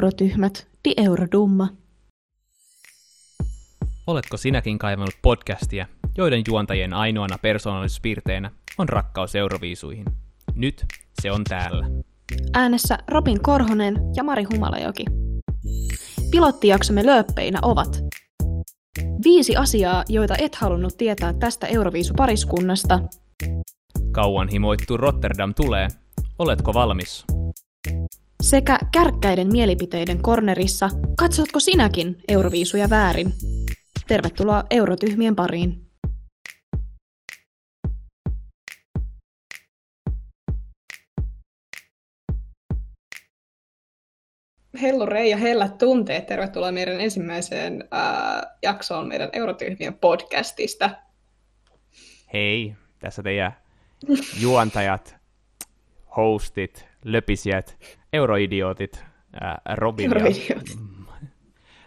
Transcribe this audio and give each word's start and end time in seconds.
Eurotyhmät, 0.00 0.66
di 0.84 0.94
Eurodumma. 0.96 1.68
Oletko 4.06 4.36
sinäkin 4.36 4.78
kaivannut 4.78 5.14
podcastia, 5.22 5.86
joiden 6.16 6.42
juontajien 6.48 6.94
ainoana 6.94 7.38
persoonallisuuspiirteenä 7.38 8.50
on 8.78 8.88
rakkaus 8.88 9.34
euroviisuihin? 9.34 10.04
Nyt 10.54 10.84
se 11.22 11.32
on 11.32 11.44
täällä. 11.44 11.86
Äänessä 12.52 12.98
Robin 13.08 13.42
Korhonen 13.42 13.94
ja 14.16 14.24
Mari 14.24 14.44
Humalajoki. 14.52 15.04
Pilottijaksomme 16.30 17.06
lööppeinä 17.06 17.58
ovat 17.62 18.00
Viisi 19.24 19.56
asiaa, 19.56 20.04
joita 20.08 20.34
et 20.38 20.54
halunnut 20.54 20.96
tietää 20.96 21.32
tästä 21.32 21.66
Euroviisupariskunnasta. 21.66 23.00
Kauan 24.12 24.48
himoittu 24.48 24.96
Rotterdam 24.96 25.54
tulee. 25.54 25.88
Oletko 26.38 26.74
valmis? 26.74 27.24
Sekä 28.40 28.78
kärkkäiden 28.92 29.52
mielipiteiden 29.52 30.22
kornerissa, 30.22 30.90
katsotko 31.18 31.60
sinäkin 31.60 32.16
Euroviisuja 32.28 32.90
väärin? 32.90 33.32
Tervetuloa 34.08 34.64
Eurotyhmien 34.70 35.36
pariin. 35.36 35.86
Hello 44.82 45.06
Rei 45.06 45.30
ja 45.30 45.36
hellät 45.36 45.78
tunteet. 45.78 46.26
Tervetuloa 46.26 46.72
meidän 46.72 47.00
ensimmäiseen 47.00 47.84
äh, 47.94 48.50
jaksoon 48.62 49.08
meidän 49.08 49.30
Eurotyhmien 49.32 49.94
podcastista. 49.94 50.90
Hei, 52.32 52.74
tässä 52.98 53.22
teidän 53.22 53.52
juontajat, 54.40 55.16
hostit, 56.16 56.86
löpisijät, 57.04 57.76
euroidiootit, 58.12 59.04
ää, 59.40 59.60
Robin 59.74 60.10
ja... 60.48 60.56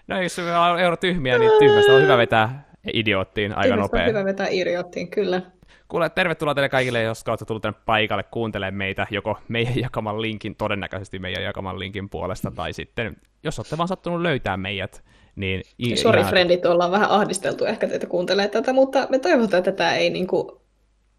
No 0.08 0.22
jos 0.22 0.40
on 0.40 0.80
eurotyhmiä, 0.80 1.40
niin 1.40 1.52
tyhmästä 1.60 1.94
on 1.94 2.02
hyvä 2.02 2.18
vetää 2.18 2.74
idioottiin 2.94 3.52
aika 3.52 3.76
Tyhmästä 3.76 3.96
on 3.96 4.00
nopea. 4.00 4.08
hyvä 4.08 4.26
vetää 4.26 4.48
idioottiin, 4.52 5.10
kyllä. 5.10 5.42
Kuule, 5.88 6.10
tervetuloa 6.10 6.56
teille 6.56 6.70
kaikille, 6.70 7.02
jos 7.02 7.24
olette 7.28 7.46
tullut 7.46 7.62
tänne 7.62 7.80
paikalle 7.86 8.24
kuuntelemaan 8.24 8.74
meitä, 8.74 9.08
joko 9.12 9.38
meidän 9.48 9.80
jakaman 9.80 10.22
linkin, 10.22 10.56
todennäköisesti 10.56 11.20
meidän 11.20 11.44
jakaman 11.44 11.80
linkin 11.80 12.10
puolesta, 12.10 12.52
tai 12.52 12.74
sitten, 12.74 13.16
jos 13.44 13.60
olette 13.60 13.78
vaan 13.78 13.88
sattunut 13.88 14.22
löytää 14.22 14.58
meidät, 14.58 15.04
niin... 15.36 15.64
Sori 15.96 16.20
ihan- 16.20 16.30
frendit, 16.30 16.66
ollaan 16.66 16.92
vähän 16.92 17.10
ahdisteltu 17.10 17.66
ehkä 17.66 17.88
teitä 17.88 18.08
kuuntelee 18.08 18.48
tätä, 18.48 18.74
mutta 18.74 19.08
me 19.10 19.20
toivotaan, 19.20 19.60
että 19.60 19.72
tämä 19.72 19.96
ei 19.96 20.10
niinku 20.10 20.62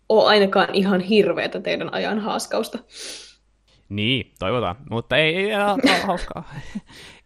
ole 0.09 0.25
ainakaan 0.29 0.69
ihan 0.73 1.01
hirveätä 1.01 1.61
teidän 1.61 1.95
ajan 1.95 2.19
haaskausta. 2.19 2.79
Niin, 3.89 4.33
toivotaan. 4.39 4.77
Mutta 4.91 5.17
ei, 5.17 5.37
ei 5.37 5.53
hauskaa. 6.07 6.51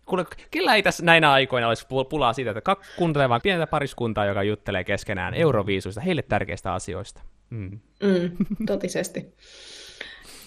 Kuule, 0.06 0.24
kyllä 0.50 0.74
ei 0.74 0.82
tässä 0.82 1.04
näinä 1.04 1.32
aikoina 1.32 1.68
olisi 1.68 1.84
pu- 1.86 2.08
pulaa 2.08 2.32
siitä, 2.32 2.50
että 2.50 2.72
kak- 2.72 2.84
kuuntelee 2.96 3.28
vain 3.28 3.42
pientä 3.42 3.66
pariskuntaa, 3.66 4.26
joka 4.26 4.42
juttelee 4.42 4.84
keskenään 4.84 5.34
euroviisuista, 5.34 6.00
heille 6.00 6.22
tärkeistä 6.22 6.72
asioista. 6.72 7.22
Mm. 7.50 7.78
Mm, 8.02 8.30
totisesti. 8.66 9.34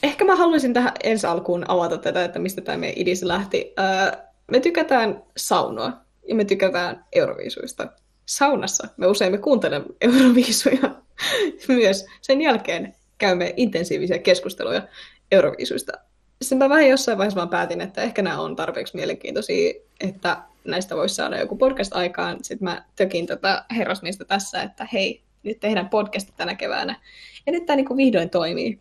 Ehkä 0.04 0.26
mä 0.26 0.36
haluaisin 0.36 0.74
tähän 0.74 0.94
ensi 1.04 1.28
alkuun 1.28 1.66
avata 1.68 1.98
tätä, 1.98 2.26
että 2.26 2.40
mistä 2.40 2.62
tämä 2.62 2.78
meidän 2.78 3.02
idis 3.02 3.24
lähti. 3.24 3.74
Öö, 3.80 4.20
me 4.52 4.60
tykätään 4.60 5.24
saunoa 5.38 5.92
ja 6.28 6.36
me 6.36 6.46
tykätään 6.46 7.06
euroviisuista. 7.12 7.88
Saunassa 8.26 8.88
me 8.98 9.08
usein 9.08 9.32
me 9.32 9.38
kuuntelemme 9.38 9.88
euroviisuja 10.02 10.96
myös. 11.68 12.06
Sen 12.22 12.42
jälkeen 12.42 12.96
käymme 13.18 13.54
intensiivisiä 13.58 14.20
keskusteluja 14.20 14.82
euroviisuista. 15.32 15.92
Sitten 16.42 16.58
mä 16.58 16.70
vähän 16.70 16.88
jossain 16.88 17.18
vaiheessa 17.18 17.38
vaan 17.38 17.50
päätin, 17.50 17.82
että 17.82 18.02
ehkä 18.02 18.22
nämä 18.22 18.40
on 18.40 18.56
tarpeeksi 18.56 18.96
mielenkiintoisia, 18.96 19.74
että 20.00 20.38
näistä 20.66 20.96
voisi 20.96 21.16
saada 21.16 21.40
joku 21.40 21.56
podcast 21.56 21.96
aikaan. 21.96 22.38
Sitten 22.44 22.66
mä 22.66 22.84
tökin 22.96 23.28
tätä 23.28 23.66
herrasmiestä 23.76 24.26
tässä, 24.26 24.62
että 24.62 24.88
hei, 24.94 25.22
nyt 25.44 25.60
tehdään 25.60 25.90
podcastit 25.90 26.36
tänä 26.38 26.56
keväänä. 26.56 26.96
Ja 27.46 27.52
nyt 27.52 27.66
tämä 27.66 27.76
niinku 27.76 27.98
vihdoin 27.98 28.30
toimii. 28.30 28.80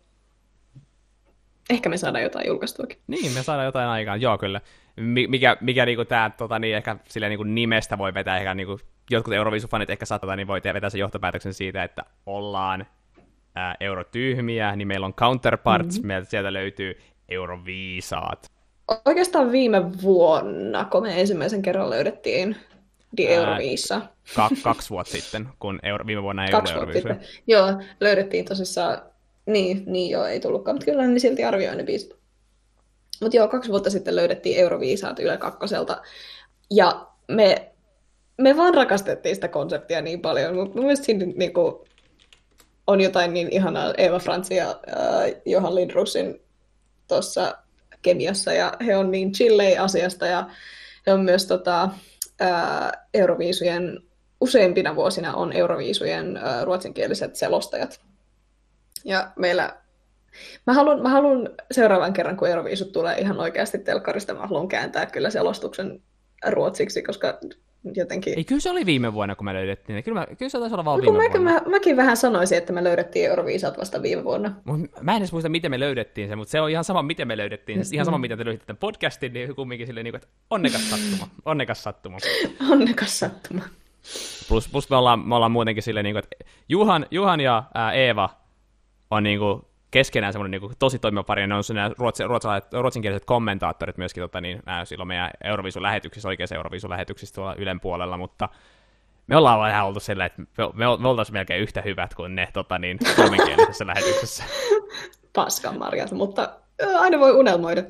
Ehkä 1.69 1.89
me 1.89 1.97
saadaan 1.97 2.23
jotain 2.23 2.47
julkaistuakin. 2.47 2.97
Niin, 3.07 3.31
me 3.31 3.43
saadaan 3.43 3.65
jotain 3.65 3.87
aikaan, 3.87 4.21
joo 4.21 4.37
kyllä. 4.37 4.61
Mi- 4.95 5.27
mikä, 5.27 5.57
mikä 5.61 5.85
niinku 5.85 6.05
tää, 6.05 6.29
tota, 6.29 6.59
niin 6.59 6.75
ehkä 6.75 6.95
sille 7.09 7.29
niinku 7.29 7.43
nimestä 7.43 7.97
voi 7.97 8.13
vetää, 8.13 8.37
ehkä 8.37 8.53
niinku, 8.53 8.79
jotkut 9.09 9.33
Euroviisufanit 9.33 9.89
ehkä 9.89 10.05
saattaa, 10.05 10.35
niin 10.35 10.47
voi 10.47 10.61
vetää 10.73 10.89
sen 10.89 10.99
johtopäätöksen 10.99 11.53
siitä, 11.53 11.83
että 11.83 12.03
ollaan 12.25 12.85
ää, 13.55 13.75
eurotyhmiä, 13.79 14.75
niin 14.75 14.87
meillä 14.87 15.05
on 15.05 15.13
counterparts, 15.13 15.95
mm-hmm. 15.95 16.07
meiltä 16.07 16.29
sieltä 16.29 16.53
löytyy 16.53 17.01
euroviisaat. 17.29 18.51
Oikeastaan 19.05 19.51
viime 19.51 20.01
vuonna, 20.01 20.85
kun 20.85 21.03
me 21.03 21.21
ensimmäisen 21.21 21.61
kerran 21.61 21.89
löydettiin 21.89 22.55
Die 23.17 23.27
Ää, 23.27 23.33
Euroviissa. 23.33 24.01
Ka- 24.35 24.49
kaksi 24.63 24.89
vuotta 24.89 25.11
sitten, 25.11 25.49
kun 25.59 25.79
euro- 25.83 26.05
viime 26.07 26.23
vuonna 26.23 26.45
ei 26.45 26.51
Kaksi 26.51 26.73
ollut 26.73 26.93
sitten. 26.93 27.19
Joo, 27.47 27.65
löydettiin 27.99 28.45
tosissaan, 28.45 29.01
niin, 29.45 29.83
niin 29.85 30.11
joo, 30.11 30.25
ei 30.25 30.39
tullutkaan, 30.39 30.75
mutta 30.75 30.85
kyllä 30.85 31.07
ne 31.07 31.19
silti 31.19 31.43
arvioi 31.43 31.75
ne 31.75 31.83
biisit. 31.83 32.15
Mutta 33.21 33.37
joo, 33.37 33.47
kaksi 33.47 33.69
vuotta 33.69 33.89
sitten 33.89 34.15
löydettiin 34.15 34.57
Euroviisaat 34.57 35.19
Yle 35.19 35.37
Kakkoselta, 35.37 36.01
ja 36.71 37.07
me, 37.27 37.71
me 38.37 38.57
vaan 38.57 38.73
rakastettiin 38.73 39.35
sitä 39.35 39.47
konseptia 39.47 40.01
niin 40.01 40.21
paljon, 40.21 40.55
mutta 40.55 40.75
mun 40.75 40.85
mielestä 40.85 41.05
siinä 41.05 41.25
niinku, 41.35 41.85
on 42.87 43.01
jotain 43.01 43.33
niin 43.33 43.49
ihanaa 43.51 43.93
Eva 43.97 44.19
Franzi 44.19 44.55
ja 44.55 44.69
äh, 44.69 45.41
Johan 45.45 45.75
Lindrusin 45.75 46.41
tuossa 47.07 47.57
kemiassa, 48.01 48.53
ja 48.53 48.73
he 48.85 48.97
on 48.97 49.11
niin 49.11 49.31
chillei 49.31 49.77
asiasta, 49.77 50.25
ja 50.25 50.49
he 51.07 51.13
on 51.13 51.21
myös 51.21 51.45
tota, 51.45 51.89
ää, 52.39 52.91
Euroviisujen, 53.13 53.99
useimpina 54.41 54.95
vuosina 54.95 55.33
on 55.33 55.53
Euroviisujen 55.53 56.37
ää, 56.37 56.65
ruotsinkieliset 56.65 57.35
selostajat. 57.35 58.01
Ja 59.05 59.31
meillä, 59.35 59.75
mä 60.67 60.73
haluan, 60.73 61.01
mä 61.01 61.09
haluan 61.09 61.49
seuraavan 61.71 62.13
kerran, 62.13 62.37
kun 62.37 62.47
Euroviisut 62.47 62.91
tulee 62.91 63.17
ihan 63.17 63.39
oikeasti 63.39 63.77
telkkarista, 63.77 64.33
mä 64.33 64.47
haluan 64.47 64.67
kääntää 64.67 65.05
kyllä 65.05 65.29
selostuksen 65.29 66.01
ruotsiksi, 66.47 67.01
koska 67.01 67.39
jotenkin... 67.95 68.33
Ei, 68.37 68.43
kyllä 68.43 68.61
se 68.61 68.71
oli 68.71 68.85
viime 68.85 69.13
vuonna, 69.13 69.35
kun 69.35 69.45
me 69.45 69.53
löydettiin. 69.53 70.03
Kyllä, 70.03 70.19
mä, 70.19 70.27
kyllä 70.37 70.49
se 70.49 70.59
taisi 70.59 70.75
olla 70.75 70.85
vaan 70.85 70.99
No, 70.99 71.03
viime 71.03 71.17
mäkin, 71.17 71.41
vuonna. 71.41 71.61
mä, 71.65 71.69
mäkin 71.69 71.97
vähän 71.97 72.17
sanoisin, 72.17 72.57
että 72.57 72.73
me 72.73 72.83
löydettiin 72.83 73.25
Euroviisat 73.29 73.77
vasta 73.77 74.01
viime 74.01 74.23
vuonna. 74.23 74.55
Mut 74.65 74.79
Mä 75.01 75.11
en 75.11 75.17
edes 75.17 75.31
muista, 75.31 75.49
miten 75.49 75.71
me 75.71 75.79
löydettiin 75.79 76.29
se, 76.29 76.35
mutta 76.35 76.51
se 76.51 76.61
on 76.61 76.69
ihan 76.69 76.83
sama, 76.83 77.03
miten 77.03 77.27
me 77.27 77.37
löydettiin 77.37 77.85
se. 77.85 77.95
Ihan 77.95 78.05
sama, 78.05 78.17
miten 78.17 78.37
te 78.37 78.45
löysitte 78.45 78.65
tämän 78.65 78.77
podcastin, 78.77 79.33
niin 79.33 79.55
kumminkin 79.55 79.87
silleen, 79.87 80.03
niin 80.03 80.11
kuin, 80.11 80.21
että 80.23 80.33
onnekas 80.49 80.89
sattuma. 80.89 81.27
Onnekas 81.45 81.83
sattuma. 81.83 82.17
Onnekas 82.71 83.19
sattuma. 83.19 83.61
Plus, 84.49 84.67
plus 84.69 84.89
me, 84.89 84.95
ollaan, 84.95 85.19
me 85.19 85.35
ollaan 85.35 85.51
muutenkin 85.51 85.83
silleen, 85.83 86.03
niin 86.03 86.13
kuin, 86.13 86.23
että 86.23 86.53
Juhan, 86.69 87.05
Juhan 87.11 87.39
ja 87.39 87.63
ää, 87.73 87.91
Eeva 87.91 88.29
on 89.11 89.23
niin 89.23 89.39
kuin, 89.39 89.61
keskenään 89.91 90.33
semmoinen 90.33 90.61
niin 90.61 90.71
tosi 90.79 90.99
toimiva 90.99 91.23
pari, 91.23 91.47
ne 91.47 91.55
on 91.55 91.63
se 91.63 91.73
nämä 91.73 91.91
ruotsi, 91.97 92.23
ruotsalaiset, 92.23 92.73
ruotsinkieliset 92.73 93.25
kommentaattorit 93.25 93.97
myöskin 93.97 94.21
tota, 94.21 94.41
niin, 94.41 94.59
nää, 94.65 94.85
silloin 94.85 95.07
meidän 95.07 95.29
Euroviisun 95.43 95.83
lähetyksissä, 95.83 96.29
oikeassa 96.29 96.55
Euroviisun 96.55 96.89
lähetyksissä 96.89 97.35
tuolla 97.35 97.55
Ylen 97.55 97.79
puolella, 97.79 98.17
mutta 98.17 98.49
me 99.27 99.37
ollaan 99.37 99.59
vähän 99.59 99.85
oltu 99.85 99.99
sillä, 99.99 100.25
että 100.25 100.41
me, 100.41 100.47
me, 100.73 100.85
me 100.99 101.07
oltaisiin 101.07 101.33
melkein 101.33 101.61
yhtä 101.61 101.81
hyvät 101.81 102.13
kuin 102.13 102.35
ne 102.35 102.47
tota, 102.53 102.79
niin, 102.79 102.97
suomenkielisessä 103.15 103.87
lähetyksessä. 103.87 104.43
paskan 105.35 105.79
marjat, 105.79 106.11
mutta 106.11 106.49
aina 106.99 107.19
voi 107.19 107.31
unelmoida. 107.31 107.83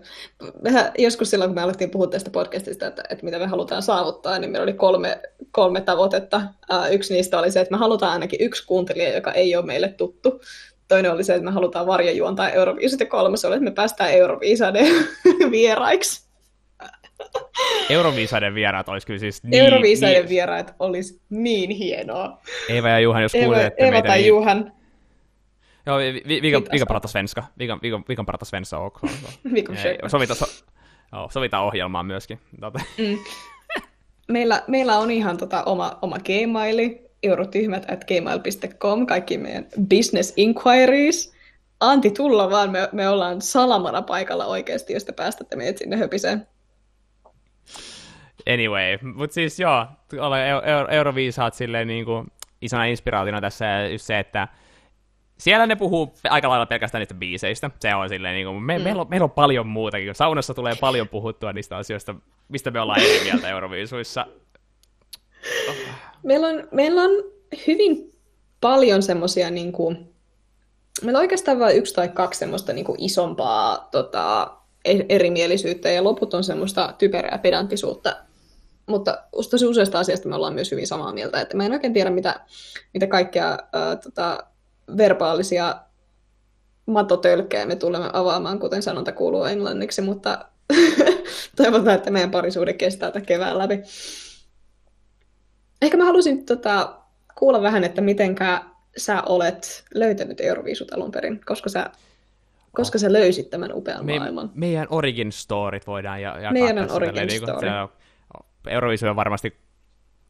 Mehän 0.62 0.92
joskus 0.98 1.30
silloin, 1.30 1.50
kun 1.50 1.56
me 1.56 1.62
alettiin 1.62 1.90
puhua 1.90 2.08
tästä 2.08 2.30
podcastista, 2.30 2.88
että, 2.88 3.04
että 3.10 3.26
mitä 3.26 3.40
me 3.40 3.46
halutaan 3.48 3.82
saavuttaa, 3.82 4.40
niin 4.40 4.52
meillä 4.52 4.64
oli 4.64 4.74
kolme, 4.74 5.22
kolme 5.52 5.82
tavoitetta. 5.82 6.42
Yksi 6.92 7.14
niistä 7.14 7.40
oli 7.40 7.52
se, 7.52 7.62
että 7.62 7.72
me 7.72 7.78
halutaan 7.78 8.12
ainakin 8.12 8.42
yksi 8.42 8.66
kuuntelija, 8.68 9.16
joka 9.16 9.32
ei 9.32 9.56
ole 9.56 9.66
meille 9.66 9.90
tuttu. 9.90 10.42
Toinen 10.92 11.12
oli 11.12 11.24
se, 11.24 11.34
että 11.34 11.46
me 11.46 11.52
halutaan 11.52 11.88
varjojuontaa 11.88 12.50
Euroviisut, 12.50 13.00
ja 13.00 13.06
kolmas 13.06 13.46
oli, 13.46 13.56
että 13.56 13.64
me 13.64 13.72
päästään 13.72 14.12
Euroviisaiden 14.12 14.86
vieraiksi. 15.52 16.30
Euroviisaiden 17.90 18.56
vieraat 18.56 18.90
olisi 18.90 19.08
kyllä 19.08 19.20
siis 19.20 19.44
niin... 19.44 19.64
Euroviisaiden 19.64 20.22
niin, 20.22 20.30
vieraat 20.30 20.76
olisi 20.80 21.22
niin 21.30 21.70
hienoa. 21.70 22.42
Eeva 22.70 22.90
ja 22.90 23.00
Juhan, 23.00 23.22
jos 23.22 23.32
kuuntelette 23.32 23.84
Eva 23.84 23.92
meitä, 23.92 24.08
tai 24.08 24.18
niin... 24.18 24.28
Juhan, 24.28 24.72
Joo, 25.86 25.98
vi, 25.98 26.22
vi, 26.28 26.42
vi, 26.42 26.52
kan, 26.52 26.62
Kiitos. 26.62 26.74
vi 26.74 26.80
kan 26.80 26.88
prata 26.88 27.08
svenska. 27.08 27.44
Vi 27.60 27.68
kan, 27.68 27.80
vi 27.82 27.90
kan, 27.90 28.04
vi 28.10 28.16
kan 28.16 28.26
prata 28.26 28.46
svenska 28.46 28.92
försöka. 29.68 30.10
Sovita, 30.10 30.36
so, 30.36 30.46
joo, 31.14 31.30
sovitaan 31.32 31.64
ohjelmaan 31.64 32.06
myöskin. 32.06 32.40
Tota, 32.60 32.80
Meillä, 34.28 34.64
meillä 34.68 34.98
on 34.98 35.12
ihan 35.12 35.38
tota 35.38 35.64
oma, 35.64 35.98
oma 36.02 36.18
Gmaili, 36.20 37.11
eurotyhmät 37.24 37.92
at 37.92 38.06
gmail.com, 38.06 39.08
kaikki 39.08 39.38
meidän 39.38 39.66
business 39.90 40.34
inquiries. 40.36 41.34
Antti, 41.80 42.12
tulla 42.12 42.50
vaan, 42.50 42.72
me, 42.72 42.90
me 42.92 43.10
ollaan 43.10 43.42
salamana 43.42 44.02
paikalla 44.02 44.46
oikeasti, 44.46 44.94
jos 44.94 45.06
te 45.06 45.12
päästätte 45.12 45.56
meidät 45.56 45.78
sinne 45.78 45.98
höpiseen. 45.98 46.48
Anyway, 48.54 48.98
mutta 49.16 49.34
siis 49.34 49.60
joo, 49.60 49.88
olla 50.20 50.46
Euro, 50.46 50.88
Euroviisaat 50.88 51.54
silleen 51.54 51.88
niin 51.88 52.06
kuin 52.06 52.28
isona 52.62 52.86
inspiraationa 52.86 53.42
tässä 53.42 53.66
ja 53.66 53.88
just 53.88 54.06
se, 54.06 54.20
että 54.20 54.48
siellä 55.38 55.68
ne 55.68 55.76
puhuu 55.76 56.14
aika 56.30 56.50
lailla 56.50 56.66
pelkästään 56.66 57.00
niistä 57.00 57.14
biiseistä. 57.14 57.72
Se 57.80 57.96
on 57.96 58.10
silleen, 58.10 58.36
niin 58.36 58.48
kuin, 58.48 58.64
me, 58.64 58.78
mm. 58.78 58.84
meillä, 58.84 59.02
on, 59.02 59.10
meillä 59.10 59.24
on 59.24 59.32
paljon 59.32 59.68
muutakin. 59.68 60.16
Saunassa 60.16 60.54
tulee 60.54 60.76
paljon 60.76 61.08
puhuttua 61.08 61.54
niistä 61.54 61.78
asioista, 61.78 62.16
mistä 62.50 62.72
me 62.72 62.80
ollaan 62.80 63.02
eri 63.02 63.24
mieltä 63.24 63.50
Euroviisuissa. 63.50 64.28
Meillä 66.24 66.48
on, 66.48 66.68
meillä 66.72 67.02
on 67.02 67.12
hyvin 67.68 68.12
paljon 68.62 69.04
semmoisia, 69.04 69.50
niin 69.50 69.72
kuin, 69.72 70.14
meillä 71.02 71.18
on 71.18 71.22
oikeastaan 71.22 71.60
vain 71.60 71.78
yksi 71.78 71.94
tai 71.94 72.10
kaksi 72.10 72.40
semmoista 72.40 72.74
niin 72.74 72.86
kuin 72.86 73.04
isompaa 73.04 73.88
tota, 73.92 74.54
e-, 74.86 75.06
erimielisyyttä, 75.10 75.90
ja 75.90 76.04
loput 76.04 76.34
on 76.34 76.44
semmoista 76.44 76.94
typerää 76.98 77.38
pedanttisuutta. 77.38 78.16
Mutta 78.86 79.18
tosi 79.52 79.66
useista 79.66 80.00
asiasta 80.00 80.30
me 80.30 80.36
ollaan 80.36 80.54
myös 80.54 80.72
hyvin 80.72 80.88
samaa 80.88 81.14
mieltä, 81.14 81.42
että 81.42 81.58
mä 81.58 81.66
en 81.66 81.72
oikein 81.72 81.94
tiedä, 81.94 82.10
mitä, 82.10 82.40
mitä 82.94 83.08
kaikkea 83.08 83.58
ää, 83.74 83.96
tota, 83.96 84.44
verbaalisia 84.98 85.76
matotölkkejä 86.86 87.66
me 87.66 87.76
tulemme 87.76 88.10
avaamaan, 88.14 88.60
kuten 88.60 88.84
sanonta 88.84 89.12
kuuluu 89.12 89.44
englanniksi, 89.44 90.02
mutta 90.02 90.46
toivotaan, 91.56 91.96
että 91.96 92.12
meidän 92.12 92.32
parisuuden 92.32 92.78
kestää 92.78 93.12
tätä 93.12 93.26
kevään 93.26 93.58
läpi. 93.58 93.80
Ehkä 95.82 95.98
mä 95.98 96.06
halusin 96.06 96.46
tota, 96.46 96.96
kuulla 97.36 97.62
vähän, 97.62 97.84
että 97.84 98.02
mitenkä 98.02 98.62
sä 98.98 99.22
olet 99.22 99.86
löytänyt 99.96 100.42
Euroviisut 100.42 100.94
alun 100.94 101.12
perin, 101.12 101.42
koska 101.46 101.70
sä, 101.70 101.90
koska 102.72 102.98
sä 102.98 103.14
löysit 103.14 103.50
tämän 103.50 103.74
upean 103.74 104.06
Me, 104.06 104.18
maailman. 104.18 104.52
Meidän 104.56 104.88
origin 104.90 105.32
storit 105.32 105.88
voidaan 105.88 106.22
jakaa. 106.22 106.52
Meidän 106.52 106.92
origin 106.92 107.28
niin 107.28 107.42
story. 107.42 107.68
Euroviisu 108.68 109.08
on 109.08 109.16
varmasti 109.16 109.58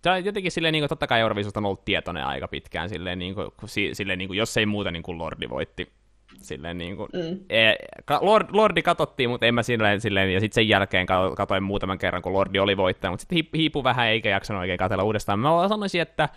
Tämä 0.02 0.16
on 0.16 0.26
jotenkin 0.26 0.52
silleen, 0.52 0.72
niin 0.72 0.82
kuin, 0.82 0.90
totta 0.90 1.08
kai 1.08 1.20
Euroviisusta 1.20 1.60
on 1.60 1.66
ollut 1.66 1.86
tietoinen 1.86 2.26
aika 2.26 2.48
pitkään, 2.48 2.90
silleen, 2.90 3.20
niin 3.20 3.36
kuin, 3.36 3.50
silleen, 3.94 4.20
niin 4.20 4.30
kuin, 4.30 4.38
jos 4.38 4.58
ei 4.58 4.66
muuta, 4.66 4.92
niin 4.92 5.04
kuin 5.04 5.18
Lordi 5.18 5.50
voitti. 5.50 5.92
Silleen, 6.38 6.78
niin 6.78 6.98
kuin, 6.98 7.10
mm. 7.14 7.40
e, 7.50 7.74
Lord, 8.22 8.48
Lordi 8.52 8.82
katsottiin, 8.82 9.30
mutta 9.30 9.46
en 9.46 9.56
mä 9.56 9.64
silleen, 9.64 10.02
silleen 10.02 10.34
ja 10.34 10.40
sitten 10.40 10.56
sen 10.56 10.70
jälkeen 10.70 11.06
katoin 11.38 11.64
muutaman 11.64 11.98
kerran, 11.98 12.22
kun 12.22 12.34
Lordi 12.34 12.60
oli 12.60 12.78
voittaja, 12.78 13.12
mutta 13.12 13.22
sitten 13.22 13.50
hiipui 13.58 13.84
vähän 13.84 14.08
eikä 14.08 14.30
jaksanut 14.30 14.60
oikein 14.60 14.78
katsella 14.78 15.04
uudestaan. 15.04 15.40
Mä 15.40 15.68
sanoisin, 15.70 16.02
että 16.02 16.30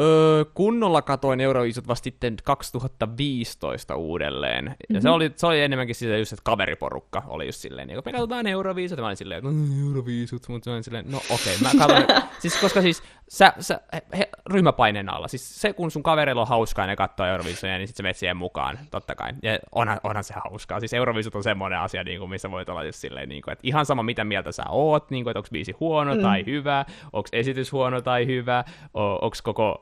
Öö, 0.00 0.44
kunnolla 0.54 1.02
katoin 1.02 1.40
Euroviisut 1.40 1.88
vasta 1.88 2.04
sitten 2.04 2.36
2015 2.44 3.96
uudelleen. 3.96 4.64
Mm-hmm. 4.64 4.94
Ja 4.94 5.00
se 5.00 5.08
mhm. 5.08 5.14
oli, 5.14 5.32
se 5.36 5.46
oli 5.46 5.60
enemmänkin 5.60 5.94
siis 5.94 6.18
just, 6.18 6.32
että 6.32 6.42
kaveriporukka 6.44 7.22
oli 7.26 7.46
just 7.46 7.60
silleen, 7.60 7.88
niin 7.88 7.98
me 8.04 8.12
katsotaan 8.12 8.46
Euroviisut, 8.46 8.98
ja 8.98 9.02
mä 9.02 9.06
olin 9.06 9.16
silleen, 9.16 9.38
että 9.38 9.50
no, 9.50 9.88
Euroviisut, 9.88 10.48
mutta 10.48 10.70
mä 10.70 10.74
olin 10.74 10.84
silleen, 10.84 11.04
no 11.10 11.18
okei, 11.18 11.56
okay. 11.56 11.78
mä 11.78 11.86
katsoin, 11.86 12.22
siis 12.42 12.56
koska 12.60 12.82
siis 12.82 13.02
sä, 13.28 13.52
sä 13.60 13.80
he, 14.18 14.28
ryhmäpaineen 14.46 15.08
alla, 15.08 15.28
siis 15.28 15.60
se 15.60 15.72
kun 15.72 15.90
sun 15.90 16.02
kaverilla 16.02 16.40
on 16.40 16.48
hauskaa 16.48 16.82
ja 16.82 16.86
ne 16.86 16.96
katsoo 16.96 17.26
Euroviisuja, 17.26 17.78
niin 17.78 17.88
sit 17.88 17.96
sä 17.96 18.02
menet 18.02 18.16
siihen 18.16 18.36
mukaan, 18.36 18.78
totta 18.90 19.14
kai. 19.14 19.32
Ja 19.42 19.58
onhan, 19.72 20.00
onhan 20.04 20.24
se 20.24 20.34
hauskaa, 20.44 20.80
siis 20.80 20.92
Euroviisut 20.94 21.34
on 21.34 21.42
semmoinen 21.42 21.78
asia, 21.78 22.04
niin 22.04 22.18
kuin, 22.18 22.30
missä 22.30 22.50
voit 22.50 22.68
olla 22.68 22.84
just 22.84 22.98
silleen, 22.98 23.28
niin 23.28 23.42
kuin, 23.42 23.52
että 23.52 23.66
ihan 23.66 23.86
sama 23.86 24.02
mitä 24.02 24.24
mieltä 24.24 24.52
sä 24.52 24.64
oot, 24.68 25.10
niin 25.10 25.24
kuin, 25.24 25.30
että 25.30 25.38
onko 25.38 25.48
biisi 25.52 25.72
huono 25.80 26.14
mm. 26.14 26.22
tai 26.22 26.44
hyvä, 26.46 26.84
onko 27.12 27.28
esitys 27.32 27.72
huono 27.72 28.00
tai 28.00 28.26
hyvä, 28.26 28.64
onko 28.94 29.36
koko 29.42 29.81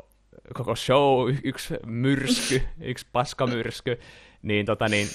koko 0.55 0.77
show 0.77 1.35
yksi 1.45 1.75
myrsky, 1.87 2.63
yksi 2.81 3.07
paskamyrsky, 3.13 3.99
niin, 4.43 4.67
tota, 4.67 4.89
niin 4.89 5.07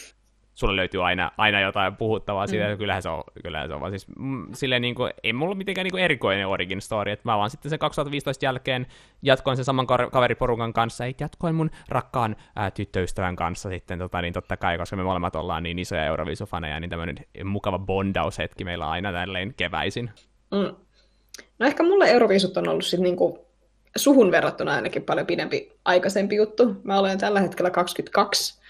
sulle 0.55 0.75
löytyy 0.75 1.05
aina, 1.05 1.31
aina 1.37 1.61
jotain 1.61 1.95
puhuttavaa 1.95 2.47
siitä, 2.47 2.69
mm. 2.69 2.77
kyllähän 2.77 3.01
se 3.01 3.09
on, 3.09 3.23
kyllähän 3.43 3.67
se 3.67 3.73
on 3.73 3.81
vaan 3.81 3.91
siis, 3.91 4.07
mm, 4.19 4.47
silleen 4.53 4.81
niin 4.81 4.95
kuin, 4.95 5.13
ei 5.23 5.33
mulla 5.33 5.55
mitenkään 5.55 5.85
niin 5.85 5.91
kuin 5.91 6.03
erikoinen 6.03 6.47
origin 6.47 6.81
story, 6.81 7.11
että 7.11 7.29
mä 7.29 7.37
vaan 7.37 7.49
sitten 7.49 7.69
sen 7.69 7.79
2015 7.79 8.45
jälkeen 8.45 8.87
jatkoin 9.21 9.57
sen 9.57 9.65
saman 9.65 9.87
kaveriporukan 10.11 10.73
kanssa, 10.73 11.05
ei 11.05 11.15
jatkoin 11.19 11.55
mun 11.55 11.71
rakkaan 11.89 12.35
ää, 12.55 12.71
tyttöystävän 12.71 13.35
kanssa 13.35 13.69
sitten, 13.69 13.99
tota, 13.99 14.21
niin 14.21 14.33
totta 14.33 14.57
kai, 14.57 14.77
koska 14.77 14.95
me 14.95 15.03
molemmat 15.03 15.35
ollaan 15.35 15.63
niin 15.63 15.79
isoja 15.79 16.05
Euroviisufaneja, 16.05 16.79
niin 16.79 16.89
tämmöinen 16.89 17.17
mukava 17.43 17.79
bondaushetki 17.79 18.63
meillä 18.63 18.89
aina 18.89 19.11
tälleen 19.11 19.53
keväisin. 19.57 20.09
Mm. 20.51 20.75
No 21.59 21.67
ehkä 21.67 21.83
mulle 21.83 22.11
Euroviisut 22.11 22.57
on 22.57 22.67
ollut 22.67 22.85
sitten 22.85 23.03
niinku 23.03 23.45
suhun 23.97 24.31
verrattuna 24.31 24.73
ainakin 24.73 25.03
paljon 25.03 25.27
pidempi 25.27 25.71
aikaisempi 25.85 26.35
juttu. 26.35 26.75
Mä 26.83 26.99
olen 26.99 27.17
tällä 27.17 27.41
hetkellä 27.41 27.71
22, 27.71 28.61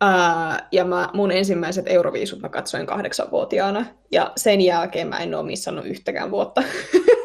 ää, 0.00 0.68
ja 0.72 0.84
mä, 0.84 1.08
mun 1.14 1.32
ensimmäiset 1.32 1.84
Euroviisut 1.88 2.40
mä 2.40 2.48
katsoin 2.48 2.86
kahdeksanvuotiaana, 2.86 3.86
ja 4.12 4.32
sen 4.36 4.60
jälkeen 4.60 5.08
mä 5.08 5.18
en 5.18 5.34
ole 5.34 5.46
missannut 5.46 5.86
yhtäkään 5.86 6.30
vuotta. 6.30 6.62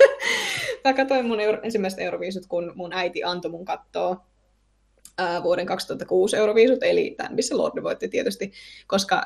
mä 0.86 0.94
katsoin 0.94 1.25
mun 1.25 1.39
euro- 1.39 1.62
ensimmäiset 1.63 2.00
Euroviisut, 2.00 2.45
kun 2.48 2.72
mun 2.75 2.94
äiti 2.94 3.24
antoi 3.24 3.51
mun 3.51 3.66
katsoa 3.66 4.25
ää, 5.18 5.44
vuoden 5.44 5.66
2006 5.66 6.38
Euroviisut, 6.38 6.83
eli 6.83 7.13
tämän, 7.18 7.36
missä 7.36 7.57
Lordi 7.57 7.83
voitti 7.83 8.07
tietysti, 8.07 8.51
koska 8.88 9.22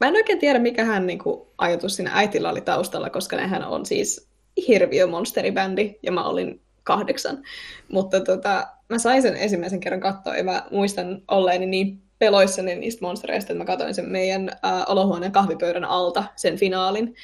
mä 0.00 0.08
en 0.08 0.16
oikein 0.16 0.38
tiedä, 0.38 0.58
mikä 0.58 0.84
hän 0.84 1.06
niin 1.06 1.18
kuin, 1.18 1.48
ajatus 1.58 1.96
siinä 1.96 2.10
äitillä 2.14 2.50
oli 2.50 2.60
taustalla, 2.60 3.10
koska 3.10 3.36
nehän 3.36 3.64
on 3.64 3.86
siis 3.86 4.28
hirviö 4.68 5.06
monsteribändi, 5.06 5.94
ja 6.02 6.12
mä 6.12 6.24
olin 6.24 6.62
kahdeksan. 6.88 7.42
Mutta 7.88 8.20
tota, 8.20 8.66
mä 8.88 8.98
sain 8.98 9.22
sen 9.22 9.36
ensimmäisen 9.36 9.80
kerran 9.80 10.00
katsoa, 10.00 10.36
ja 10.36 10.44
mä 10.44 10.66
muistan 10.70 11.22
olleeni 11.28 11.66
niin 11.66 12.02
peloissani 12.18 12.76
niistä 12.76 13.06
monstereista, 13.06 13.52
että 13.52 13.64
mä 13.64 13.66
katsoin 13.66 13.94
sen 13.94 14.08
meidän 14.08 14.48
äh, 14.48 14.84
olohuoneen 14.86 15.32
kahvipöydän 15.32 15.84
alta, 15.84 16.24
sen 16.36 16.58
finaalin. 16.58 17.14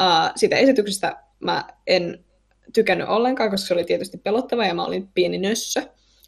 Äh, 0.00 0.32
sitä 0.36 0.56
esityksestä 0.56 1.16
mä 1.40 1.64
en 1.86 2.24
tykännyt 2.72 3.08
ollenkaan, 3.08 3.50
koska 3.50 3.66
se 3.66 3.74
oli 3.74 3.84
tietysti 3.84 4.18
pelottava 4.18 4.66
ja 4.66 4.74
mä 4.74 4.84
olin 4.84 5.08
pieni 5.14 5.38
nössö. 5.38 5.80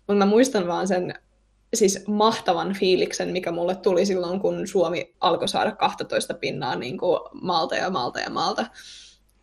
Mutta 0.06 0.14
mä 0.14 0.26
muistan 0.26 0.66
vaan 0.66 0.88
sen 0.88 1.14
siis 1.74 2.06
mahtavan 2.06 2.74
fiiliksen, 2.74 3.28
mikä 3.28 3.52
mulle 3.52 3.74
tuli 3.74 4.06
silloin, 4.06 4.40
kun 4.40 4.66
Suomi 4.66 5.14
alkoi 5.20 5.48
saada 5.48 5.72
12 5.72 6.34
pinnaa 6.34 6.76
niin 6.76 6.98
kuin 6.98 7.20
maalta 7.42 7.76
ja 7.76 7.90
maalta 7.90 8.20
ja 8.20 8.30
maalta. 8.30 8.66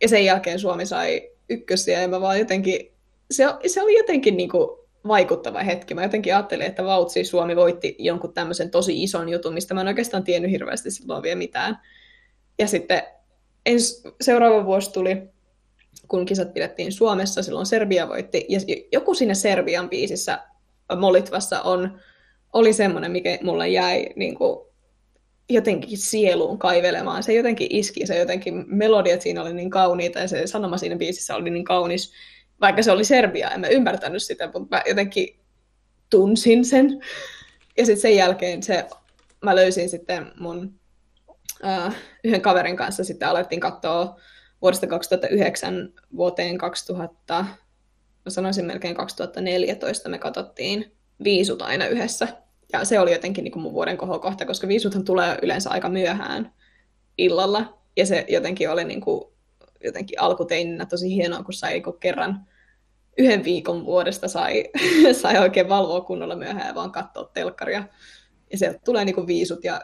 Ja 0.02 0.08
sen 0.08 0.24
jälkeen 0.24 0.58
Suomi 0.58 0.86
sai 0.86 1.30
ykkösiä 1.48 2.02
ja 2.02 2.08
mä 2.08 2.20
vaan 2.20 2.38
jotenkin 2.38 2.97
se, 3.30 3.44
se 3.66 3.82
oli 3.82 3.96
jotenkin 3.96 4.36
niin 4.36 4.48
kuin 4.48 4.68
vaikuttava 5.08 5.62
hetki. 5.62 5.94
Mä 5.94 6.02
jotenkin 6.02 6.34
ajattelin, 6.34 6.66
että 6.66 6.84
Vautsi 6.84 7.24
Suomi 7.24 7.56
voitti 7.56 7.96
jonkun 7.98 8.34
tämmöisen 8.34 8.70
tosi 8.70 9.02
ison 9.02 9.28
jutun, 9.28 9.54
mistä 9.54 9.74
mä 9.74 9.80
en 9.80 9.88
oikeastaan 9.88 10.24
tiennyt 10.24 10.50
hirveästi 10.50 10.90
silloin 10.90 11.22
vielä 11.22 11.38
mitään. 11.38 11.78
Ja 12.58 12.66
sitten 12.66 13.02
ens, 13.66 14.02
seuraava 14.20 14.64
vuosi 14.64 14.92
tuli, 14.92 15.22
kun 16.08 16.26
kisat 16.26 16.54
pidettiin 16.54 16.92
Suomessa, 16.92 17.42
silloin 17.42 17.66
Serbia 17.66 18.08
voitti. 18.08 18.46
Ja 18.48 18.60
joku 18.92 19.14
siinä 19.14 19.34
Serbian 19.34 19.90
biisissä 19.90 20.38
Molitvassa 20.96 21.62
on, 21.62 22.00
oli 22.52 22.72
semmoinen, 22.72 23.12
mikä 23.12 23.38
mulle 23.42 23.68
jäi 23.68 24.06
niin 24.16 24.34
kuin, 24.34 24.68
jotenkin 25.50 25.98
sieluun 25.98 26.58
kaivelemaan. 26.58 27.22
Se 27.22 27.34
jotenkin 27.34 27.66
iski, 27.70 28.06
se 28.06 28.18
jotenkin 28.18 28.64
melodiat 28.66 29.22
siinä 29.22 29.42
oli 29.42 29.54
niin 29.54 29.70
kauniita 29.70 30.18
ja 30.18 30.28
se 30.28 30.46
sanoma 30.46 30.78
siinä 30.78 30.96
biisissä 30.96 31.36
oli 31.36 31.50
niin 31.50 31.64
kaunis 31.64 32.12
vaikka 32.60 32.82
se 32.82 32.92
oli 32.92 33.04
Serbia, 33.04 33.50
en 33.50 33.60
mä 33.60 33.66
ymmärtänyt 33.66 34.22
sitä, 34.22 34.50
mutta 34.54 34.76
mä 34.76 34.82
jotenkin 34.88 35.40
tunsin 36.10 36.64
sen. 36.64 37.00
Ja 37.76 37.86
sitten 37.86 38.02
sen 38.02 38.16
jälkeen 38.16 38.62
se, 38.62 38.86
mä 39.44 39.56
löysin 39.56 39.88
sitten 39.88 40.32
mun 40.40 40.80
uh, 41.64 41.92
yhden 42.24 42.40
kaverin 42.40 42.76
kanssa, 42.76 43.04
sitten 43.04 43.28
alettiin 43.28 43.60
katsoa 43.60 44.20
vuodesta 44.62 44.86
2009 44.86 45.92
vuoteen 46.16 46.58
2000, 46.58 47.44
mä 48.24 48.30
sanoisin 48.30 48.66
melkein 48.66 48.94
2014 48.94 50.08
me 50.08 50.18
katsottiin 50.18 50.92
viisut 51.24 51.62
aina 51.62 51.86
yhdessä. 51.86 52.28
Ja 52.72 52.84
se 52.84 53.00
oli 53.00 53.12
jotenkin 53.12 53.44
niin 53.44 53.52
kuin 53.52 53.62
mun 53.62 53.72
vuoden 53.72 53.96
kohokohta, 53.96 54.46
koska 54.46 54.68
viisuthan 54.68 55.04
tulee 55.04 55.38
yleensä 55.42 55.70
aika 55.70 55.88
myöhään 55.88 56.52
illalla. 57.18 57.78
Ja 57.96 58.06
se 58.06 58.24
jotenkin 58.28 58.70
oli 58.70 58.84
niin 58.84 59.00
kuin 59.00 59.24
jotenkin 59.84 60.20
alkuteininä 60.20 60.86
tosi 60.86 61.14
hienoa, 61.14 61.42
kun 61.42 61.54
sai 61.54 61.80
kun 61.80 62.00
kerran 62.00 62.46
yhden 63.18 63.44
viikon 63.44 63.86
vuodesta 63.86 64.28
sai, 64.28 64.64
sai 65.22 65.38
oikein 65.38 65.68
valvoa 65.68 66.00
kunnolla 66.00 66.36
myöhään 66.36 66.68
ja 66.68 66.74
vaan 66.74 66.92
katsoa 66.92 67.30
telkkaria. 67.34 67.84
Ja 68.52 68.58
sieltä 68.58 68.78
tulee 68.84 69.04
niinku 69.04 69.26
viisut 69.26 69.64
ja 69.64 69.80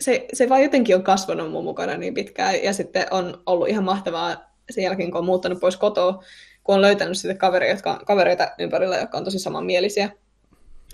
se, 0.00 0.26
se 0.32 0.48
vaan 0.48 0.62
jotenkin 0.62 0.96
on 0.96 1.02
kasvanut 1.02 1.50
mun 1.50 1.64
mukana 1.64 1.96
niin 1.96 2.14
pitkään. 2.14 2.62
Ja 2.62 2.72
sitten 2.72 3.06
on 3.10 3.42
ollut 3.46 3.68
ihan 3.68 3.84
mahtavaa 3.84 4.52
sen 4.70 4.84
jälkeen, 4.84 5.10
kun 5.10 5.18
on 5.18 5.24
muuttanut 5.24 5.60
pois 5.60 5.76
kotoa, 5.76 6.22
kun 6.64 6.74
on 6.74 6.82
löytänyt 6.82 7.18
sitten 7.18 7.38
kavereita, 7.38 7.74
jotka, 7.74 8.00
kavereita 8.06 8.50
ympärillä, 8.58 8.96
jotka 8.96 9.18
on 9.18 9.24
tosi 9.24 9.38
samanmielisiä. 9.38 10.10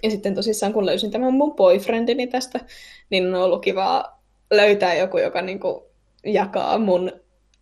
Ja 0.03 0.11
sitten 0.11 0.35
tosissaan, 0.35 0.73
kun 0.73 0.87
löysin 0.87 1.11
tämän 1.11 1.35
mun 1.35 1.55
boyfriendini 1.55 2.27
tästä, 2.27 2.61
niin 3.11 3.35
on 3.35 3.43
ollut 3.43 3.63
kiva 3.63 4.19
löytää 4.51 4.95
joku, 4.95 5.19
joka 5.19 5.43
niinku 5.43 5.91
jakaa 6.25 6.79
mun 6.79 7.13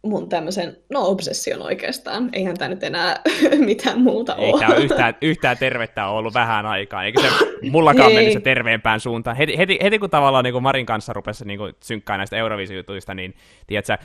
mun 0.02 0.28
tämmöisen, 0.28 0.76
no 0.90 1.08
obsession 1.08 1.62
oikeastaan. 1.62 2.28
Eihän 2.32 2.58
tämä 2.58 2.68
nyt 2.68 2.82
enää 2.82 3.20
mitään 3.66 4.00
muuta 4.00 4.34
ole. 4.34 4.46
Ei 4.46 4.68
tämä 4.68 4.74
yhtään, 4.74 5.14
yhtään 5.22 5.58
tervettä 5.58 6.06
ole 6.06 6.18
ollut 6.18 6.34
vähän 6.34 6.66
aikaa, 6.66 7.04
eikä 7.04 7.22
se 7.22 7.28
mullakaan 7.70 8.12
mennyt 8.12 8.32
se 8.32 8.40
terveempään 8.40 9.00
suuntaan. 9.00 9.36
Heti, 9.36 9.58
heti, 9.58 9.78
heti 9.82 9.98
kun 9.98 10.10
tavallaan 10.10 10.44
niin 10.44 10.52
kuin 10.52 10.62
Marin 10.62 10.86
kanssa 10.86 11.12
rupesi 11.12 11.44
niin 11.44 11.60
synkkää 11.82 12.16
näistä 12.16 12.36
Euroviisijutuista, 12.36 13.14
niin 13.14 13.34
tiedätkö, 13.66 13.98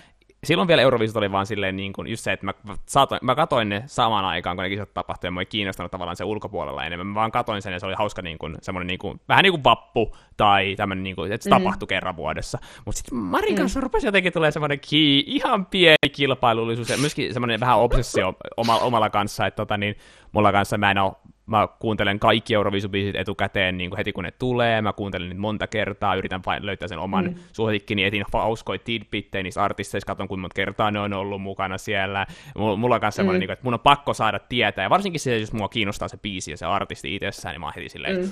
silloin 0.43 0.67
vielä 0.67 0.81
Euroviisut 0.81 1.17
oli 1.17 1.31
vaan 1.31 1.45
silleen 1.45 1.75
niin 1.75 1.93
kuin, 1.93 2.07
just 2.07 2.23
se, 2.23 2.31
että 2.31 2.45
mä, 2.45 2.53
saatoin, 2.85 3.19
mä 3.23 3.35
katoin 3.35 3.69
ne 3.69 3.83
samaan 3.85 4.25
aikaan, 4.25 4.57
kun 4.57 4.63
ne 4.63 4.69
kisat 4.69 4.93
tapahtui, 4.93 5.27
ja 5.27 5.31
mä 5.31 5.41
ei 5.41 5.45
kiinnostanut 5.45 5.91
tavallaan 5.91 6.15
se 6.15 6.23
ulkopuolella 6.23 6.85
enemmän. 6.85 7.07
Mä 7.07 7.15
vaan 7.15 7.31
katoin 7.31 7.61
sen, 7.61 7.73
ja 7.73 7.79
se 7.79 7.85
oli 7.85 7.95
hauska 7.97 8.21
niin 8.21 8.37
kuin, 8.37 8.55
semmoinen 8.61 8.87
niin 8.87 8.99
kuin, 8.99 9.21
vähän 9.29 9.43
niin 9.43 9.53
kuin 9.53 9.63
vappu, 9.63 10.15
tai 10.37 10.75
tämmöinen, 10.75 11.03
niin 11.03 11.15
kuin, 11.15 11.31
että 11.31 11.43
se 11.43 11.49
mm-hmm. 11.49 11.63
tapahtui 11.63 11.87
kerran 11.87 12.15
vuodessa. 12.15 12.59
Mutta 12.85 12.97
sitten 12.97 13.17
Marin 13.17 13.53
mm. 13.53 13.57
kanssa 13.57 13.79
mm. 13.79 13.83
rupesi 13.83 14.07
jotenkin 14.07 14.33
tulee 14.33 14.51
semmoinen 14.51 14.79
kii, 14.79 15.23
ihan 15.27 15.65
pieni 15.65 16.09
kilpailullisuus, 16.11 16.89
ja 16.89 16.97
myöskin 16.97 17.33
semmoinen 17.33 17.59
vähän 17.59 17.79
obsessio 17.79 18.33
omalla, 18.57 18.81
omalla 18.81 19.09
kanssa, 19.09 19.47
että 19.47 19.55
tota, 19.55 19.77
niin, 19.77 19.95
mulla 20.31 20.51
kanssa 20.51 20.77
mä 20.77 20.91
en 20.91 20.97
ole 20.97 21.13
mä 21.47 21.67
kuuntelen 21.79 22.19
kaikki 22.19 22.53
Euroviisubiisit 22.53 23.15
etukäteen 23.15 23.77
niin 23.77 23.89
kuin 23.89 23.97
heti 23.97 24.13
kun 24.13 24.23
ne 24.23 24.31
tulee, 24.31 24.81
mä 24.81 24.93
kuuntelen 24.93 25.29
niitä 25.29 25.41
monta 25.41 25.67
kertaa, 25.67 26.15
yritän 26.15 26.41
vain 26.45 26.65
löytää 26.65 26.87
sen 26.87 26.99
oman 26.99 27.25
mm. 27.25 27.35
suosikkini, 27.53 28.03
etin 28.03 28.23
hauskoja 28.33 28.79
tidbittejä 28.79 29.43
niissä 29.43 29.63
artisteissa, 29.63 30.07
katson 30.07 30.27
kuinka 30.27 30.41
monta 30.41 30.55
kertaa 30.55 30.91
ne 30.91 30.99
on 30.99 31.13
ollut 31.13 31.41
mukana 31.41 31.77
siellä. 31.77 32.25
Mulla 32.55 32.95
on 32.95 33.01
myös 33.01 33.15
semmoinen, 33.15 33.37
mm. 33.37 33.39
niin 33.39 33.47
kuin, 33.47 33.53
että 33.53 33.63
mun 33.63 33.73
on 33.73 33.79
pakko 33.79 34.13
saada 34.13 34.39
tietää, 34.39 34.83
ja 34.83 34.89
varsinkin 34.89 35.19
se, 35.19 35.37
jos 35.37 35.53
mua 35.53 35.69
kiinnostaa 35.69 36.07
se 36.07 36.17
biisi 36.17 36.51
ja 36.51 36.57
se 36.57 36.65
artisti 36.65 37.15
itsessään, 37.15 37.53
niin 37.53 37.59
mä 37.59 37.65
oon 37.65 37.73
heti 37.75 37.89
silleen, 37.89 38.21
mm. 38.21 38.31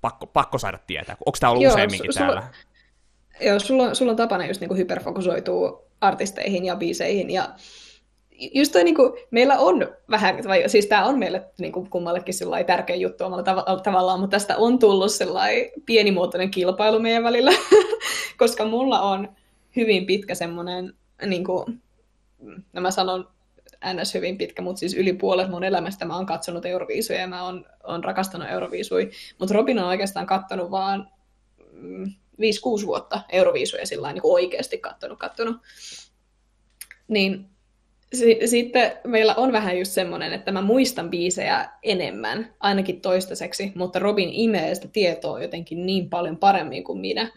pakko, 0.00 0.26
pakko 0.26 0.58
saada 0.58 0.78
tietää. 0.86 1.16
Onko 1.26 1.36
tämä 1.40 1.50
ollut 1.50 1.62
Joo, 1.62 1.72
useamminkin 1.72 2.10
su- 2.10 2.18
täällä? 2.18 2.42
Joo, 3.40 3.58
sulla, 3.58 3.94
sulla 3.94 4.10
on 4.10 4.16
tapana 4.16 4.46
just 4.46 4.60
niin 4.60 4.68
kuin 4.68 4.78
hyperfokusoituu 4.78 5.88
artisteihin 6.00 6.64
ja 6.64 6.76
biiseihin, 6.76 7.30
ja 7.30 7.48
just 8.54 8.72
toi, 8.72 8.84
niin 8.84 8.94
kuin, 8.94 9.12
meillä 9.30 9.58
on 9.58 9.88
vähän, 10.10 10.44
vai, 10.44 10.64
siis 10.66 10.86
tämä 10.86 11.04
on 11.04 11.18
meille 11.18 11.44
niin 11.58 11.72
kuin, 11.72 11.90
kummallekin 11.90 12.34
tärkeä 12.66 12.96
juttu 12.96 13.24
omalla 13.24 13.42
tav- 13.42 13.82
tavallaan, 13.82 14.20
mutta 14.20 14.34
tästä 14.34 14.56
on 14.56 14.78
tullut 14.78 15.10
pienimuotoinen 15.86 16.50
kilpailu 16.50 17.00
meidän 17.00 17.24
välillä, 17.24 17.50
koska 18.38 18.64
mulla 18.64 19.00
on 19.00 19.28
hyvin 19.76 20.06
pitkä 20.06 20.34
semmoinen, 20.34 20.94
niin 21.26 21.44
kuin, 21.44 21.82
no 22.72 22.80
mä 22.80 22.90
sanon 22.90 23.28
ns. 23.94 24.14
hyvin 24.14 24.38
pitkä, 24.38 24.62
mutta 24.62 24.80
siis 24.80 24.94
yli 24.94 25.12
puolet 25.12 25.50
mun 25.50 25.64
elämästä 25.64 26.04
mä 26.04 26.16
oon 26.16 26.26
katsonut 26.26 26.66
Euroviisuja 26.66 27.20
ja 27.20 27.26
mä 27.26 27.44
oon, 27.44 27.66
oon 27.84 28.04
rakastanut 28.04 28.48
Euroviisuja, 28.50 29.06
mutta 29.38 29.54
Robin 29.54 29.78
on 29.78 29.88
oikeastaan 29.88 30.26
katsonut 30.26 30.70
vaan 30.70 31.10
mm, 31.72 32.04
5-6 32.04 32.86
vuotta 32.86 33.20
Euroviisuja 33.28 33.86
sillä 33.86 34.12
niin 34.12 34.20
oikeasti 34.24 34.78
katsonut, 34.78 35.18
katsonut. 35.18 35.56
Niin 37.08 37.46
sitten 38.46 38.92
meillä 39.04 39.34
on 39.34 39.52
vähän 39.52 39.78
just 39.78 39.92
semmoinen, 39.92 40.32
että 40.32 40.52
mä 40.52 40.62
muistan 40.62 41.10
biisejä 41.10 41.68
enemmän, 41.82 42.54
ainakin 42.60 43.00
toistaiseksi, 43.00 43.72
mutta 43.74 43.98
Robin 43.98 44.30
imee 44.32 44.74
sitä 44.74 44.88
tietoa 44.88 45.42
jotenkin 45.42 45.86
niin 45.86 46.10
paljon 46.10 46.36
paremmin 46.36 46.84
kuin 46.84 47.00
minä. 47.00 47.32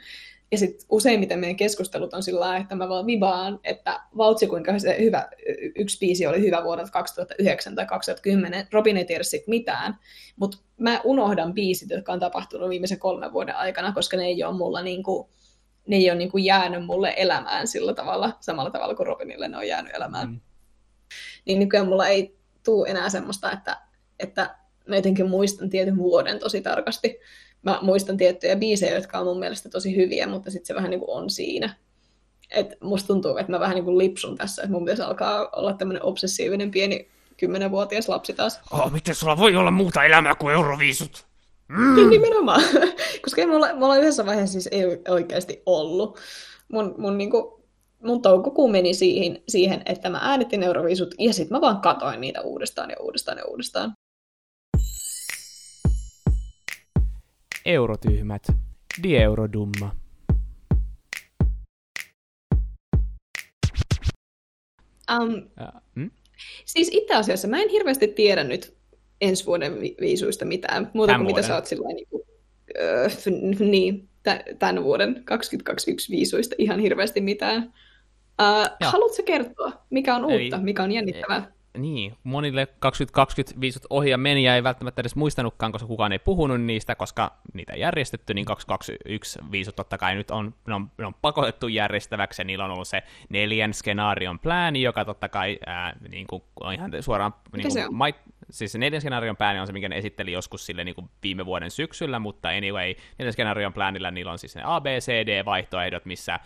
Ja 0.52 0.58
sitten 0.58 0.88
useimmiten 0.90 1.40
meidän 1.40 1.56
keskustelut 1.56 2.14
on 2.14 2.24
sillä 2.24 2.58
että 2.58 2.76
mä 2.76 2.90
vaan 2.90 3.06
vibaan, 3.06 3.60
että 3.64 4.00
vautsi 4.18 4.48
kuinka 4.48 4.80
se 4.80 4.98
hyvä, 5.00 5.30
yksi 5.76 5.98
biisi 6.00 6.28
oli 6.28 6.42
hyvä 6.42 6.64
vuodelta 6.64 6.92
2009 6.92 7.76
tai 7.76 7.86
2010. 7.86 8.68
Robin 8.72 8.98
ei 8.98 9.06
tiedä 9.06 9.24
siitä 9.24 9.50
mitään, 9.50 9.98
mutta 10.36 10.58
mä 10.78 11.02
unohdan 11.04 11.54
biisit, 11.54 11.90
jotka 11.90 12.14
on 12.14 12.20
tapahtunut 12.20 12.70
viimeisen 12.70 13.00
kolmen 13.00 13.34
vuoden 13.34 13.56
aikana, 13.56 13.92
koska 13.92 14.18
ne 14.18 14.26
ei 14.26 14.44
ole 14.44 14.58
mulla 14.58 14.82
niin 14.82 15.04
kuin, 15.04 15.30
ne 15.88 15.96
ei 15.96 16.12
ole 16.12 16.18
niin 16.18 16.44
jäänyt 16.44 16.86
mulle 16.86 17.14
elämään 17.18 17.68
sillä 17.68 17.94
tavalla, 17.94 18.38
samalla 18.40 18.72
tavalla 18.72 18.96
kuin 18.96 19.08
Robinille 19.08 19.48
ne 19.48 19.58
on 19.58 19.68
jäänyt 19.68 19.96
elämään. 19.96 20.30
Mm 20.30 20.40
niin 21.46 21.60
nykyään 21.60 21.88
mulla 21.88 22.08
ei 22.08 22.36
tule 22.64 22.90
enää 22.90 23.10
semmoista, 23.10 23.52
että, 23.52 23.78
että 24.20 24.56
mä 24.88 24.96
jotenkin 24.96 25.30
muistan 25.30 25.70
tietyn 25.70 25.98
vuoden 25.98 26.40
tosi 26.40 26.62
tarkasti. 26.62 27.20
Mä 27.64 27.80
muistan 27.82 28.18
tiettyjä 28.18 28.56
biisejä, 28.56 28.96
jotka 28.96 29.20
on 29.20 29.26
mun 29.26 29.40
mielestä 29.40 29.70
tosi 29.70 29.96
hyviä, 29.96 30.28
mutta 30.28 30.52
sitten 30.52 30.68
se 30.68 30.76
vähän 30.76 30.90
niin 30.90 31.00
kuin 31.00 31.18
on 31.18 31.30
siinä. 31.30 31.76
Et 32.52 32.78
musta 32.82 33.08
tuntuu, 33.08 33.38
että 33.38 33.52
mä 33.52 33.60
vähän 33.60 33.76
niin 33.76 33.86
kuin 33.86 33.98
lipsun 33.98 34.38
tässä, 34.38 34.62
että 34.62 34.72
mun 34.72 34.86
pitäisi 34.86 35.02
alkaa 35.02 35.50
olla 35.56 35.74
tämmöinen 35.74 36.04
obsessiivinen 36.04 36.72
pieni 36.72 37.08
kymmenenvuotias 37.38 38.10
lapsi 38.10 38.34
taas. 38.34 38.60
Oh, 38.72 38.92
miten 38.92 39.16
sulla 39.16 39.38
voi 39.38 39.56
olla 39.56 39.72
muuta 39.72 40.04
elämää 40.04 40.36
kuin 40.36 40.54
euroviisut? 40.54 41.26
Mm. 41.68 42.10
Nimenomaan, 42.10 42.64
koska 43.24 43.42
ei 43.42 43.48
mulla, 43.48 43.74
mulla 43.76 43.98
yhdessä 43.98 44.26
vaiheessa 44.26 44.54
siis 44.54 44.70
ei 44.72 44.84
oikeasti 45.08 45.62
ollut. 45.66 46.20
Mun, 46.72 46.96
mun 46.98 47.18
niinku 47.18 47.61
mun 48.04 48.22
toukokuu 48.22 48.68
meni 48.68 48.94
siihen, 48.94 49.44
siihen 49.48 49.82
että 49.86 50.10
mä 50.10 50.20
äänitin 50.22 50.64
Euroviisut 50.64 51.16
ja 51.20 51.34
sitten 51.34 51.58
mä 51.58 51.62
vaan 51.62 51.82
katoin 51.82 52.22
niitä 52.22 52.42
uudestaan 52.42 52.90
ja 52.90 52.96
uudestaan 53.00 53.38
ja 53.38 53.46
uudestaan. 53.46 53.94
Eurotyhmät. 57.66 58.44
Die 59.04 59.22
Eurodumma. 59.22 59.96
Um, 65.20 65.50
hmm? 65.96 66.12
Siis 66.66 66.90
itse 66.92 67.14
asiassa 67.16 67.48
mä 67.48 67.62
en 67.62 67.70
hirveästi 67.70 68.08
tiedä 68.08 68.44
nyt 68.44 68.74
ensi 69.22 69.46
vuoden 69.46 69.80
vi- 69.82 69.96
viisuista 70.00 70.46
mitään, 70.46 70.92
muuta 70.94 71.16
kuin 71.16 71.26
mitä 71.26 71.42
sä 71.42 71.56
oot 71.56 71.66
sillä 71.66 71.88
niin, 71.88 72.08
kuin, 72.08 72.24
uh, 72.24 73.60
niin 73.60 74.10
tämän 74.60 74.84
vuoden 74.84 75.22
2021 75.26 76.12
viisuista 76.12 76.56
ihan 76.58 76.80
hirveästi 76.80 77.22
mitään. 77.22 77.74
Uh, 78.42 78.88
haluatko 78.92 79.24
kertoa, 79.26 79.72
mikä 79.90 80.16
on 80.16 80.26
uutta, 80.26 80.56
Eli, 80.56 80.64
mikä 80.64 80.84
on 80.84 80.92
jännittävää? 80.92 81.52
Niin, 81.78 82.16
monille 82.24 82.68
2020 82.80 83.62
viisut 83.62 83.84
ohi 83.90 84.10
ja 84.10 84.18
meni 84.18 84.44
ja 84.44 84.56
ei 84.56 84.64
välttämättä 84.64 85.02
edes 85.02 85.16
muistanutkaan, 85.16 85.72
koska 85.72 85.88
kukaan 85.88 86.12
ei 86.12 86.20
puhunut 86.20 86.62
niistä, 86.62 86.96
koska 86.96 87.38
niitä 87.54 87.74
ei 87.74 87.80
järjestetty, 87.80 88.34
niin 88.34 88.46
2021 88.46 89.40
viisut 89.52 89.76
totta 89.76 89.98
kai 89.98 90.16
nyt 90.16 90.32
on, 90.32 90.54
ne 90.68 90.76
on, 90.76 90.92
ne 90.98 91.06
on 91.06 91.14
pakotettu 91.14 91.68
järjestäväksi 91.68 92.42
ja 92.42 92.46
niillä 92.46 92.66
on 92.66 92.72
ollut 92.72 92.88
se 92.88 93.04
neljän 93.30 93.74
skenaarion 93.74 94.40
plääni, 94.40 94.82
joka 94.82 95.06
totta 95.06 95.30
kai 95.30 95.60
ää, 95.66 95.96
niin 96.10 96.28
kuin, 96.28 96.44
on 96.60 96.74
ihan 96.74 96.92
suoraan... 97.00 97.34
Niin 97.54 97.62
kuin, 97.62 97.72
se 97.72 97.88
on? 97.88 97.96
Mai, 97.96 98.14
siis 98.52 98.72
se 98.72 98.78
neljän 98.78 99.02
skenaarion 99.02 99.38
plääni 99.38 99.60
on 99.60 99.68
se, 99.68 99.74
mikä 99.74 99.90
ne 99.90 99.98
esitteli 99.98 100.32
joskus 100.32 100.66
sille 100.66 100.84
niin 100.84 100.96
kuin 100.96 101.10
viime 101.24 101.46
vuoden 101.46 101.72
syksyllä, 101.72 102.20
mutta 102.20 102.50
anyway, 102.50 102.94
neljän 103.18 103.34
skenaarion 103.34 103.74
pläänillä 103.74 104.12
niillä 104.12 104.32
on 104.32 104.40
siis 104.40 104.56
ne 104.56 104.62
A, 104.66 104.82
B, 104.82 104.86
C, 104.86 105.12
D-vaihtoehdot, 105.12 106.06
missä 106.06 106.40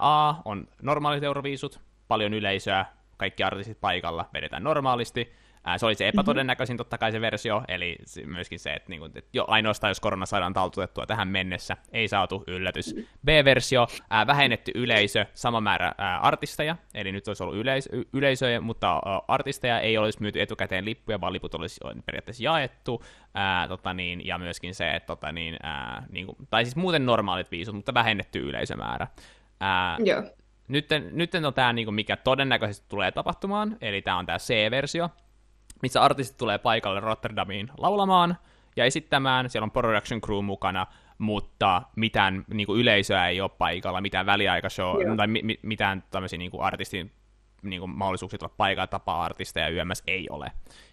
A 0.00 0.34
on 0.44 0.68
normaalit 0.82 1.24
euroviisut, 1.24 1.80
paljon 2.08 2.34
yleisöä, 2.34 2.86
kaikki 3.16 3.42
artistit 3.42 3.80
paikalla, 3.80 4.28
vedetään 4.34 4.64
normaalisti. 4.64 5.32
Se 5.76 5.86
oli 5.86 5.94
se 5.94 6.04
mhm. 6.04 6.08
epätodennäköisin 6.08 6.76
totta 6.76 6.98
kai 6.98 7.12
se 7.12 7.20
versio, 7.20 7.62
eli 7.68 7.96
myöskin 8.26 8.58
se, 8.58 8.72
että, 8.72 8.88
niin 8.88 9.00
kuin, 9.00 9.12
että 9.14 9.30
jo 9.32 9.44
ainoastaan 9.48 9.90
jos 9.90 10.00
korona 10.00 10.26
saadaan 10.26 10.52
taltutettua 10.52 11.06
tähän 11.06 11.28
mennessä, 11.28 11.76
ei 11.92 12.08
saatu 12.08 12.44
yllätys. 12.46 12.94
B-versio, 13.24 13.86
ää, 14.10 14.26
vähennetty 14.26 14.72
yleisö, 14.74 15.26
sama 15.34 15.60
määrä 15.60 15.92
ää, 15.98 16.18
artisteja, 16.18 16.76
eli 16.94 17.12
nyt 17.12 17.28
olisi 17.28 17.42
ollut 17.42 17.56
yleis- 17.56 17.88
yleisöjä, 18.12 18.60
mutta 18.60 18.92
ää, 18.92 19.20
artisteja 19.28 19.80
ei 19.80 19.98
olisi 19.98 20.20
myyty 20.22 20.40
etukäteen 20.40 20.84
lippuja, 20.84 21.20
vaan 21.20 21.32
liput 21.32 21.54
olisi 21.54 21.80
periaatteessa 22.06 22.44
jaettu, 22.44 23.04
ää, 23.34 23.68
tota 23.68 23.94
niin, 23.94 24.26
ja 24.26 24.38
myöskin 24.38 24.74
se, 24.74 24.90
että 24.90 25.06
tota 25.06 25.32
niin, 25.32 25.56
ää, 25.62 26.06
niin 26.10 26.26
kuin, 26.26 26.36
tai 26.50 26.64
siis 26.64 26.76
muuten 26.76 27.06
normaalit 27.06 27.50
viisut, 27.50 27.74
mutta 27.74 27.94
vähennetty 27.94 28.38
yleisömäärä. 28.38 29.06
Ää, 29.60 29.96
Joo. 30.04 30.22
Nyt, 30.68 30.88
nyt 31.12 31.34
on 31.34 31.54
tämä, 31.54 31.72
niin 31.72 31.94
mikä 31.94 32.16
todennäköisesti 32.16 32.86
tulee 32.88 33.12
tapahtumaan, 33.12 33.76
eli 33.80 34.02
tämä 34.02 34.18
on 34.18 34.26
tämä 34.26 34.38
C-versio, 34.38 35.10
missä 35.82 36.02
artistit 36.02 36.36
tulee 36.36 36.58
paikalle 36.58 37.00
Rotterdamiin 37.00 37.70
laulamaan 37.78 38.36
ja 38.76 38.84
esittämään, 38.84 39.50
siellä 39.50 39.64
on 39.64 39.70
production 39.70 40.20
crew 40.20 40.44
mukana, 40.44 40.86
mutta 41.18 41.82
mitään 41.96 42.44
niin 42.54 42.66
kuin 42.66 42.80
yleisöä 42.80 43.28
ei 43.28 43.40
ole 43.40 43.50
paikalla, 43.58 44.00
mitään 44.00 44.26
väliaikashow, 44.26 45.02
Joo. 45.02 45.16
tai 45.16 45.26
mi- 45.26 45.42
mi- 45.42 45.58
mitään 45.62 46.04
tämmöisiä 46.10 46.38
niin 46.38 46.50
kuin 46.50 46.62
artistin 46.62 47.12
niin 47.62 47.80
kuin 47.80 47.90
mahdollisuuksia 47.90 48.38
tulla 48.38 48.54
paikalla 48.56 48.86
tapaa 48.86 49.24
artisteja 49.24 49.68
YMS 49.68 50.02
ei 50.06 50.26
ole. 50.30 50.52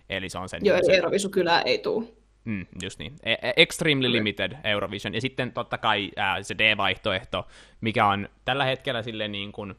Eli 0.10 0.30
se 0.30 0.38
on 0.38 0.50
sen... 0.50 0.60
Joo, 0.64 0.78
eli 0.78 0.96
Eurovisu 0.96 1.30
kyllä 1.30 1.62
ei 1.62 1.78
tule. 1.78 2.06
Mm, 2.46 2.66
just 2.84 3.00
niin. 3.00 3.16
E- 3.24 3.34
e- 3.34 3.54
extremely 3.58 4.12
limited 4.12 4.58
Eurovision. 4.64 5.14
Ja 5.14 5.22
sitten 5.22 5.52
totta 5.52 5.78
kai 5.78 6.12
ää, 6.16 6.44
se 6.44 6.58
D-vaihtoehto, 6.58 7.48
mikä 7.82 8.08
on 8.08 8.30
tällä 8.46 8.66
hetkellä 8.66 9.04
sille 9.04 9.28
niin 9.28 9.52
kuin 9.52 9.76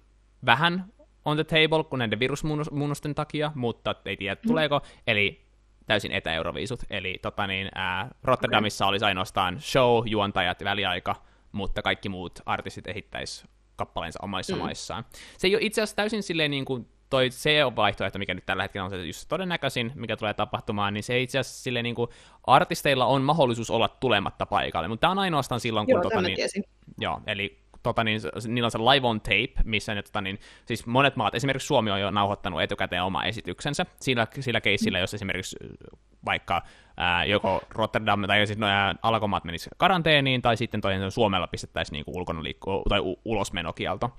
vähän 0.46 0.84
on 1.26 1.36
the 1.36 1.44
table 1.44 1.84
kuin 1.84 1.98
näiden 1.98 2.18
virusmuunnosten 2.18 3.14
takia, 3.14 3.52
mutta 3.54 3.94
ei 4.04 4.16
tiedä 4.16 4.34
mm. 4.34 4.48
tuleeko. 4.48 4.80
Eli 5.06 5.46
täysin 5.86 6.12
etäeuroviisut. 6.12 6.80
Eli 6.90 7.18
tota 7.22 7.46
niin, 7.46 7.68
ää, 7.74 8.10
Rotterdamissa 8.24 8.84
okay. 8.84 8.90
olisi 8.90 9.04
ainoastaan 9.04 9.60
show, 9.60 10.02
juontajat, 10.06 10.64
väliaika, 10.64 11.16
mutta 11.52 11.82
kaikki 11.82 12.08
muut 12.08 12.40
artistit 12.46 12.86
ehittäisi 12.86 13.44
kappaleensa 13.76 14.18
omissa 14.22 14.56
mm. 14.56 14.62
maissaan. 14.62 15.04
Se 15.38 15.46
ei 15.46 15.54
ole 15.54 15.62
itse 15.62 15.82
asiassa 15.82 15.96
täysin 15.96 16.22
silleen 16.22 16.50
niin 16.50 16.64
kuin 16.64 16.88
toi 17.10 17.30
C-vaihtoehto, 17.30 18.18
mikä 18.18 18.34
nyt 18.34 18.46
tällä 18.46 18.62
hetkellä 18.62 18.84
on 18.84 18.90
se 18.90 19.06
just 19.06 19.28
todennäköisin, 19.28 19.92
mikä 19.94 20.16
tulee 20.16 20.34
tapahtumaan, 20.34 20.94
niin 20.94 21.04
se 21.04 21.20
itse 21.20 21.38
asiassa 21.38 21.62
sille 21.62 21.82
niin 21.82 21.94
kuin, 21.94 22.10
artisteilla 22.46 23.06
on 23.06 23.22
mahdollisuus 23.22 23.70
olla 23.70 23.88
tulematta 23.88 24.46
paikalle, 24.46 24.88
mutta 24.88 25.00
tämä 25.00 25.10
on 25.10 25.18
ainoastaan 25.18 25.60
silloin, 25.60 25.86
kun... 25.86 25.92
Joo, 25.92 26.02
tota, 26.02 26.22
niin, 26.22 26.38
joo, 26.98 27.20
eli 27.26 27.58
tota, 27.82 28.04
niin, 28.04 28.20
niillä 28.48 28.66
on 28.66 28.70
se 28.70 28.78
live 28.78 29.06
on 29.06 29.20
tape, 29.20 29.52
missä 29.64 29.94
ne, 29.94 30.02
tota, 30.02 30.20
niin, 30.20 30.38
siis 30.66 30.86
monet 30.86 31.16
maat, 31.16 31.34
esimerkiksi 31.34 31.66
Suomi 31.66 31.90
on 31.90 32.00
jo 32.00 32.10
nauhoittanut 32.10 32.62
etukäteen 32.62 33.02
oma 33.02 33.24
esityksensä, 33.24 33.86
sillä, 34.00 34.26
sillä 34.40 34.60
keissillä, 34.60 34.98
jos 34.98 35.14
esimerkiksi 35.14 35.56
vaikka 36.24 36.62
ää, 36.96 37.24
joko 37.24 37.60
Rotterdam 37.70 38.22
tai 38.26 38.46
siis 38.46 38.58
no, 38.58 38.66
alkomaat 39.02 39.44
menisi 39.44 39.70
karanteeniin, 39.76 40.42
tai 40.42 40.56
sitten 40.56 40.80
toinen 40.80 41.10
Suomella 41.10 41.46
pistettäisiin 41.46 41.92
niin 41.92 42.16
ulkona 42.16 42.42
liikku- 42.42 42.82
tai 42.88 43.00
u- 43.00 43.20
ulosmenokielto. 43.24 44.10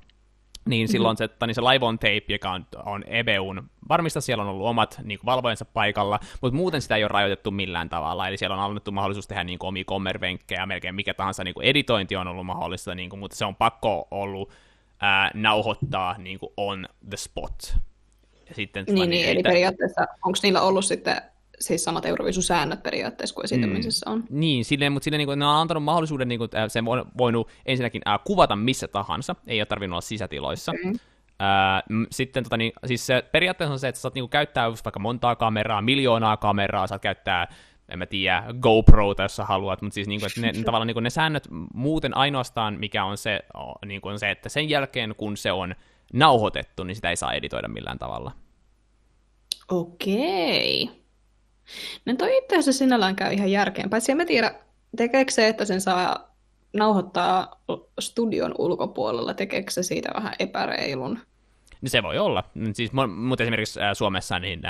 Niin 0.68 0.88
silloin 0.88 1.18
se, 1.18 1.30
niin 1.46 1.56
se 1.56 1.62
live 1.62 1.86
on 1.86 2.00
tape, 2.00 2.24
joka 2.30 2.52
on, 2.52 2.66
on 2.86 3.04
EBUn, 3.08 3.70
varmista 3.90 4.22
siellä 4.22 4.44
on 4.44 4.50
ollut 4.50 4.68
omat 4.68 5.00
niin 5.04 5.20
valvojensa 5.26 5.66
paikalla, 5.66 6.20
mutta 6.42 6.56
muuten 6.56 6.82
sitä 6.82 6.96
ei 6.96 7.04
ole 7.04 7.08
rajoitettu 7.08 7.52
millään 7.52 7.90
tavalla, 7.90 8.28
eli 8.28 8.38
siellä 8.38 8.56
on 8.56 8.64
annettu 8.64 8.92
mahdollisuus 8.92 9.28
tehdä 9.28 9.44
niin 9.44 9.60
kuin, 9.60 9.68
omia 9.68 9.84
kommervenkkejä, 9.86 10.66
melkein 10.66 10.96
mikä 10.96 11.14
tahansa 11.14 11.44
niin 11.44 11.54
kuin 11.54 11.68
editointi 11.68 12.16
on 12.16 12.28
ollut 12.28 12.46
mahdollista, 12.46 12.96
niin 12.96 13.10
kuin, 13.10 13.20
mutta 13.20 13.38
se 13.38 13.46
on 13.46 13.56
pakko 13.56 14.08
ollut 14.12 14.52
ää, 15.02 15.32
nauhoittaa 15.34 16.18
niin 16.18 16.40
kuin 16.40 16.54
on 16.58 16.88
the 17.10 17.18
spot. 17.18 17.76
Ja 18.50 18.56
sitten, 18.56 18.86
niin, 18.88 19.10
niin, 19.10 19.30
eli 19.30 19.44
periaatteessa 19.44 20.02
onko 20.02 20.38
niillä 20.44 20.62
ollut 20.62 20.86
sitten 20.86 21.22
siis 21.60 21.84
samat 21.84 22.06
Euroviisusäännöt 22.06 22.84
periaatteessa 22.84 23.36
kuin 23.36 23.46
esiintymisessä 23.46 24.10
on. 24.10 24.20
Mm, 24.20 24.40
niin, 24.40 24.66
silleen, 24.66 24.92
mutta 24.92 25.04
silleen, 25.04 25.18
niin 25.18 25.28
kuin, 25.28 25.40
ne 25.40 25.46
on 25.46 25.56
antanut 25.56 25.84
mahdollisuuden, 25.84 26.28
niin 26.28 26.40
kuin, 26.40 26.50
sen 26.68 26.86
voi, 26.86 27.06
voinut 27.18 27.50
ensinnäkin 27.66 28.02
äh, 28.08 28.20
kuvata 28.24 28.56
missä 28.56 28.88
tahansa, 28.88 29.36
ei 29.48 29.60
ole 29.60 29.66
tarvinnut 29.66 29.94
olla 29.94 30.02
sisätiloissa. 30.02 30.72
Okay. 30.72 30.94
Äh, 31.42 32.08
sitten 32.12 32.44
tota, 32.44 32.58
niin, 32.58 32.72
siis 32.86 33.06
se, 33.06 33.24
periaatteessa 33.32 33.74
on 33.74 33.80
se, 33.80 33.88
että 33.88 34.02
saat 34.02 34.14
niin 34.14 34.24
kuin, 34.24 34.30
käyttää 34.30 34.72
vaikka 34.72 35.00
montaa 35.00 35.36
kameraa, 35.36 35.82
miljoonaa 35.82 36.38
kameraa, 36.38 36.88
saat 36.88 37.02
käyttää 37.02 37.48
en 37.90 38.00
mä 38.00 38.06
tiedä, 38.06 38.44
GoPro 38.60 39.16
jos 39.20 39.38
haluat, 39.38 39.82
mutta 39.82 39.94
siis 39.94 40.08
niin 40.08 40.20
kuin, 40.20 40.30
että 40.30 40.42
ne, 40.42 40.64
tavallaan 40.66 40.88
niin 40.88 40.96
kuin 40.96 41.04
ne 41.04 41.10
säännöt 41.10 41.48
muuten 41.74 42.18
ainoastaan, 42.18 42.80
mikä 42.80 43.06
on 43.06 43.18
se, 43.18 43.40
niin 43.86 44.02
kuin 44.02 44.20
se, 44.20 44.32
että 44.32 44.50
sen 44.50 44.70
jälkeen 44.70 45.16
kun 45.18 45.38
se 45.38 45.52
on 45.52 45.76
nauhoitettu, 46.14 46.84
niin 46.84 46.96
sitä 46.96 47.10
ei 47.10 47.16
saa 47.16 47.34
editoida 47.34 47.68
millään 47.68 48.00
tavalla. 48.00 48.32
Okei. 49.72 50.90
No 52.06 52.16
toi 52.16 52.38
itse 52.38 52.58
asiassa 52.58 52.80
sinällään 52.80 53.16
käy 53.16 53.34
ihan 53.34 53.52
järkeen. 53.52 53.90
Paitsi 53.90 54.12
en 54.12 54.18
mä 54.18 54.26
tiedä, 54.26 54.56
tekeekö 54.98 55.32
se, 55.32 55.48
että 55.48 55.66
sen 55.66 55.82
saa 55.82 56.36
nauhoittaa 56.74 57.62
studion 58.00 58.56
ulkopuolella, 58.58 59.34
tekeekö 59.34 59.72
se 59.72 59.84
siitä 59.84 60.10
vähän 60.16 60.34
epäreilun? 60.40 61.20
Niin 61.82 61.90
se 61.90 62.04
voi 62.04 62.18
olla. 62.18 62.44
Siis, 62.74 62.92
mutta 63.16 63.44
esimerkiksi 63.44 63.80
Suomessa 63.94 64.40
niin 64.40 64.62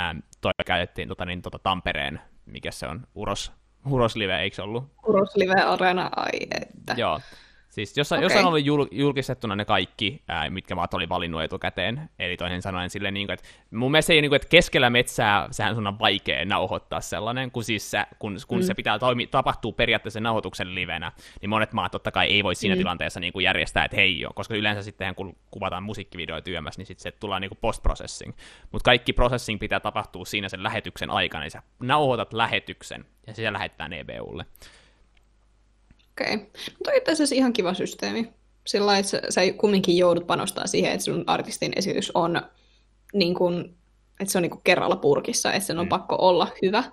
toi 0.42 0.51
käytettiin 0.66 1.08
tota, 1.08 1.25
niin, 1.25 1.42
tota 1.42 1.60
Tampereen, 1.60 2.22
mikä 2.46 2.72
se 2.72 2.88
on, 2.88 3.08
Uros, 3.16 3.51
Uros 3.89 4.16
Live, 4.16 4.42
eikö 4.42 4.56
se 4.56 4.62
ollut? 4.62 4.84
Uros 5.08 5.36
Live 5.36 5.62
Arena, 5.62 6.10
ai 6.16 6.39
että. 6.62 6.96
Joo, 6.98 7.20
Siis 7.77 7.98
jossain, 7.98 8.19
okay. 8.19 8.25
jossain 8.25 8.46
oli 8.46 8.65
jul, 8.65 8.86
julkistettuna 8.91 9.55
ne 9.55 9.65
kaikki, 9.65 10.22
ää, 10.27 10.50
mitkä 10.50 10.75
maat 10.75 10.93
oli 10.93 11.10
valinnut 11.10 11.41
etukäteen. 11.41 12.10
Eli 12.19 12.38
toisin 12.38 12.62
sanoen 12.62 12.89
silleen, 12.89 13.13
niin 13.13 13.27
kuin, 13.27 13.34
että 13.34 13.48
mun 13.72 13.91
mielestä 13.91 14.13
ei, 14.13 14.22
niin 14.22 14.29
kuin, 14.29 14.36
että 14.36 14.48
keskellä 14.48 14.89
metsää 14.89 15.48
sehän 15.51 15.88
on 15.88 16.00
vaikea 16.00 16.46
nauhoittaa 16.46 17.01
sellainen, 17.01 17.51
kun, 17.51 17.63
siis 17.63 17.91
se, 17.91 18.05
kun, 18.19 18.38
kun 18.48 18.57
mm. 18.57 18.63
se 18.63 18.74
pitää 18.74 19.00
toimi, 19.00 19.27
tapahtuu 19.27 19.74
periaatteessa 19.74 20.19
nauhoituksen 20.19 20.75
livenä, 20.75 21.12
niin 21.41 21.50
monet 21.50 21.74
maat 21.74 21.91
totta 21.91 22.12
kai 22.12 22.27
ei 22.27 22.43
voi 22.43 22.55
siinä 22.55 22.75
mm. 22.75 22.79
tilanteessa 22.79 23.19
niin 23.19 23.34
kuin 23.34 23.43
järjestää, 23.43 23.86
että 23.86 23.98
hei 23.98 24.19
jo, 24.19 24.29
koska 24.36 24.55
yleensä 24.55 24.81
sitten 24.84 25.15
kun 25.15 25.36
kuvataan 25.51 25.84
musiikkivideoita 25.84 26.50
yömässä, 26.50 26.79
niin 26.79 26.88
sitten 26.88 27.03
se 27.03 27.12
tulee 27.12 27.39
niin 27.39 27.51
post-processing. 27.62 28.34
Mutta 28.72 28.86
kaikki 28.86 29.13
processing 29.13 29.60
pitää 29.60 29.79
tapahtua 29.79 30.25
siinä 30.25 30.50
sen 30.50 30.63
lähetyksen 30.63 31.10
aikana, 31.10 31.41
niin 31.41 31.51
sä 31.51 31.62
nauhoitat 31.79 32.34
lähetyksen, 32.34 33.05
ja 33.27 33.34
se 33.34 33.53
lähetetään 33.53 33.93
EBUlle. 33.93 34.46
Okei. 36.21 36.36
Okay. 36.36 36.47
Mutta 36.77 36.91
itse 36.91 37.12
asiassa 37.12 37.36
ihan 37.36 37.53
kiva 37.53 37.74
systeemi. 37.74 38.33
Sillä 38.67 38.97
että 38.97 39.09
sä, 39.09 39.21
sä 39.29 39.41
kumminkin 39.57 39.97
joudut 39.97 40.27
panostaa 40.27 40.67
siihen, 40.67 40.91
että 40.91 41.05
sun 41.05 41.24
artistin 41.27 41.71
esitys 41.75 42.12
on 42.13 42.41
niin 43.13 43.36
kuin, 43.36 43.75
että 44.19 44.31
se 44.31 44.38
on 44.38 44.41
niin 44.41 44.51
kuin 44.51 44.62
kerralla 44.63 44.95
purkissa, 44.95 45.53
että 45.53 45.67
sen 45.67 45.79
on 45.79 45.86
mm. 45.86 45.89
pakko 45.89 46.15
olla 46.19 46.47
hyvä. 46.62 46.83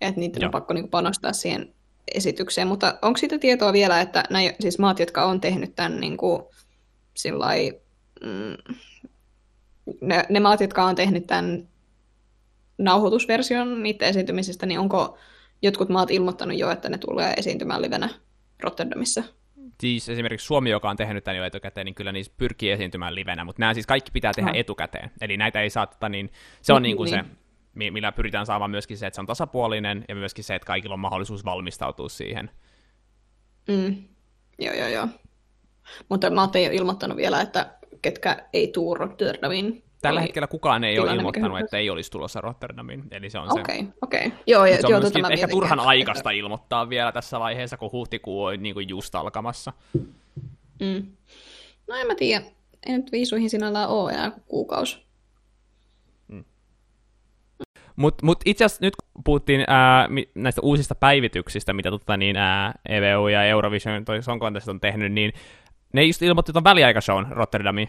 Että 0.00 0.20
niitä 0.20 0.46
on 0.46 0.50
pakko 0.50 0.74
niin 0.74 0.82
kuin 0.82 0.90
panostaa 0.90 1.32
siihen 1.32 1.74
esitykseen. 2.14 2.68
Mutta 2.68 2.98
onko 3.02 3.16
siitä 3.16 3.38
tietoa 3.38 3.72
vielä, 3.72 4.00
että 4.00 4.24
näin, 4.30 4.54
siis 4.60 4.78
maat, 4.78 4.98
jotka 4.98 5.24
on 5.24 5.40
tehnyt 5.40 5.74
tämän 5.74 6.00
niin 6.00 6.16
kuin, 6.16 6.42
sillai, 7.14 7.80
mm, 8.20 8.74
ne, 10.00 10.24
ne 10.28 10.40
maat, 10.40 10.60
jotka 10.60 10.84
on 10.84 10.94
tehnyt 10.94 11.26
tämän 11.26 11.68
nauhoitusversion 12.78 13.82
niiden 13.82 14.08
esiintymisestä, 14.08 14.66
niin 14.66 14.80
onko 14.80 15.18
jotkut 15.62 15.88
maat 15.88 16.10
ilmoittanut 16.10 16.58
jo, 16.58 16.70
että 16.70 16.88
ne 16.88 16.98
tulee 16.98 17.34
esiintymään 17.36 17.82
livenä 17.82 18.08
Rotterdamissa. 18.62 19.22
Siis 19.80 20.08
esimerkiksi 20.08 20.46
Suomi, 20.46 20.70
joka 20.70 20.90
on 20.90 20.96
tehnyt 20.96 21.24
tämän 21.24 21.36
jo 21.36 21.44
etukäteen, 21.44 21.84
niin 21.84 21.94
kyllä 21.94 22.12
niissä 22.12 22.32
pyrkii 22.36 22.70
esiintymään 22.70 23.14
livenä, 23.14 23.44
mutta 23.44 23.60
nämä 23.60 23.74
siis 23.74 23.86
kaikki 23.86 24.10
pitää 24.10 24.32
tehdä 24.32 24.50
no. 24.50 24.58
etukäteen. 24.58 25.10
Eli 25.20 25.36
näitä 25.36 25.60
ei 25.60 25.70
saa, 25.70 25.86
tota, 25.86 26.08
niin 26.08 26.32
se 26.62 26.72
on 26.72 26.82
niin, 26.82 26.88
niin 26.88 26.96
kuin 26.96 27.10
niin. 27.10 27.24
se, 27.24 27.90
millä 27.90 28.12
pyritään 28.12 28.46
saamaan 28.46 28.70
myöskin 28.70 28.98
se, 28.98 29.06
että 29.06 29.14
se 29.14 29.20
on 29.20 29.26
tasapuolinen, 29.26 30.04
ja 30.08 30.14
myöskin 30.14 30.44
se, 30.44 30.54
että 30.54 30.66
kaikilla 30.66 30.92
on 30.92 31.00
mahdollisuus 31.00 31.44
valmistautua 31.44 32.08
siihen. 32.08 32.50
Mm. 33.68 33.96
Joo, 34.58 34.74
joo, 34.74 34.88
joo. 34.88 35.08
Mutta 36.08 36.30
mä 36.30 36.40
oon 36.40 36.50
ilmoittanut 36.72 37.16
vielä, 37.16 37.40
että 37.40 37.74
ketkä 38.02 38.48
ei 38.52 38.68
tuu 38.68 38.94
Rotterdamin 38.94 39.82
Tällä 40.02 40.20
hetkellä 40.20 40.46
kukaan 40.46 40.84
ei 40.84 40.98
ole 40.98 41.14
ilmoittanut, 41.14 41.60
että 41.60 41.78
ei 41.78 41.90
olisi 41.90 42.10
tulossa 42.10 42.40
Rotterdamiin, 42.40 43.04
eli 43.10 43.30
se 43.30 43.38
on 43.38 43.44
okay, 43.44 43.76
se. 43.76 43.86
Okei, 44.02 44.26
okay. 44.26 44.38
Joo, 44.46 44.66
ja, 44.66 44.80
se 44.80 44.86
on 44.86 44.90
joo, 44.90 45.00
tota 45.00 45.28
ehkä 45.30 45.48
turhan 45.48 45.80
aikaista 45.80 46.30
ilmoittaa 46.30 46.88
vielä 46.88 47.12
tässä 47.12 47.40
vaiheessa, 47.40 47.76
kun 47.76 47.92
huhtikuu 47.92 48.44
on 48.44 48.62
niin 48.62 48.74
kuin 48.74 48.88
just 48.88 49.14
alkamassa. 49.14 49.72
Mm. 50.80 51.06
No 51.88 51.94
en 51.94 52.06
mä 52.06 52.14
tiedä. 52.14 52.44
Ei 52.86 52.96
nyt 52.96 53.12
viisuihin 53.12 53.50
sinällään 53.50 53.88
ole 53.88 54.12
enää 54.12 54.32
kuukausi. 54.46 55.06
Mm. 56.28 56.44
Mutta 57.96 58.26
mut 58.26 58.40
itse 58.44 58.64
asiassa 58.64 58.84
nyt 58.84 58.96
kun 58.96 59.22
puhuttiin 59.24 59.64
ää, 59.66 60.08
näistä 60.34 60.60
uusista 60.64 60.94
päivityksistä, 60.94 61.72
mitä 61.72 61.90
tota, 61.90 62.16
niin, 62.16 62.36
ää, 62.36 62.74
EVU 62.88 63.28
ja 63.28 63.44
Eurovision 63.44 64.04
toi 64.04 64.22
Song 64.22 64.40
Contest 64.40 64.68
on 64.68 64.80
tehnyt, 64.80 65.12
niin 65.12 65.32
ne 65.92 66.04
just 66.04 66.22
ilmoitti 66.22 66.52
tuon 66.52 66.64
väliaikashown 66.64 67.26
Rotterdamiin. 67.30 67.88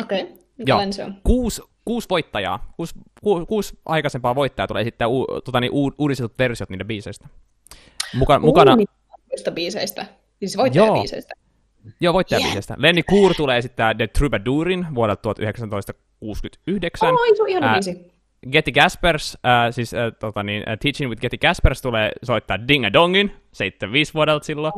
Okei. 0.00 0.22
Okay. 0.22 0.39
Joo, 0.66 0.80
kuusi, 1.24 1.62
kuusi 1.84 2.08
voittajaa, 2.10 2.72
kuusi, 2.76 2.94
ku, 3.22 3.46
kuusi 3.46 3.78
aikaisempaa 3.86 4.34
voittajaa 4.34 4.68
tulee 4.68 4.84
sitten 4.84 5.08
u, 5.08 5.26
tota, 5.44 5.60
niin, 5.60 5.72
uudistetut 5.98 6.38
versiot 6.38 6.70
niiden 6.70 6.86
biiseistä. 6.86 7.28
Muka, 8.14 8.36
uh, 8.36 8.42
mukana... 8.42 8.76
Niin, 8.76 8.88
biiseistä, 9.54 10.06
siis 10.38 10.56
voittajabiiseistä. 10.56 11.34
Joo, 12.00 12.14
voittajabiiseistä. 12.14 12.74
Yeah. 12.74 12.82
Lenni 12.82 13.02
Kuur 13.02 13.34
tulee 13.34 13.58
esittää 13.58 13.94
The 13.94 14.06
Troubadourin 14.06 14.86
vuodelta 14.94 15.22
1969. 15.22 17.08
Oh, 17.08 17.18
se 17.36 17.42
on 17.42 17.48
ihana 17.48 17.72
biisi. 17.72 18.19
Getty 18.52 18.72
Gaspers, 18.72 19.38
äh, 19.46 19.72
siis 19.74 19.94
äh, 19.94 20.12
tota 20.18 20.42
niin, 20.42 20.68
äh, 20.68 20.78
Teaching 20.78 21.10
with 21.10 21.20
Getty 21.20 21.38
Gaspers 21.38 21.82
tulee 21.82 22.12
soittaa 22.22 22.68
Ding 22.68 22.86
a 22.86 22.92
Dongin, 22.92 23.32
75 23.52 24.14
vuodelta 24.14 24.44
silloin. 24.46 24.72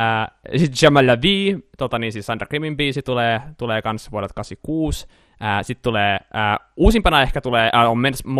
Äh, 0.00 0.56
sitten 0.56 0.78
Jamal 0.82 1.06
Lavi, 1.06 1.58
tota 1.78 1.98
niin, 1.98 2.12
siis 2.12 2.26
Sandra 2.26 2.46
Krimin 2.46 2.76
biisi 2.76 3.02
tulee, 3.02 3.40
tulee 3.58 3.82
kans 3.82 4.12
vuodelta 4.12 4.34
86. 4.34 5.06
Äh, 5.42 5.64
sitten 5.64 5.82
tulee, 5.82 6.14
äh, 6.14 6.68
uusimpana 6.76 7.22
ehkä 7.22 7.40
tulee, 7.40 7.70
äh, 7.74 7.90
on 7.90 7.98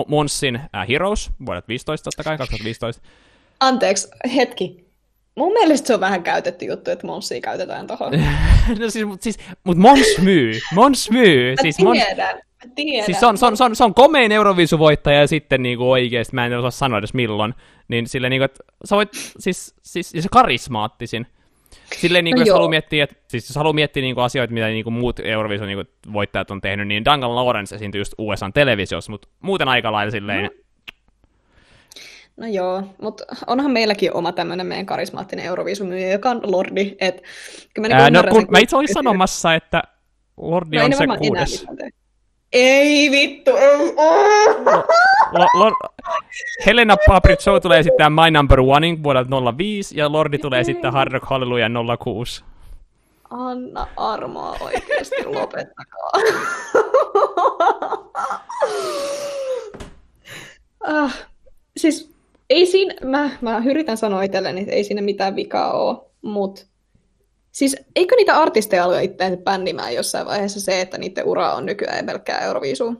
Monsin 0.09 0.57
äh, 0.57 0.89
Heroes, 0.89 1.31
vuodelta 1.47 1.69
15 1.69 2.05
totta 2.05 2.23
kai, 2.23 2.39
2015. 2.39 3.03
Anteeksi, 3.61 4.09
hetki. 4.35 4.85
Mun 5.37 5.53
mielestä 5.53 5.87
se 5.87 5.95
on 5.95 6.01
vähän 6.01 6.23
käytetty 6.23 6.65
juttu, 6.65 6.91
että 6.91 7.07
Monsia 7.07 7.41
käytetään 7.41 7.87
tuohon. 7.87 8.13
no 8.81 8.91
siis, 8.91 9.07
siis 9.21 9.39
mutta 9.65 9.81
Mons 9.81 10.19
myy, 10.23 10.61
Mons 10.75 11.11
myy. 11.11 11.55
siis. 11.63 11.79
Mons, 11.79 11.99
Tiedän. 12.75 13.07
Siis 13.07 13.21
se 13.21 13.27
on, 13.27 13.39
se 13.39 13.47
on, 13.47 13.57
se 13.57 13.65
on, 13.65 13.77
se 13.77 13.85
on 13.85 13.95
komein 13.95 14.33
Euroviisuvoittaja 14.33 15.21
ja 15.21 15.27
sitten 15.27 15.63
niinku 15.63 15.91
oikeesti, 15.91 16.35
mä 16.35 16.47
en 16.47 16.59
osaa 16.59 16.71
sanoa 16.71 16.99
edes 16.99 17.15
milloin, 17.15 17.55
niin 17.89 18.07
sille 18.07 18.29
niinku, 18.29 18.45
että 18.45 18.65
sä 18.85 18.97
voit, 18.97 19.09
siis, 19.39 19.75
siis 19.83 20.11
se 20.11 20.29
karismaattisin. 20.31 21.27
Silleen, 21.97 22.25
niin 22.25 22.35
kuin, 22.35 22.41
no 22.41 22.47
jos 22.47 22.55
haluaa 22.55 22.71
miettiä, 22.71 23.05
että, 23.05 23.17
siis 23.29 23.49
jos 23.49 23.57
haluaa 23.57 23.73
miettiä 23.73 24.01
niin 24.01 24.15
kuin, 24.15 24.25
asioita, 24.25 24.55
mitä 24.55 24.67
niin 24.67 24.85
kuin, 24.85 24.95
muut 24.95 25.21
Eurovision 25.21 25.69
niin 25.69 25.77
kuin, 25.77 26.13
voittajat 26.13 26.51
on 26.51 26.61
tehnyt, 26.61 26.89
niin 26.89 27.05
Duncan 27.05 27.35
Lawrence 27.35 27.75
esiintyi 27.75 28.01
just 28.01 28.15
USA 28.19 28.51
televisiossa, 28.55 29.13
mutta 29.13 29.29
muuten 29.41 29.69
aika 29.69 29.93
lailla 29.93 30.11
silleen... 30.11 30.45
No. 30.45 30.51
No 32.37 32.47
joo, 32.47 32.83
mutta 33.03 33.25
onhan 33.47 33.71
meilläkin 33.71 34.15
oma 34.15 34.33
tämmöinen 34.33 34.67
meidän 34.67 34.87
karismaattinen 34.87 35.45
Euroviisumyyjä, 35.45 36.09
joka 36.09 36.31
on 36.31 36.41
Lordi. 36.45 36.97
Et, 37.01 37.23
mä, 37.79 37.89
Ää, 37.91 38.11
no, 38.11 38.25
kun 38.31 38.47
mä 38.51 38.59
itse 38.59 38.77
olin 38.77 38.95
sanomassa, 38.95 39.55
että 39.55 39.83
Lordi 40.37 40.77
no, 40.77 40.85
on 40.85 40.93
se 40.93 41.05
kuudes. 41.19 41.67
Ei 42.55 43.11
vittu, 43.11 43.51
ei. 43.57 43.95
Lo, 45.33 45.47
lo, 45.55 45.73
Helena 46.67 46.97
tulee 47.63 47.79
esittää 47.79 48.11
My 48.11 48.31
Number 48.31 48.61
One 48.61 49.03
vuodelta 49.03 49.37
05 49.59 49.99
ja 49.99 50.13
Lordi 50.13 50.39
tulee 50.39 50.61
esittää 50.61 50.91
Hard 50.91 51.13
Rock 51.13 51.27
Hallelujah 51.27 51.71
06. 52.05 52.45
Anna 53.31 53.87
armoa 53.97 54.57
oikeasti, 54.61 55.25
lopettakaa. 55.25 56.11
ah, 60.87 61.25
siis 61.77 62.15
ei 62.51 62.67
siinä, 62.67 62.95
mä, 63.05 63.31
mä 63.41 63.63
yritän 63.67 63.97
sanoa 63.97 64.23
itselleni, 64.23 64.61
että 64.61 64.73
ei 64.73 64.85
siinä 64.85 65.03
mitään 65.03 65.37
vikaa 65.37 65.73
ole, 65.73 65.99
mutta 66.23 66.67
Siis 67.55 67.77
eikö 67.97 68.17
niitä 68.17 68.37
artisteja 68.37 68.87
ole 68.87 69.05
itse 69.05 69.39
bändimään 69.45 69.95
jossain 69.95 70.27
vaiheessa 70.27 70.61
se, 70.61 70.81
että 70.81 70.99
niiden 70.99 71.25
ura 71.25 71.53
on 71.53 71.67
nykyään 71.67 72.07
pelkkää 72.07 72.39
Euroviisua? 72.39 72.93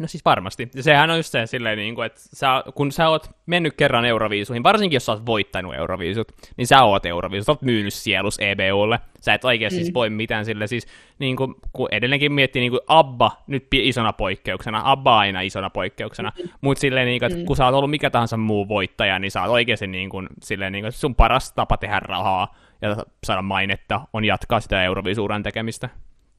No 0.00 0.08
siis 0.08 0.24
varmasti. 0.24 0.68
Ja 0.74 0.82
sehän 0.82 1.10
on 1.10 1.16
just 1.16 1.32
se 1.32 1.46
silleen, 1.46 1.78
niin 1.78 1.94
kuin, 1.94 2.06
että 2.06 2.20
sä, 2.32 2.64
kun 2.74 2.92
sä 2.92 3.08
oot 3.08 3.30
mennyt 3.46 3.74
kerran 3.76 4.04
Euroviisuihin, 4.04 4.62
varsinkin 4.62 4.96
jos 4.96 5.06
sä 5.06 5.12
oot 5.12 5.26
voittanut 5.26 5.74
Euroviisut, 5.74 6.32
niin 6.56 6.66
sä 6.66 6.82
oot 6.82 7.06
Euroviisut, 7.06 7.48
oot 7.48 7.62
myynyt 7.62 7.94
sielus 7.94 8.38
EBUlle. 8.38 9.00
Sä 9.20 9.34
et 9.34 9.44
oikeasti 9.44 9.78
mm. 9.78 9.82
siis 9.82 9.94
voi 9.94 10.10
mitään 10.10 10.44
sille. 10.44 10.66
Siis, 10.66 10.86
niin 11.18 11.36
kuin, 11.36 11.54
kun 11.72 11.88
edelleenkin 11.92 12.32
miettii 12.32 12.60
niin 12.60 12.72
kuin 12.72 12.80
Abba 12.86 13.42
nyt 13.46 13.66
isona 13.72 14.12
poikkeuksena, 14.12 14.82
Abba 14.84 15.18
aina 15.18 15.40
isona 15.40 15.70
poikkeuksena, 15.70 16.32
mm. 16.38 16.48
mutta 16.60 16.80
silleen, 16.80 17.06
niin 17.06 17.20
kuin, 17.20 17.26
että 17.26 17.38
mm. 17.38 17.46
kun 17.46 17.56
sä 17.56 17.64
oot 17.64 17.74
ollut 17.74 17.90
mikä 17.90 18.10
tahansa 18.10 18.36
muu 18.36 18.68
voittaja, 18.68 19.18
niin 19.18 19.30
sä 19.30 19.42
oot 19.42 19.50
oikeasti 19.50 19.86
niin 19.86 20.10
kuin, 20.10 20.28
silleen, 20.42 20.72
niin 20.72 20.82
kuin, 20.84 20.92
sun 20.92 21.14
paras 21.14 21.52
tapa 21.52 21.76
tehdä 21.76 22.00
rahaa 22.00 22.63
ja 22.84 22.96
saada 23.26 23.42
mainetta 23.42 24.00
on 24.12 24.24
jatkaa 24.24 24.60
sitä 24.60 24.84
Euroviisuuran 24.84 25.42
tekemistä. 25.42 25.88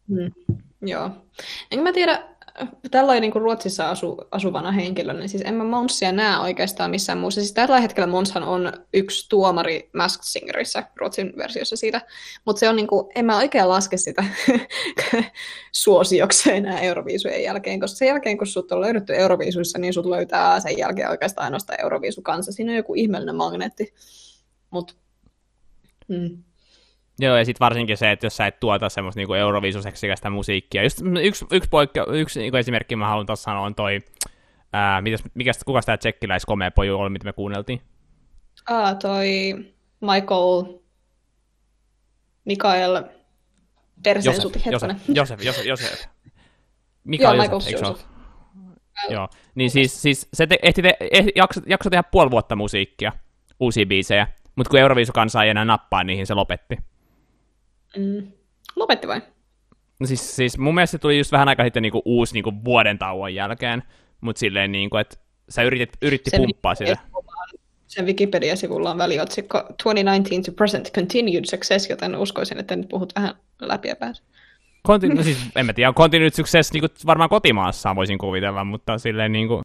Mm. 0.08 0.32
Joo. 0.82 1.10
Enkä 1.72 1.84
mä 1.84 1.92
tiedä, 1.92 2.24
tällainen 2.92 3.22
niin 3.22 3.42
Ruotsissa 3.42 3.90
asu, 3.90 4.18
asuvana 4.32 4.72
henkilönä, 4.72 5.20
niin 5.20 5.30
siis 5.30 5.44
en 5.46 5.54
mä 5.54 5.64
Monsia 5.64 6.12
näe 6.12 6.38
oikeastaan 6.38 6.92
missään 6.92 7.18
muussa. 7.18 7.42
Siis 7.42 7.54
tällä 7.54 7.80
hetkellä 7.80 8.08
Monshan 8.08 8.44
on 8.44 8.74
yksi 8.94 9.30
tuomari 9.30 9.90
Masked 9.94 10.24
Singerissä, 10.24 10.84
Ruotsin 10.96 11.34
versiossa 11.38 11.76
siitä, 11.76 12.02
mutta 12.46 12.60
se 12.60 12.70
on 12.70 12.76
niin 12.76 12.88
kuin, 12.88 13.08
en 13.16 13.26
mä 13.26 13.38
oikein 13.38 13.70
laske 13.70 13.98
sitä 13.98 14.24
suosiokseen 15.84 16.58
enää 16.58 16.80
Euroviisujen 16.80 17.44
jälkeen, 17.44 17.80
koska 17.80 17.98
sen 17.98 18.08
jälkeen, 18.08 18.38
kun 18.38 18.48
sut 18.48 18.72
on 18.72 18.82
löydetty 18.82 19.16
Euroviisuissa, 19.16 19.80
niin 19.80 19.94
sut 19.94 20.06
löytää 20.06 20.60
sen 20.60 20.78
jälkeen 20.78 21.10
oikeastaan 21.10 21.46
ainoastaan 21.46 21.82
Euroviisu 21.82 22.22
kanssa. 22.22 22.52
Siinä 22.52 22.72
on 22.72 22.78
joku 22.78 22.96
ihmeellinen 22.96 23.36
magneetti. 23.36 23.94
Mut, 24.70 24.98
mm. 26.08 26.44
Joo, 27.20 27.38
ja 27.38 27.46
sitten 27.46 27.66
varsinkin 27.66 27.98
se, 27.98 28.12
että 28.12 28.26
jos 28.26 28.38
sä 28.38 28.48
et 28.48 28.60
tuota 28.60 28.90
semmoista 28.90 29.20
niinku 29.20 29.34
euroviisuseksikästä 29.34 30.30
musiikkia. 30.30 30.84
Just 30.84 31.02
yksi, 31.22 31.46
yksi, 31.52 31.70
poikka, 31.70 32.06
yksi 32.10 32.40
niinku 32.40 32.58
esimerkki 32.58 32.96
mä 32.96 33.08
haluan 33.08 33.26
tuossa 33.26 33.44
sanoa 33.44 33.66
on 33.66 33.76
toi, 33.76 34.02
ää, 34.74 35.02
mitäs, 35.02 35.24
mikä, 35.34 35.52
kuka 35.66 35.82
tämä 35.82 35.98
tsekkiläis 35.98 36.46
komea 36.46 36.72
poju 36.72 37.00
oli, 37.00 37.10
mitä 37.10 37.26
me 37.26 37.34
kuunneltiin? 37.34 37.82
Ah, 38.70 38.98
toi 38.98 39.54
Michael, 40.02 40.80
Mikael, 42.46 43.04
Persensuti, 44.04 44.62
Josef, 44.66 44.92
Josef, 45.08 45.44
Josef, 45.44 45.66
Josef. 45.66 46.06
Mikael 47.04 47.36
Joo, 47.36 47.46
Josef, 47.46 47.72
Josef. 47.72 48.06
Joo, 49.10 49.30
niin 49.56 49.72
siis, 49.72 50.02
siis 50.02 50.30
se 50.34 50.48
te, 50.48 50.58
ehti 50.64 50.82
te, 50.82 50.98
ehti, 51.12 51.32
jakso, 51.36 51.62
jakso 51.66 51.90
tehdä 51.90 52.04
puoli 52.04 52.32
vuotta 52.32 52.56
musiikkia, 52.56 53.12
uusia 53.60 53.86
biisejä, 53.86 54.28
mutta 54.56 54.70
kun 54.70 54.80
Euroviisu 54.80 55.14
kanssa 55.14 55.44
ei 55.44 55.50
enää 55.50 55.66
nappaa 55.66 56.04
niihin, 56.04 56.28
se 56.28 56.34
lopetti. 56.34 56.78
Mm. 57.98 58.32
Lopetti 58.76 59.08
vai? 59.08 59.22
No 60.00 60.08
siis, 60.08 60.36
siis 60.36 60.58
mun 60.58 60.76
mielestä 60.76 60.92
se 60.92 60.98
tuli 60.98 61.18
just 61.18 61.32
vähän 61.32 61.48
aikaa 61.48 61.66
sitten 61.66 61.84
niinku 61.84 62.02
uusi 62.06 62.34
niinku 62.34 62.54
vuoden 62.66 62.98
tauon 62.98 63.36
jälkeen, 63.36 63.84
mutta 64.22 64.40
silleen 64.40 64.72
niinku, 64.72 64.98
että 64.98 65.18
sä 65.50 65.64
yritit, 65.64 65.90
yritti 66.02 66.30
sen 66.30 66.38
pumppaa 66.38 66.76
sitä. 66.76 66.98
Sen 67.88 68.06
Wikipedia-sivulla 68.06 68.92
on 68.92 68.98
väliotsikko 68.98 69.58
2019 69.58 70.52
to 70.52 70.56
present 70.56 70.92
continued 70.92 71.46
success, 71.46 71.90
joten 71.90 72.16
uskoisin, 72.16 72.60
että 72.60 72.76
nyt 72.76 72.90
puhut 72.90 73.14
vähän 73.16 73.36
läpi 73.62 73.88
ja 73.88 73.96
pääs. 73.96 74.24
Continu- 74.88 75.16
no 75.16 75.24
siis, 75.30 75.38
en 75.56 75.66
mä 75.66 75.74
tiedä, 75.74 75.94
continued 75.94 76.32
success 76.32 76.74
niin 76.74 76.84
varmaan 77.06 77.30
kotimaassa 77.30 77.96
voisin 77.96 78.18
kuvitella, 78.18 78.64
mutta 78.64 78.98
silleen 78.98 79.32
niin 79.32 79.48
kuin... 79.48 79.62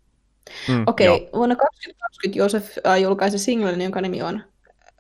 Mm, 0.69 0.83
Okei, 0.87 1.09
okay, 1.09 1.29
vuonna 1.33 1.57
2020 1.57 2.39
Josef 2.39 2.79
äh, 2.87 3.01
julkaisi 3.01 3.39
singlen, 3.39 3.81
jonka 3.81 4.01
nimi 4.01 4.23
on 4.23 4.43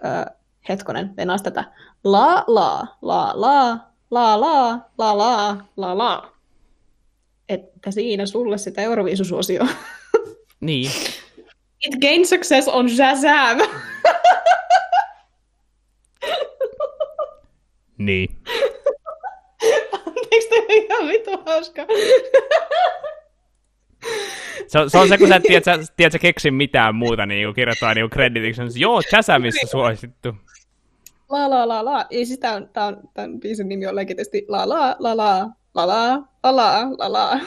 äh, 0.04 0.26
hetkonen, 0.68 1.16
venas 1.16 1.42
tätä. 1.42 1.64
La 2.04 2.44
la, 2.46 2.86
la 3.02 3.32
la, 3.34 3.78
la 4.10 4.40
la, 4.40 4.78
la 4.98 5.18
la, 5.18 5.56
la 5.76 5.98
la. 5.98 6.32
Että 7.48 7.90
siinä 7.90 8.26
sulle 8.26 8.58
sitä 8.58 8.82
Euroviisusuosio. 8.82 9.66
Niin. 10.60 10.90
It 11.86 12.00
gained 12.00 12.24
success 12.24 12.68
on 12.68 12.90
Shazam. 12.90 13.58
niin. 17.98 18.36
Anteeksi, 20.06 20.48
tämä 20.48 20.62
on 20.62 20.70
ihan 20.70 21.08
vitu 21.08 21.30
hauska. 21.46 21.82
Se 24.66 24.78
on, 24.78 24.90
se 24.90 24.98
on 24.98 25.08
se, 25.08 25.18
kun 25.18 25.28
sä 25.28 25.36
et 25.36 25.42
tiedä, 25.42 25.64
sä, 25.64 25.92
tiedät, 25.96 26.12
sä 26.12 26.18
keksin 26.18 26.54
mitään 26.54 26.94
muuta 26.94 27.26
niin 27.26 27.54
kirjoittaa 27.54 27.94
niin 27.94 28.10
creditiksi. 28.10 28.80
Joo, 28.80 29.02
Shazamissa 29.02 29.66
suosittu 29.66 30.34
la 31.30 31.50
la 31.50 31.68
la 31.68 31.84
la. 31.84 32.06
Ja 32.10 32.26
siis 32.26 32.38
tää 32.38 32.54
on, 32.54 32.68
tää 32.72 32.86
on, 32.86 33.00
tämän 33.14 33.40
biisin 33.40 33.68
nimi 33.68 33.86
on 33.86 33.96
legitisti 33.96 34.44
la 34.48 34.68
la 34.68 34.96
la 34.98 35.16
la 35.16 35.50
la 35.74 35.86
la 35.86 36.22
la 36.42 36.52
la 36.52 36.90
la 36.98 37.12
la. 37.12 37.40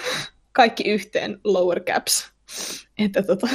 Kaikki 0.51 0.89
yhteen 0.89 1.39
lower 1.43 1.79
caps. 1.79 2.31
Että 2.97 3.23
tota... 3.23 3.47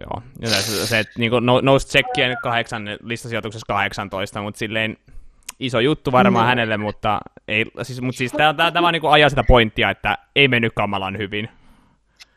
Joo, 0.00 0.22
ja 0.40 0.48
se, 0.48 0.86
se 0.86 0.98
että 0.98 1.12
niin 1.18 1.32
no, 1.40 1.60
nousi 1.60 1.86
tsekkien 1.86 2.36
kahdeksan, 2.42 2.84
listasijoituksessa 3.02 3.66
18, 3.66 4.42
mutta 4.42 4.58
silleen 4.58 4.96
iso 5.60 5.80
juttu 5.80 6.12
varmaan 6.12 6.44
no. 6.44 6.48
hänelle, 6.48 6.76
mutta, 6.76 7.20
ei, 7.48 7.66
siis, 7.82 8.00
mutta 8.00 8.18
siis 8.18 8.32
tämä, 8.32 8.54
tämä, 8.54 8.72
tämä 8.72 8.92
niin 8.92 9.02
ajaa 9.10 9.28
sitä 9.28 9.44
pointtia, 9.48 9.90
että 9.90 10.18
ei 10.36 10.48
mennyt 10.48 10.72
kamalan 10.76 11.18
hyvin. 11.18 11.48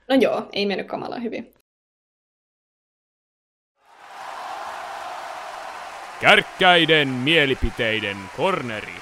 No 0.10 0.16
joo, 0.16 0.50
ei 0.52 0.66
mennyt 0.66 0.88
kamalan 0.88 1.24
hyvin. 1.24 1.54
Kärkkäiden 6.22 7.08
mielipiteiden 7.08 8.18
korneri. 8.38 8.94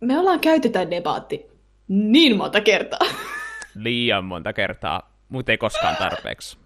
Me 0.00 0.18
ollaan 0.18 0.40
käyty 0.40 0.68
tämä 0.68 0.90
debaatti 0.90 1.46
niin 1.88 2.36
monta 2.36 2.60
kertaa. 2.60 2.98
Liian 3.74 4.24
monta 4.24 4.52
kertaa, 4.52 5.12
mutta 5.28 5.52
ei 5.52 5.58
koskaan 5.58 5.96
tarpeeksi. 5.96 6.58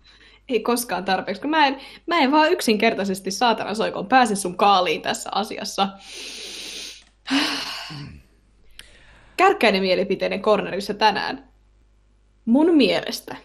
Ei 0.52 0.60
koskaan 0.60 1.04
tarpeeksi, 1.04 1.42
kun 1.42 1.50
mä 1.50 1.66
en, 1.66 1.80
mä 2.06 2.20
en 2.20 2.32
vaan 2.32 2.52
yksinkertaisesti 2.52 3.30
saatana 3.30 3.74
soikon 3.74 4.06
pääse 4.06 4.36
sun 4.36 4.56
kaaliin 4.56 5.02
tässä 5.02 5.30
asiassa 5.34 5.88
kärkkäinen 9.36 9.82
mielipiteiden 9.82 10.42
kornerissa 10.42 10.94
tänään. 10.94 11.48
Mun 12.44 12.76
mielestä 12.76 13.36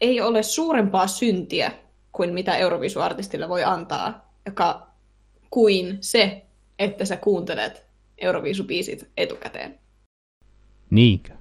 ei 0.00 0.20
ole 0.20 0.42
suurempaa 0.42 1.06
syntiä 1.06 1.72
kuin 2.12 2.34
mitä 2.34 2.56
Eurovisu-artistille 2.56 3.48
voi 3.48 3.64
antaa, 3.64 4.32
joka 4.46 4.86
kuin 5.50 5.98
se, 6.00 6.46
että 6.78 7.04
sä 7.04 7.16
kuuntelet 7.16 7.86
Eurovisu-biisit 8.18 9.10
etukäteen. 9.16 9.78
Niinkö? 10.90 11.37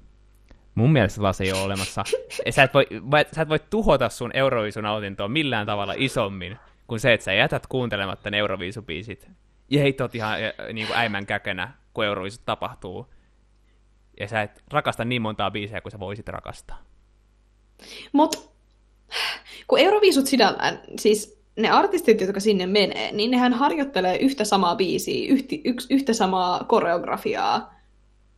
Mun 0.77 0.91
mielestä 0.91 1.21
taas 1.21 1.41
ei 1.41 1.51
ole 1.51 1.61
olemassa. 1.61 2.03
Sä 2.49 2.63
et 2.63 2.73
voi, 2.73 2.87
sä 3.35 3.41
et 3.41 3.49
voi 3.49 3.59
tuhota 3.69 4.09
sun 4.09 4.31
Eurovisu-nautintoa 4.33 5.27
millään 5.27 5.65
tavalla 5.65 5.93
isommin 5.97 6.57
kuin 6.87 6.99
se, 6.99 7.13
että 7.13 7.23
sä 7.23 7.33
jätät 7.33 7.67
kuuntelematta 7.67 8.29
ne 8.29 8.37
Eurovisu-biisit. 8.37 9.29
Ja 9.69 9.79
heitot 9.79 10.15
ihan 10.15 10.37
niin 10.73 10.87
kuin 10.87 10.97
äimän 10.97 11.25
käkenä, 11.25 11.73
kun 11.93 12.05
Eurovisu 12.05 12.41
tapahtuu 12.45 13.13
ja 14.19 14.27
sä 14.27 14.41
et 14.41 14.63
rakasta 14.71 15.05
niin 15.05 15.21
montaa 15.21 15.51
biisiä 15.51 15.81
kuin 15.81 15.91
sä 15.91 15.99
voisit 15.99 16.27
rakastaa. 16.27 16.81
Mut 18.11 18.51
kun 19.67 19.79
Euroviisut 19.79 20.27
sinällään, 20.27 20.81
siis 20.99 21.41
ne 21.55 21.69
artistit, 21.69 22.21
jotka 22.21 22.39
sinne 22.39 22.67
menee, 22.67 23.11
niin 23.11 23.31
nehän 23.31 23.53
harjoittelee 23.53 24.17
yhtä 24.17 24.43
samaa 24.43 24.75
biisiä, 24.75 25.33
yhti, 25.33 25.61
yks, 25.65 25.87
yhtä 25.89 26.13
samaa 26.13 26.63
koreografiaa 26.63 27.73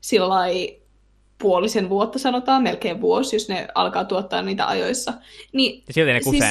sillä 0.01 0.29
puolisen 1.41 1.89
vuotta 1.89 2.19
sanotaan, 2.19 2.63
melkein 2.63 3.01
vuosi, 3.01 3.35
jos 3.35 3.49
ne 3.49 3.67
alkaa 3.75 4.05
tuottaa 4.05 4.41
niitä 4.41 4.67
ajoissa. 4.67 5.13
Niin, 5.53 5.83
ja 5.87 5.93
silti 5.93 6.13
ne 6.13 6.21
siis, 6.21 6.43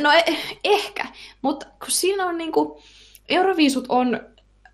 No 0.00 0.10
eh, 0.12 0.58
ehkä, 0.64 1.06
mutta 1.42 1.66
kun 1.66 1.90
siinä 1.90 2.26
on 2.26 2.38
niinku, 2.38 2.82
Euroviisut 3.28 3.84
on 3.88 4.20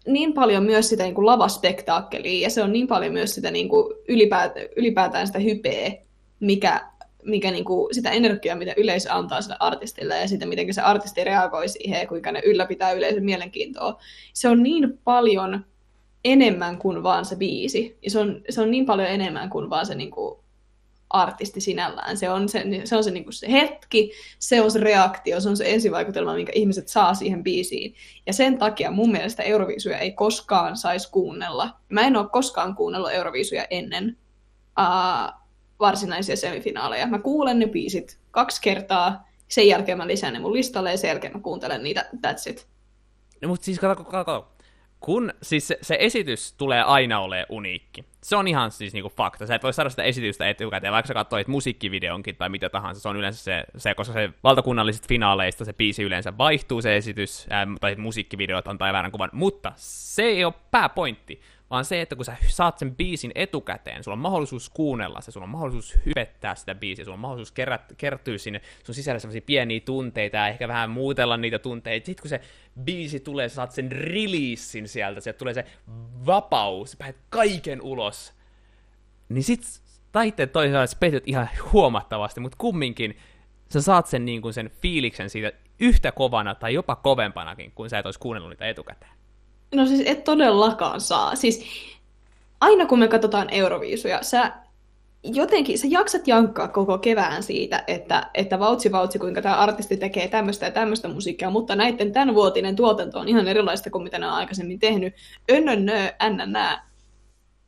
niin 0.07 0.33
paljon 0.33 0.63
myös 0.63 0.89
sitä 0.89 1.03
niin 1.03 1.15
kuin 1.15 1.27
lavaspektaakkelia 1.27 2.43
ja 2.43 2.51
se 2.51 2.63
on 2.63 2.73
niin 2.73 2.87
paljon 2.87 3.13
myös 3.13 3.35
sitä 3.35 3.51
niin 3.51 3.69
kuin 3.69 3.95
ylipäätä, 4.09 4.61
ylipäätään 4.77 5.27
sitä 5.27 5.39
hypeä, 5.39 5.93
mikä, 6.41 6.81
mikä 7.23 7.51
niin 7.51 7.65
kuin 7.65 7.95
sitä 7.95 8.11
energiaa, 8.11 8.57
mitä 8.57 8.75
yleisö 8.77 9.13
antaa 9.13 9.43
sille 9.43 9.57
artistille 9.61 10.19
ja 10.19 10.29
sitä, 10.29 10.47
miten 10.47 10.75
se 10.75 10.81
artisti 10.81 11.25
reagoi 11.25 11.69
siihen 11.69 12.01
ja 12.01 12.07
kuinka 12.07 12.33
ne 12.33 12.43
ylläpitää 12.45 12.93
yleisön 12.93 13.25
mielenkiintoa. 13.25 14.01
Se 14.33 14.49
on 14.49 14.63
niin 14.63 14.99
paljon 15.05 15.65
enemmän 16.25 16.79
kuin 16.79 17.03
vaan 17.03 17.25
se 17.25 17.37
biisi. 17.37 17.99
Ja 18.03 18.11
se 18.11 18.19
on, 18.19 18.43
se 18.51 18.61
on 18.61 18.71
niin 18.71 18.87
paljon 18.87 19.09
enemmän 19.09 19.51
kuin 19.51 19.71
vaan 19.71 19.87
se 19.87 19.95
niin 19.95 20.11
kuin 20.11 20.43
artisti 21.11 21.61
sinällään. 21.61 22.17
Se 22.17 22.31
on 22.31 22.49
se, 22.49 22.65
se, 22.85 22.97
on 22.97 23.05
se, 23.05 23.11
niin 23.11 23.25
kuin 23.25 23.35
se 23.35 23.53
hetki, 23.53 24.13
se 24.39 24.61
on 24.61 24.71
se 24.71 24.79
reaktio, 24.79 25.41
se 25.41 25.49
on 25.49 25.57
se 25.57 25.71
ensivaikutelma, 25.71 26.35
minkä 26.35 26.53
ihmiset 26.55 26.89
saa 26.89 27.15
siihen 27.15 27.43
biisiin. 27.43 27.95
Ja 28.27 28.33
sen 28.33 28.59
takia 28.59 28.91
mun 28.91 29.13
mielestä 29.13 29.43
Euroviisuja 29.43 29.99
ei 29.99 30.13
koskaan 30.13 30.77
saisi 30.77 31.11
kuunnella. 31.11 31.71
Mä 31.89 32.01
en 32.01 32.17
ole 32.17 32.29
koskaan 32.29 32.75
kuunnellut 32.75 33.13
Euroviisuja 33.13 33.67
ennen 33.71 34.17
uh, 34.81 35.35
varsinaisia 35.81 36.37
semifinaaleja. 36.37 37.07
Mä 37.07 37.19
kuulen 37.19 37.59
ne 37.59 37.67
biisit 37.67 38.19
kaksi 38.31 38.63
kertaa, 38.63 39.29
sen 39.49 39.69
jälkeen 39.69 39.99
mä 39.99 40.07
lisään 40.07 40.33
ne 40.33 40.39
mun 40.39 40.53
listalle 40.53 40.91
ja 40.91 40.99
sen 40.99 41.09
jälkeen 41.09 41.33
mä 41.33 41.41
kuuntelen 41.41 41.83
niitä, 41.83 42.11
that's 42.17 42.51
it. 42.51 42.67
No, 43.43 43.49
mutta 43.49 43.65
siis 43.65 43.79
kato, 43.79 44.05
kato, 44.05 44.11
kato. 44.11 44.52
Kun 45.03 45.33
siis 45.43 45.69
se, 45.69 45.79
se, 45.83 45.97
esitys 46.01 46.53
tulee 46.53 46.83
aina 46.83 47.21
olemaan 47.21 47.47
uniikki. 47.49 48.05
Se 48.23 48.37
on 48.37 48.49
ihan 48.49 48.71
siis 48.71 48.93
niinku 48.93 49.13
fakta. 49.17 49.47
Sä 49.47 49.55
et 49.55 49.63
voi 49.63 49.73
saada 49.73 49.91
sitä 49.91 50.03
esitystä 50.03 50.49
etukäteen, 50.49 50.93
vaikka 50.93 51.07
sä 51.07 51.15
katsoit 51.15 51.49
musiikkivideonkin 51.49 52.37
tai 52.37 52.49
mitä 52.49 52.69
tahansa. 52.69 53.01
Se 53.01 53.09
on 53.09 53.17
yleensä 53.17 53.45
se, 53.45 53.65
se 53.77 53.95
koska 53.95 54.15
se 54.15 54.31
valtakunnallisista 54.45 55.09
finaaleista 55.09 55.65
se 55.65 55.73
biisi 55.73 56.03
yleensä 56.03 56.39
vaihtuu 56.39 56.83
se 56.83 56.97
esitys, 56.97 57.47
ää, 57.51 57.67
tai 57.81 57.95
musiikkivideot 57.97 58.69
antaa 58.69 58.93
väärän 58.93 59.13
kuvan. 59.13 59.31
Mutta 59.33 59.73
se 59.77 60.23
ei 60.23 60.45
ole 60.45 60.55
pääpointti, 60.71 61.41
vaan 61.73 61.85
se, 61.85 62.01
että 62.01 62.17
kun 62.17 62.25
sä 62.25 62.37
saat 62.49 62.79
sen 62.79 62.97
biisin 62.97 63.33
etukäteen, 63.35 64.05
sulla 64.05 64.15
on 64.15 64.19
mahdollisuus 64.19 64.71
kuunnella 64.71 65.21
se, 65.21 65.31
sulla 65.31 65.45
on 65.45 65.51
mahdollisuus 65.51 65.99
hypettää 66.07 66.55
sitä 66.55 66.75
biisiä, 66.75 67.05
sulla 67.05 67.15
on 67.15 67.21
mahdollisuus 67.21 67.53
kerät, 67.53 67.93
kertyä 67.97 68.39
sinne 68.39 68.61
sun 68.85 68.95
sisällä 68.95 69.19
sellaisia 69.19 69.43
pieniä 69.47 69.81
tunteita 69.81 70.37
ja 70.37 70.49
ehkä 70.49 70.69
vähän 70.69 70.91
muutella 70.91 71.37
niitä 71.37 71.59
tunteita. 71.59 72.07
Sitten 72.07 72.23
kun 72.23 72.29
se 72.29 72.41
biisi 72.85 73.21
tulee, 73.21 73.49
sä 73.49 73.55
saat 73.55 73.73
sen 73.73 73.93
releasin 73.93 74.89
sieltä, 74.89 75.21
sieltä 75.21 75.39
tulee 75.39 75.55
se 75.55 75.65
vapaus, 76.27 76.91
sä 76.91 76.97
pääset 76.97 77.21
kaiken 77.31 77.83
ulos. 77.83 78.33
Niin 79.29 79.45
sit 79.45 79.61
taitteet 80.13 80.53
toisaalta 80.53 80.87
sä 80.87 80.97
petyt 81.01 81.25
ihan 81.27 81.49
huomattavasti, 81.73 82.41
mutta 82.41 82.59
kumminkin 82.59 83.19
sä 83.69 83.83
saat 83.83 84.07
sen, 84.07 84.25
niin 84.25 84.53
sen 84.53 84.71
fiiliksen 84.71 85.31
siitä 85.31 85.53
yhtä 85.81 86.13
kovana 86.13 86.55
tai 86.55 86.75
jopa 86.75 86.97
kovempanakin, 86.97 87.73
kun 87.75 87.91
sä 87.91 87.99
et 87.99 88.07
olisi 88.07 88.21
kuunnellut 88.21 88.51
niitä 88.51 88.69
etukäteen. 88.69 89.22
No 89.75 89.87
siis 89.87 90.03
et 90.05 90.25
todellakaan 90.25 91.01
saa. 91.01 91.37
Siis 91.37 91.65
aina 92.61 92.87
kun 92.87 92.99
me 92.99 93.09
katsotaan 93.09 93.51
Euroviisuja, 93.51 94.23
sä 94.23 94.53
jotenkin, 95.25 95.79
sä 95.79 95.87
jaksat 95.91 96.29
jankkaa 96.29 96.69
koko 96.69 96.99
kevään 96.99 97.43
siitä, 97.43 97.85
että, 97.87 98.31
että 98.35 98.59
vautsi 98.59 98.93
vautsi, 98.93 99.19
kuinka 99.19 99.43
tämä 99.43 99.57
artisti 99.57 99.97
tekee 99.97 100.29
tämmöistä 100.29 100.67
ja 100.67 100.73
tämmöistä 100.73 101.09
musiikkia, 101.09 101.51
mutta 101.51 101.77
näiden 101.77 102.13
tämänvuotinen 102.13 102.77
tuotanto 102.77 103.19
on 103.19 103.29
ihan 103.29 103.49
erilaista 103.49 103.91
kuin 103.91 104.05
mitä 104.05 104.19
ne 104.19 104.27
on 104.27 104.33
aikaisemmin 104.33 104.79
tehnyt. 104.79 105.15
Önnönnö, 105.51 106.13
ännänää. 106.21 106.89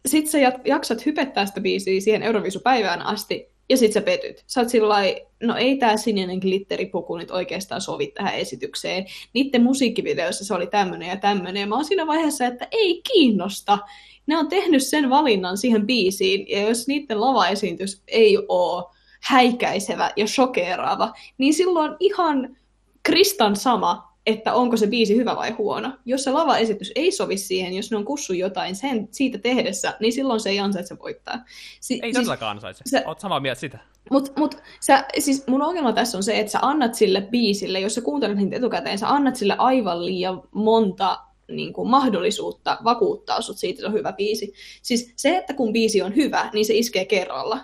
Sitten 0.06 0.32
sä 0.32 0.38
jaksat 0.64 1.06
hypettää 1.06 1.46
sitä 1.46 1.60
biisiä 1.60 2.00
siihen 2.00 2.22
Euroviisupäivään 2.22 3.02
asti, 3.02 3.53
ja 3.68 3.76
sit 3.76 3.92
sä 3.92 4.00
petyt. 4.00 4.44
Sä 4.46 4.60
oot 4.60 4.68
sillä 4.68 4.94
no 5.42 5.56
ei 5.56 5.76
tää 5.76 5.96
sininen 5.96 6.38
glitteripuku 6.38 7.16
nyt 7.16 7.30
oikeastaan 7.30 7.80
sovi 7.80 8.06
tähän 8.06 8.34
esitykseen. 8.34 9.06
Niiden 9.32 9.62
musiikkivideoissa 9.62 10.44
se 10.44 10.54
oli 10.54 10.66
tämmönen 10.66 11.08
ja 11.08 11.16
tämmönen. 11.16 11.60
Ja 11.60 11.66
mä 11.66 11.74
oon 11.74 11.84
siinä 11.84 12.06
vaiheessa, 12.06 12.46
että 12.46 12.68
ei 12.70 13.02
kiinnosta. 13.12 13.78
Ne 14.26 14.38
on 14.38 14.48
tehnyt 14.48 14.86
sen 14.86 15.10
valinnan 15.10 15.58
siihen 15.58 15.86
biisiin, 15.86 16.46
ja 16.48 16.68
jos 16.68 16.86
niiden 16.86 17.20
lavaesiintys 17.20 18.02
ei 18.08 18.38
oo 18.48 18.90
häikäisevä 19.22 20.10
ja 20.16 20.26
shokeeraava, 20.26 21.12
niin 21.38 21.54
silloin 21.54 21.96
ihan 22.00 22.56
kristan 23.02 23.56
sama, 23.56 24.13
että 24.26 24.54
onko 24.54 24.76
se 24.76 24.86
biisi 24.86 25.16
hyvä 25.16 25.36
vai 25.36 25.50
huono. 25.50 25.92
Jos 26.04 26.24
se 26.24 26.30
lavaesitys 26.30 26.92
ei 26.94 27.12
sovi 27.12 27.36
siihen, 27.36 27.74
jos 27.74 27.90
ne 27.90 27.96
on 27.96 28.04
kussu 28.04 28.32
jotain 28.32 28.76
sen, 28.76 29.08
siitä 29.10 29.38
tehdessä, 29.38 29.94
niin 30.00 30.12
silloin 30.12 30.40
se 30.40 30.50
ei 30.50 30.60
ansaitse 30.60 30.98
voittaa. 30.98 31.44
Si- 31.80 31.94
ei 31.94 32.00
siis, 32.00 32.14
todellakaan 32.14 32.56
ansaitse. 32.56 32.84
Sä, 32.90 33.02
Oot 33.06 33.20
samaa 33.20 33.40
mieltä 33.40 33.60
sitä. 33.60 33.78
Mut, 34.10 34.32
mut 34.36 34.56
sä, 34.80 35.04
siis 35.18 35.46
mun 35.46 35.62
ongelma 35.62 35.92
tässä 35.92 36.18
on 36.18 36.22
se, 36.22 36.40
että 36.40 36.52
sä 36.52 36.58
annat 36.62 36.94
sille 36.94 37.20
biisille, 37.20 37.80
jos 37.80 37.94
sä 37.94 38.00
kuuntelet 38.00 38.36
niitä 38.36 38.56
etukäteen, 38.56 38.98
sä 38.98 39.08
annat 39.08 39.36
sille 39.36 39.54
aivan 39.58 40.06
liian 40.06 40.42
monta 40.52 41.20
niin 41.48 41.72
kuin, 41.72 41.90
mahdollisuutta 41.90 42.78
vakuuttaa 42.84 43.40
sut 43.40 43.58
siitä, 43.58 43.70
että 43.70 43.80
se 43.80 43.86
on 43.86 43.92
hyvä 43.92 44.12
biisi. 44.12 44.52
Siis 44.82 45.12
se, 45.16 45.36
että 45.36 45.54
kun 45.54 45.72
biisi 45.72 46.02
on 46.02 46.16
hyvä, 46.16 46.50
niin 46.52 46.64
se 46.64 46.74
iskee 46.74 47.04
kerralla. 47.04 47.60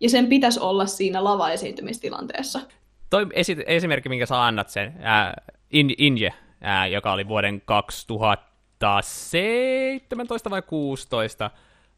Ja 0.00 0.10
sen 0.10 0.26
pitäisi 0.26 0.60
olla 0.60 0.86
siinä 0.86 1.24
lava-esiintymistilanteessa 1.24 2.60
toi 3.14 3.26
esi- 3.32 3.64
esimerkki, 3.66 4.08
minkä 4.08 4.26
sä 4.26 4.44
annat 4.44 4.68
sen, 4.68 4.94
ää, 5.00 5.34
In- 5.70 5.94
Inje, 5.98 6.34
ää, 6.60 6.86
joka 6.86 7.12
oli 7.12 7.28
vuoden 7.28 7.62
2017 7.64 10.50
vai 10.50 10.62
16 10.62 11.50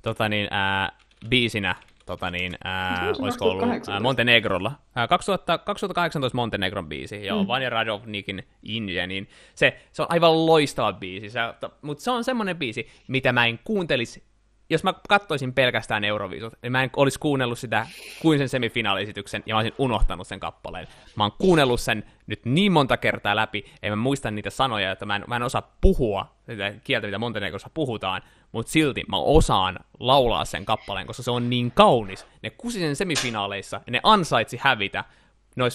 tota 0.02 0.29
niin, 0.29 0.48
ää, 0.50 0.92
biisinä, 1.29 1.74
tota 2.07 2.31
niin, 2.31 2.57
ää, 2.64 3.12
olisiko 3.18 3.50
ollut 3.50 3.88
ää, 3.88 4.00
Montenegrolla. 4.00 4.72
Ää, 4.94 5.09
2000, 5.09 5.59
2018 5.59 6.37
Montenegron 6.37 6.88
biisi, 6.88 7.26
joo, 7.26 7.42
mm. 7.42 7.48
Vanja 7.48 7.70
Radovnikin 7.70 8.42
Inje, 8.62 9.07
niin 9.07 9.29
se, 9.55 9.81
se 9.92 10.02
on 10.02 10.09
aivan 10.11 10.46
loistava 10.46 10.92
biisi, 10.92 11.38
mutta 11.83 12.05
se 12.05 12.11
on 12.11 12.24
semmoinen 12.24 12.57
biisi, 12.57 12.88
mitä 13.09 13.33
mä 13.33 13.46
en 13.46 13.61
kuuntelisi 13.64 14.22
jos 14.70 14.85
mä 14.85 14.94
katsoisin 15.09 15.52
pelkästään 15.52 16.05
Euroviisut, 16.05 16.55
niin 16.62 16.72
mä 16.72 16.83
en 16.83 16.90
olisi 16.96 17.18
kuunnellut 17.18 17.59
sitä 17.59 17.87
kuin 18.22 18.38
sen 18.38 18.48
semifinaalisityksen, 18.48 19.42
ja 19.46 19.55
mä 19.55 19.59
olisin 19.59 19.74
unohtanut 19.79 20.26
sen 20.26 20.40
kappaleen. 20.40 20.88
Mä 21.16 21.24
oon 21.24 21.33
kuunnellut 21.38 21.81
sen 21.81 22.05
nyt 22.26 22.44
niin 22.44 22.72
monta 22.72 22.96
kertaa 22.96 23.37
läpi, 23.37 23.64
ei 23.83 23.90
mä 23.90 23.96
muista 23.96 24.31
niitä 24.31 24.50
sanoja, 24.50 24.92
että 24.92 25.07
mä 25.07 25.16
en, 25.16 25.24
mä 25.26 25.37
en 25.37 25.42
osaa 25.42 25.76
puhua 25.81 26.37
sitä 26.46 26.74
kieltä, 26.85 27.07
mitä 27.07 27.18
Montenegrossa 27.18 27.70
puhutaan, 27.74 28.22
mutta 28.52 28.72
silti 28.72 29.05
mä 29.09 29.16
osaan 29.16 29.79
laulaa 30.00 30.44
sen 30.44 30.64
kappaleen, 30.64 31.07
koska 31.07 31.22
se 31.22 31.31
on 31.31 31.50
niin 31.50 31.72
kaunis. 31.72 32.26
Ne 32.42 32.50
kusi 32.50 32.79
sen 32.81 32.96
semifinaaleissa, 32.96 33.81
ja 33.87 33.92
ne 33.92 34.00
ansaitsi 34.02 34.59
hävitä, 34.61 35.05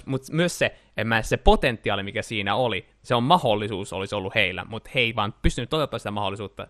mutta 0.06 0.34
myös 0.34 0.60
se, 0.60 0.75
että 0.97 1.21
se 1.21 1.38
potentiaali, 1.38 2.04
mikä 2.04 2.21
siinä 2.21 2.56
oli, 2.56 2.88
se 3.04 3.15
on 3.15 3.23
mahdollisuus 3.23 3.93
olisi 3.93 4.15
ollut 4.15 4.36
heillä, 4.36 4.65
mutta 4.69 4.89
he 4.95 4.99
ei 4.99 5.15
vaan 5.15 5.34
pystynyt 5.41 5.69
toteuttamaan 5.69 5.99
sitä 5.99 6.12
mahdollisuutta. 6.12 6.67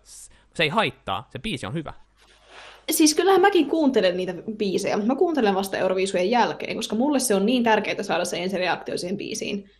Se 0.54 0.62
ei 0.62 0.68
haittaa, 0.68 1.28
se 1.30 1.38
biisi 1.38 1.66
on 1.66 1.74
hyvä. 1.74 1.92
Siis 2.90 3.14
kyllähän 3.14 3.40
mäkin 3.40 3.68
kuuntelen 3.68 4.16
niitä 4.16 4.34
biisejä, 4.56 4.96
mutta 4.96 5.12
mä 5.12 5.18
kuuntelen 5.18 5.54
vasta 5.54 5.76
Euroviisujen 5.76 6.30
jälkeen, 6.30 6.76
koska 6.76 6.96
mulle 6.96 7.20
se 7.20 7.34
on 7.34 7.46
niin 7.46 7.64
tärkeää 7.64 8.02
saada 8.02 8.24
se 8.24 8.42
ensireaktio 8.42 8.98
siihen 8.98 9.16
biisiin. 9.16 9.70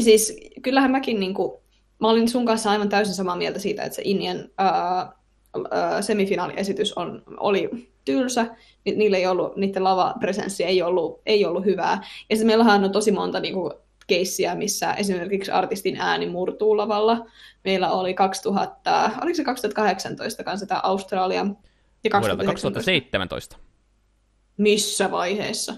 Siis 0.00 0.36
kyllähän 0.62 0.90
mäkin 0.90 1.20
niinku, 1.20 1.62
mä 2.00 2.08
olin 2.08 2.28
sun 2.28 2.46
kanssa 2.46 2.70
aivan 2.70 2.88
täysin 2.88 3.14
samaa 3.14 3.36
mieltä 3.36 3.58
siitä, 3.58 3.82
että 3.82 3.96
se 3.96 4.02
Indian 4.04 4.36
uh, 4.38 5.08
uh, 5.56 5.64
semifinaaliesitys 6.00 6.92
on, 6.92 7.22
oli 7.36 7.70
tylsä, 8.04 8.46
ni, 8.84 8.92
niillä 8.92 9.16
ei 9.16 9.26
ollut, 9.26 9.56
niiden 9.56 9.84
lavapresenssi 9.84 10.64
ei 10.64 10.82
ollut, 10.82 11.20
ei 11.26 11.44
ollut 11.44 11.64
hyvää. 11.64 12.02
Ja 12.30 12.36
sitten 12.36 12.46
meillähän 12.46 12.84
on 12.84 12.92
tosi 12.92 13.12
monta 13.12 13.40
niinku, 13.40 13.72
keissiä, 14.06 14.54
missä 14.54 14.94
esimerkiksi 14.94 15.50
artistin 15.50 15.96
ääni 16.00 16.26
murtuu 16.26 16.76
lavalla. 16.76 17.26
Meillä 17.64 17.90
oli 17.90 18.14
2000, 18.14 19.10
oliko 19.22 19.36
se 19.36 19.44
2018 19.44 20.44
kanssa 20.44 20.66
tämä 20.66 20.80
Australia 20.82 21.46
ja 22.04 22.10
2017. 22.10 23.56
Missä 24.56 25.10
vaiheessa? 25.10 25.74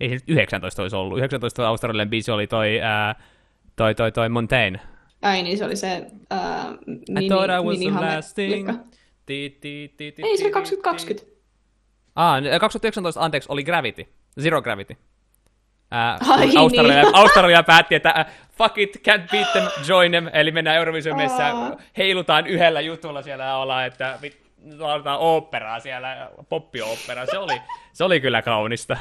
Ei 0.00 0.08
se 0.08 0.14
nyt 0.14 0.24
19 0.26 0.82
olisi 0.82 0.96
ollut. 0.96 1.18
19 1.18 1.68
Australian 1.68 2.10
biisi 2.10 2.30
oli 2.30 2.46
toi, 2.46 2.80
ää, 2.80 3.14
toi, 3.76 3.94
toi, 3.94 4.12
toi 4.12 4.28
Montaigne. 4.28 4.80
Ai 5.22 5.42
niin, 5.42 5.58
se 5.58 5.64
oli 5.64 5.76
se 5.76 6.06
ää, 6.30 6.74
mini, 6.86 7.26
I 7.26 7.28
thought 7.28 7.50
I 7.50 7.64
was 7.64 7.78
the 7.78 8.16
last 8.16 8.34
thing. 8.34 8.68
Ei, 9.28 10.36
se 10.36 10.44
oli 10.44 10.52
2020. 10.52 11.36
Ah, 12.16 12.42
2019, 12.60 13.20
anteeksi, 13.24 13.46
oli 13.52 13.64
Gravity. 13.64 14.06
Zero 14.40 14.62
Gravity. 14.62 14.96
Ää, 15.90 16.18
Ai 16.28 16.56
Australia, 16.56 17.02
niin. 17.02 17.14
Australia 17.14 17.62
päätti, 17.62 17.94
että 17.94 18.14
äh, 18.18 18.26
fuck 18.58 18.78
it, 18.78 18.96
can't 18.96 19.30
beat 19.30 19.52
them, 19.52 19.64
join 19.88 20.12
them, 20.12 20.28
eli 20.32 20.50
mennään 20.50 20.76
Eurovision 20.76 21.16
missä 21.16 21.52
heilutaan 21.96 22.46
yhdellä 22.46 22.80
jutulla 22.80 23.22
siellä 23.22 23.56
ollaan, 23.56 23.86
että 23.86 24.18
lauletaan 24.78 25.18
oopperaa 25.18 25.80
siellä, 25.80 26.30
poppioopperaa. 26.48 27.26
Se 27.26 27.38
oli, 27.38 27.60
se 27.92 28.04
oli 28.04 28.20
kyllä 28.20 28.42
kaunista. 28.42 28.96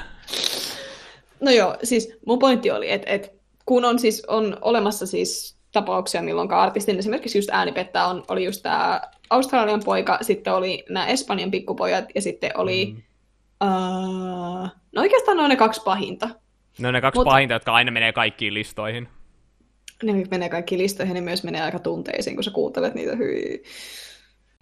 No 1.40 1.52
joo, 1.52 1.78
siis 1.84 2.18
mun 2.26 2.40
pointti 2.40 2.72
oli, 2.72 2.92
että, 2.92 3.12
että 3.12 3.28
kun 3.66 3.86
on 3.86 4.00
siis 4.00 4.26
on 4.28 4.58
olemassa 4.62 5.06
siis 5.06 5.58
tapauksia, 5.72 6.22
milloin 6.22 6.52
artistin 6.52 7.00
esimerkiksi 7.00 7.38
just 7.38 7.50
äänipettää 7.52 8.08
on, 8.08 8.24
oli 8.28 8.46
just 8.46 8.64
tämä 8.64 9.02
Australian 9.30 9.84
poika, 9.86 10.18
sitten 10.22 10.54
oli 10.54 10.86
nämä 10.90 11.08
Espanjan 11.08 11.52
pikkupojat 11.52 12.06
ja 12.16 12.22
sitten 12.22 12.52
oli, 12.56 12.86
mm. 12.86 13.02
uh, 13.68 14.70
no 14.92 15.02
oikeastaan 15.02 15.38
ne 15.38 15.44
on 15.44 15.50
ne 15.50 15.56
kaksi 15.56 15.82
pahinta. 15.86 16.30
No 16.80 16.92
ne 16.92 17.02
kaksi 17.02 17.20
Mut, 17.20 17.26
pahinta, 17.26 17.54
jotka 17.54 17.74
aina 17.74 17.92
menee 17.92 18.14
kaikkiin 18.14 18.54
listoihin. 18.54 19.08
Ne 20.04 20.14
menee 20.32 20.50
kaikkiin 20.50 20.82
listoihin, 20.82 21.14
ne 21.14 21.22
myös 21.22 21.44
menee 21.44 21.62
aika 21.62 21.80
tunteisiin, 21.80 22.36
kun 22.36 22.44
sä 22.44 22.52
kuuntelet 22.52 22.96
niitä 22.96 23.16
hyi. 23.16 23.64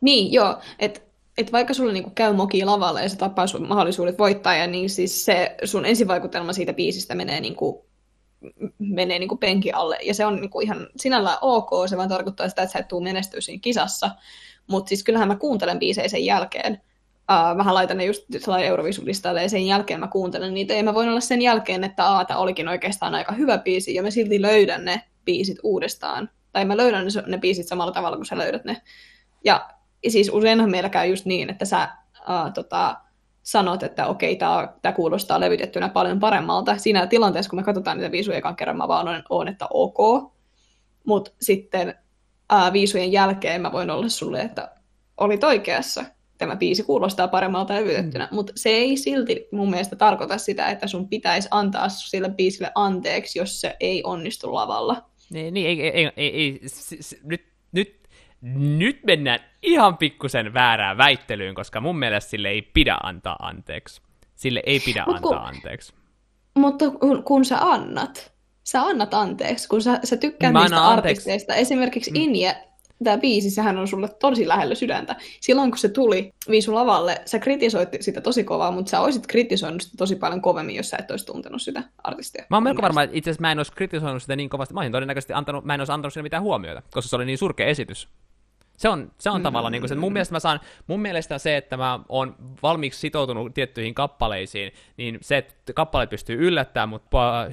Niin, 0.03 0.33
joo, 0.33 0.57
että 0.79 0.99
et 1.37 1.51
vaikka 1.51 1.73
sulla 1.73 1.91
niinku 1.91 2.09
käy 2.09 2.33
moki 2.33 2.65
lavalla 2.65 3.01
ja 3.01 3.09
se 3.09 3.17
tappaa 3.17 3.47
sun 3.47 3.67
mahdollisuudet 3.67 4.19
voittaa, 4.19 4.55
ja 4.55 4.67
niin 4.67 4.89
siis 4.89 5.25
se 5.25 5.55
sun 5.63 5.85
ensivaikutelma 5.85 6.53
siitä 6.53 6.73
biisistä 6.73 7.15
menee 7.15 7.39
niinku, 7.39 7.85
menee 8.79 9.19
niinku 9.19 9.37
penki 9.37 9.71
alle. 9.71 9.97
Ja 10.01 10.13
se 10.13 10.25
on 10.25 10.35
niinku 10.41 10.61
ihan 10.61 10.87
sinällään 10.95 11.37
ok, 11.41 11.69
se 11.89 11.97
vaan 11.97 12.09
tarkoittaa 12.09 12.49
sitä, 12.49 12.61
että 12.61 12.73
sä 12.73 12.79
et 12.79 12.87
tuu 12.87 13.01
menestyä 13.01 13.41
siinä 13.41 13.61
kisassa. 13.61 14.09
Mutta 14.67 14.89
siis 14.89 15.03
kyllähän 15.03 15.27
mä 15.27 15.35
kuuntelen 15.35 15.79
biisejä 15.79 16.07
sen 16.07 16.25
jälkeen. 16.25 16.81
Uh, 17.31 17.57
vähän 17.57 17.73
laitan 17.73 17.97
ne 17.97 18.05
just 18.05 18.23
Eurovisun 18.63 19.05
listalle 19.05 19.41
ja 19.41 19.49
sen 19.49 19.65
jälkeen 19.65 19.99
mä 19.99 20.07
kuuntelen 20.07 20.53
niitä. 20.53 20.73
Ja 20.73 20.83
mä 20.83 20.93
voin 20.93 21.09
olla 21.09 21.19
sen 21.19 21.41
jälkeen, 21.41 21.83
että 21.83 22.05
aata 22.05 22.37
olikin 22.37 22.67
oikeastaan 22.67 23.15
aika 23.15 23.33
hyvä 23.33 23.57
biisi 23.57 23.95
ja 23.95 24.03
mä 24.03 24.11
silti 24.11 24.41
löydän 24.41 24.85
ne 24.85 25.03
biisit 25.25 25.57
uudestaan. 25.63 26.29
Tai 26.51 26.65
mä 26.65 26.77
löydän 26.77 27.05
ne, 27.05 27.23
ne 27.27 27.37
biisit 27.37 27.67
samalla 27.67 27.91
tavalla 27.91 28.17
kuin 28.17 28.25
sä 28.25 28.37
löydät 28.37 28.65
ne. 28.65 28.81
Ja 29.43 29.69
siis 30.07 30.29
useinhan 30.33 30.71
meillä 30.71 30.89
käy 30.89 31.09
just 31.09 31.25
niin, 31.25 31.49
että 31.49 31.65
sä 31.65 31.89
uh, 32.19 32.53
tota, 32.53 32.97
sanot, 33.43 33.83
että 33.83 34.07
okei, 34.07 34.35
tämä 34.81 34.93
kuulostaa 34.95 35.39
levytettynä 35.39 35.89
paljon 35.89 36.19
paremmalta. 36.19 36.77
Siinä 36.77 37.07
tilanteessa, 37.07 37.49
kun 37.49 37.59
me 37.59 37.63
katsotaan 37.63 37.97
niitä 37.97 38.11
viisuja 38.11 38.37
ekan 38.37 38.55
kerran, 38.55 38.77
mä 38.77 38.87
vaan 38.87 39.07
on, 39.07 39.23
on 39.29 39.47
että 39.47 39.67
ok. 39.69 40.31
Mutta 41.03 41.31
sitten 41.41 41.95
ää, 42.49 42.73
viisujen 42.73 43.11
jälkeen 43.11 43.61
mä 43.61 43.71
voin 43.71 43.89
olla 43.89 44.09
sulle, 44.09 44.41
että 44.41 44.71
olit 45.17 45.43
oikeassa. 45.43 46.05
Tämä 46.37 46.55
biisi 46.55 46.83
kuulostaa 46.83 47.27
paremmalta 47.27 47.73
levytettynä, 47.73 48.27
mm. 48.31 48.35
mutta 48.35 48.53
se 48.55 48.69
ei 48.69 48.97
silti 48.97 49.47
mun 49.51 49.69
mielestä 49.69 49.95
tarkoita 49.95 50.37
sitä, 50.37 50.67
että 50.67 50.87
sun 50.87 51.09
pitäisi 51.09 51.47
antaa 51.51 51.89
sille 51.89 52.29
biisille 52.29 52.71
anteeksi, 52.75 53.39
jos 53.39 53.61
se 53.61 53.75
ei 53.79 54.03
onnistu 54.03 54.53
lavalla. 54.53 55.09
Niin, 55.29 55.53
niin 55.53 55.67
ei, 55.67 55.81
ei, 55.81 56.11
ei, 56.17 56.35
ei, 56.35 56.61
nyt, 57.23 57.45
nyt, 57.71 57.99
nyt 58.51 59.03
mennään 59.03 59.39
ihan 59.61 59.97
pikkusen 59.97 60.53
väärään 60.53 60.97
väittelyyn, 60.97 61.55
koska 61.55 61.81
mun 61.81 61.99
mielestä 61.99 62.29
sille 62.29 62.49
ei 62.49 62.61
pidä 62.61 62.97
antaa 63.03 63.35
anteeksi. 63.39 64.01
Sille 64.35 64.63
ei 64.65 64.79
pidä 64.79 65.03
Mut 65.07 65.19
kun, 65.21 65.33
antaa 65.33 65.47
anteeksi. 65.47 65.93
Mutta 66.55 66.89
kun, 66.89 67.23
kun 67.23 67.45
sä 67.45 67.57
annat, 67.59 68.33
sä 68.63 68.81
annat 68.81 69.13
anteeksi, 69.13 69.67
kun 69.67 69.81
sä, 69.81 69.99
sä 70.03 70.17
tykkäät 70.17 70.53
niistä 70.53 70.87
artisteista. 70.87 71.55
Esimerkiksi 71.55 72.11
mm. 72.11 72.15
Inje, 72.15 72.55
tämä 73.03 73.17
biisi, 73.17 73.49
sehän 73.49 73.77
on 73.77 73.87
sulle 73.87 74.09
tosi 74.19 74.47
lähellä 74.47 74.75
sydäntä. 74.75 75.15
Silloin 75.41 75.71
kun 75.71 75.77
se 75.77 75.89
tuli 75.89 76.33
Viisu 76.49 76.75
lavalle, 76.75 77.21
sä 77.25 77.39
kritisoit 77.39 77.89
sitä 77.99 78.21
tosi 78.21 78.43
kovaa, 78.43 78.71
mutta 78.71 78.89
sä 78.89 78.99
olisit 78.99 79.27
kritisoinut 79.27 79.81
sitä 79.81 79.97
tosi 79.97 80.15
paljon 80.15 80.41
kovemmin, 80.41 80.75
jos 80.75 80.89
sä 80.89 80.97
et 80.97 81.11
olisi 81.11 81.25
tuntenut 81.25 81.61
sitä 81.61 81.83
artistia. 82.03 82.45
Mä 82.49 82.57
oon 82.57 82.63
melko 82.63 82.81
varma, 82.81 83.03
että 83.03 83.17
itse 83.17 83.29
asiassa 83.29 83.41
mä 83.41 83.51
en 83.51 83.59
olisi 83.59 83.71
kritisoinut 83.71 84.21
sitä 84.21 84.35
niin 84.35 84.49
kovasti. 84.49 84.73
Mä 84.73 84.79
olisin 84.79 84.91
todennäköisesti 84.91 85.33
antanut, 85.33 85.65
mä 85.65 85.73
en 85.73 85.81
olisi 85.81 85.91
antanut 85.91 86.13
sille 86.13 86.23
mitään 86.23 86.43
huomiota, 86.43 86.81
koska 86.91 87.09
se 87.09 87.15
oli 87.15 87.25
niin 87.25 87.37
surkea 87.37 87.67
esitys. 87.67 88.07
Se 88.77 88.89
on, 88.89 89.11
se 89.19 89.29
on 89.29 89.41
mm. 89.41 89.43
tavallaan 89.43 89.71
niin 89.71 89.81
kuin 89.81 89.89
se, 89.89 89.95
mun 89.95 90.13
mielestä 90.13 90.35
mä 90.35 90.39
saan, 90.39 90.59
mun 90.87 90.99
mielestä 90.99 91.37
se, 91.37 91.57
että 91.57 91.77
mä 91.77 91.99
oon 92.09 92.35
valmiiksi 92.63 92.99
sitoutunut 92.99 93.53
tiettyihin 93.53 93.93
kappaleisiin, 93.93 94.71
niin 94.97 95.17
se, 95.21 95.37
että 95.37 95.73
kappaleet 95.73 96.09
pystyy 96.09 96.47
yllättämään 96.47 96.89
mut 96.89 97.03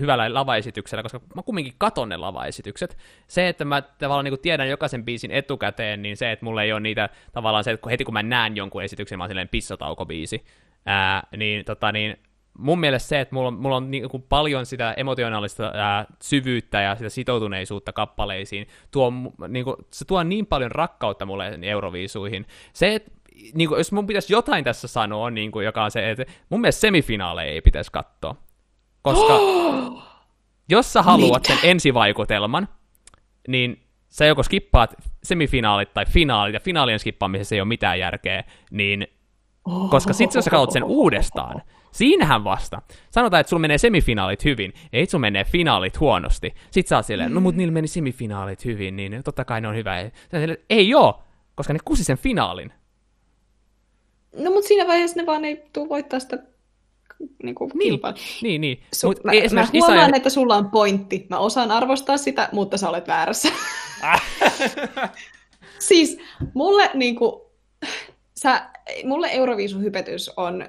hyvällä 0.01 0.35
lavaesityksellä, 0.35 1.03
koska 1.03 1.21
mä 1.35 1.43
kumminkin 1.43 1.75
katon 1.79 2.09
ne 2.09 2.17
lavaesitykset. 2.17 2.99
Se, 3.29 3.49
että 3.49 3.65
mä 3.65 3.83
tavallaan 3.83 4.25
niin 4.25 4.33
kuin 4.33 4.41
tiedän 4.41 4.69
jokaisen 4.69 5.05
biisin 5.05 5.31
etukäteen, 5.31 6.03
niin 6.03 6.17
se, 6.17 6.33
että 6.33 6.45
mulla 6.45 6.63
ei 6.63 6.73
ole 6.73 6.81
niitä 6.81 7.09
tavallaan 7.33 7.65
se, 7.65 7.71
että 7.71 7.91
heti 7.91 8.05
kun 8.05 8.15
mä 8.15 8.23
näen 8.23 8.57
jonkun 8.57 8.83
esityksen, 8.83 9.19
mä 9.19 9.25
oon 9.25 9.31
silleen 9.31 9.49
pissatauko-biisi, 9.49 10.45
ää, 10.87 11.27
niin, 11.37 11.65
tota, 11.65 11.93
niin 11.93 12.17
mun 12.61 12.81
mielestä 12.81 13.09
se, 13.09 13.21
että 13.21 13.35
mulla 13.35 13.49
on, 13.49 13.55
mulla 13.55 13.77
on 13.77 13.91
niin 13.91 14.09
kuin 14.09 14.23
paljon 14.29 14.67
sitä 14.67 14.95
emotionaalista 14.97 15.73
ää, 15.75 16.07
syvyyttä 16.23 16.81
ja 16.81 16.97
sitä 16.97 17.09
sitoutuneisuutta 17.09 17.93
kappaleisiin, 17.93 18.67
tuo, 18.91 19.13
niin 19.49 19.65
kuin, 19.65 19.77
se 19.91 20.05
tuo 20.05 20.23
niin 20.23 20.47
paljon 20.47 20.71
rakkautta 20.71 21.27
mulle 21.27 21.59
euroviisuihin. 21.63 22.47
Se, 22.73 22.95
että 22.95 23.11
niin 23.55 23.69
kuin, 23.69 23.79
jos 23.79 23.93
mun 23.93 24.07
pitäisi 24.07 24.33
jotain 24.33 24.65
tässä 24.65 24.89
sanoa, 24.89 25.31
niin 25.31 25.51
kuin, 25.51 25.65
joka 25.65 25.85
on 25.85 25.91
se, 25.91 26.11
että 26.11 26.25
mun 26.49 26.61
mielestä 26.61 26.81
semifinaaleja 26.81 27.53
ei 27.53 27.61
pitäisi 27.61 27.93
katsoa. 27.93 28.37
Koska 29.03 29.41
jos 30.71 30.93
sä 30.93 31.03
haluat 31.03 31.43
Mitä? 31.49 31.61
sen 31.61 31.71
ensivaikutelman, 31.71 32.69
niin 33.49 33.83
sä 34.09 34.25
joko 34.25 34.43
skippaat 34.43 34.95
semifinaalit 35.23 35.95
tai 35.95 36.07
finaalit, 36.07 36.55
ja 36.55 36.61
finaalien 36.61 36.99
skippaamisessa 36.99 37.55
ei 37.55 37.61
ole 37.61 37.69
mitään 37.69 37.99
järkeä, 37.99 38.45
niin 38.71 39.07
koska 39.91 40.13
sitten 40.13 40.39
jos 40.39 40.45
sä 40.45 40.51
katsot 40.51 40.71
sen 40.71 40.85
uudestaan, 40.85 41.63
Siinähän 41.93 42.45
vasta. 42.45 42.83
Sanotaan, 43.11 43.41
että 43.41 43.49
sulla 43.49 43.61
menee 43.61 43.79
semifinaalit 43.79 44.45
hyvin, 44.45 44.73
ei 44.93 45.07
sulla 45.07 45.21
menee 45.21 45.45
finaalit 45.45 46.01
huonosti. 46.01 46.55
Sitten 46.71 46.89
sä 46.89 46.97
oot 46.97 47.07
silleen, 47.07 47.35
no 47.35 47.41
mut 47.41 47.57
niillä 47.57 47.73
meni 47.73 47.89
semifinaalit 47.89 48.65
hyvin, 48.65 48.97
niin 48.97 49.23
totta 49.25 49.45
kai 49.45 49.61
ne 49.61 49.69
on 49.69 49.77
hyvä. 49.77 50.11
Silleen, 50.31 50.59
ei 50.71 50.95
oo, 50.95 51.23
koska 51.55 51.73
ne 51.73 51.79
kusi 51.85 52.05
sen 52.05 52.19
finaalin. 52.19 52.73
No 54.37 54.51
mut 54.51 54.65
siinä 54.65 54.87
vaiheessa 54.87 55.21
ne 55.21 55.27
vaan 55.27 55.45
ei 55.45 55.63
tuu 55.73 55.89
voittaa 55.89 56.21
sitä 56.21 56.39
niin, 57.43 57.55
kuin 57.55 57.71
niin, 57.75 58.01
niin, 58.43 58.61
niin. 58.61 58.83
Su- 58.97 59.07
Mut 59.07 59.25
mä, 59.25 59.33
mä 59.53 59.67
huomaan, 59.73 60.09
Isa... 60.09 60.17
että 60.17 60.31
sulla 60.31 60.57
on 60.57 60.71
pointti. 60.71 61.27
Mä 61.31 61.39
osaan 61.39 61.71
arvostaa 61.71 62.17
sitä, 62.17 62.49
mutta 62.53 62.77
sä 62.77 62.89
olet 62.89 63.09
väärässä. 63.09 63.49
siis 65.89 66.19
mulle 66.55 66.91
niin 66.95 67.17
kuin, 67.17 67.43
sä, 68.37 68.71
mulle 69.05 69.29
Euroviisuhypetys 69.33 70.29
on 70.37 70.69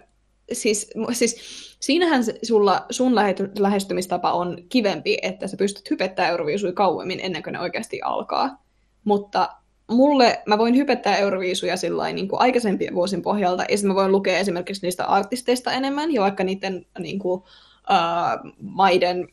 siis, 0.54 0.90
siis 1.12 1.36
siinähän 1.80 2.24
sulla, 2.44 2.86
sun 2.90 3.16
lähestymistapa 3.60 4.32
on 4.32 4.58
kivempi, 4.70 5.18
että 5.22 5.48
sä 5.48 5.58
pystyt 5.58 5.90
hypettää 5.90 6.30
Euroviisuja 6.30 6.74
kauemmin 6.74 7.20
ennen 7.24 7.44
kuin 7.44 7.54
ne 7.54 7.60
oikeasti 7.60 8.02
alkaa. 8.04 8.64
Mutta 9.04 9.50
mulle, 9.92 10.42
mä 10.46 10.58
voin 10.58 10.76
hypettää 10.76 11.18
Euroviisuja 11.18 11.78
sillain, 11.78 12.16
niin 12.16 12.28
kuin 12.28 12.42
aikaisempien 12.42 12.96
vuosien 12.96 13.22
pohjalta, 13.22 13.64
ja 13.70 13.78
mä 13.88 13.96
voin 13.96 14.12
lukea 14.12 14.38
esimerkiksi 14.38 14.86
niistä 14.86 15.06
artisteista 15.06 15.72
enemmän, 15.72 16.14
ja 16.14 16.22
vaikka 16.22 16.44
niiden 16.44 16.86
niin 17.00 17.20
kuin, 17.20 17.42
uh, 17.90 18.52
maiden 18.62 19.28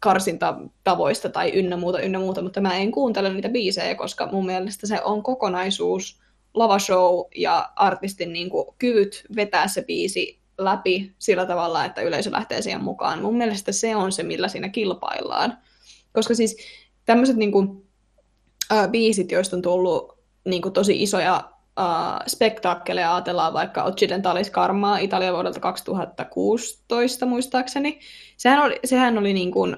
karsintatavoista 0.00 1.28
tai 1.28 1.52
ynnä 1.54 1.76
muuta, 1.76 2.00
ynnä 2.00 2.18
muuta, 2.18 2.42
mutta 2.42 2.60
mä 2.60 2.76
en 2.76 2.92
kuuntele 2.92 3.32
niitä 3.32 3.48
biisejä, 3.48 3.94
koska 3.94 4.28
mun 4.32 4.46
mielestä 4.46 4.86
se 4.86 5.02
on 5.04 5.22
kokonaisuus, 5.22 6.20
lavashow 6.54 7.20
ja 7.36 7.70
artistin 7.76 8.32
niin 8.32 8.50
kuin, 8.50 8.66
kyvyt 8.78 9.24
vetää 9.36 9.68
se 9.68 9.82
biisi 9.82 10.43
läpi 10.58 11.14
sillä 11.18 11.46
tavalla, 11.46 11.84
että 11.84 12.02
yleisö 12.02 12.32
lähtee 12.32 12.62
siihen 12.62 12.84
mukaan. 12.84 13.22
Mun 13.22 13.36
mielestä 13.36 13.72
se 13.72 13.96
on 13.96 14.12
se, 14.12 14.22
millä 14.22 14.48
siinä 14.48 14.68
kilpaillaan. 14.68 15.58
Koska 16.12 16.34
siis 16.34 16.56
tämmöiset 17.04 17.36
niin 17.36 17.52
kuin, 17.52 17.88
äh, 18.72 18.90
biisit, 18.90 19.32
joista 19.32 19.56
on 19.56 19.62
tullut 19.62 20.18
niin 20.44 20.62
kuin, 20.62 20.72
tosi 20.72 21.02
isoja 21.02 21.34
äh, 21.80 22.20
spektaakkeleja, 22.26 23.14
ajatellaan 23.14 23.52
vaikka 23.52 23.84
Occidentalis 23.84 24.50
Karmaa 24.50 24.98
Italia 24.98 25.32
vuodelta 25.32 25.60
2016 25.60 27.26
muistaakseni. 27.26 28.00
Sehän 28.36 28.62
oli, 28.64 28.80
sehän 28.84 29.18
oli 29.18 29.32
niin 29.32 29.52
kuin, 29.52 29.76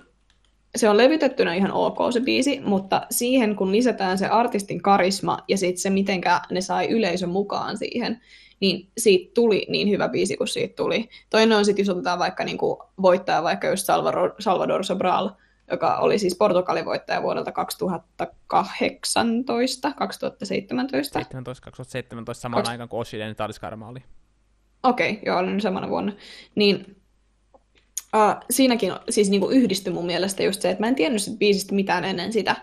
se 0.77 0.89
on 0.89 0.97
levytettynä 0.97 1.55
ihan 1.55 1.73
ok 1.73 1.99
se 2.13 2.21
biisi, 2.21 2.61
mutta 2.61 3.07
siihen 3.11 3.57
kun 3.57 3.73
lisätään 3.73 4.19
se 4.19 4.27
artistin 4.27 4.83
karisma 4.83 5.39
ja 5.49 5.59
sitten 5.59 5.83
se, 5.83 5.91
mitenkä 5.91 6.41
ne 6.51 6.61
sai 6.61 6.89
yleisön 6.89 7.29
mukaan 7.29 7.79
siihen, 7.79 8.21
niin 8.61 8.89
siitä 8.99 9.31
tuli 9.35 9.67
niin 9.69 9.91
hyvä 9.91 10.09
biisi 10.09 10.37
kuin 10.37 10.49
siitä 10.49 10.77
tuli. 10.77 11.09
Toinen 11.31 11.59
on 11.59 11.65
sitten, 11.65 11.83
jos 11.83 11.91
otetaan 11.91 12.19
vaikka 12.19 12.45
niin 12.45 12.59
kuin 12.59 12.79
voittaja, 13.03 13.43
vaikka 13.43 13.69
just 13.69 13.87
Salvador, 13.87 14.35
Salvador 14.39 14.85
Sobral, 14.85 15.31
joka 15.71 15.97
oli 15.97 16.19
siis 16.19 16.37
Portugalin 16.37 16.85
voittaja 16.85 17.23
vuodelta 17.23 17.53
2018, 17.53 19.93
2017. 19.93 21.19
17, 21.19 21.65
2017 21.65 22.43
samaan 22.43 22.63
Kaks... 22.63 22.71
aikaan 22.71 22.89
kuin 22.89 23.01
Oshiden 23.01 23.37
Taliskarma 23.37 23.89
oli. 23.89 24.01
Okei, 24.83 25.11
okay, 25.11 25.23
joo, 25.27 25.39
oli 25.39 25.61
samana 25.61 25.89
vuonna. 25.89 26.13
Niin 26.55 26.96
uh, 28.17 28.45
siinäkin 28.51 28.93
siis 29.11 29.31
niin 29.31 29.41
kuin 29.41 29.57
yhdistyi 29.57 29.93
mun 29.93 30.07
mielestä 30.07 30.43
just 30.43 30.63
se, 30.63 30.71
että 30.71 30.83
mä 30.83 30.89
en 30.89 30.95
tiennyt 30.95 31.23
sit 31.23 31.39
biisistä 31.39 31.75
mitään 31.75 32.05
ennen 32.05 32.33
sitä, 32.33 32.57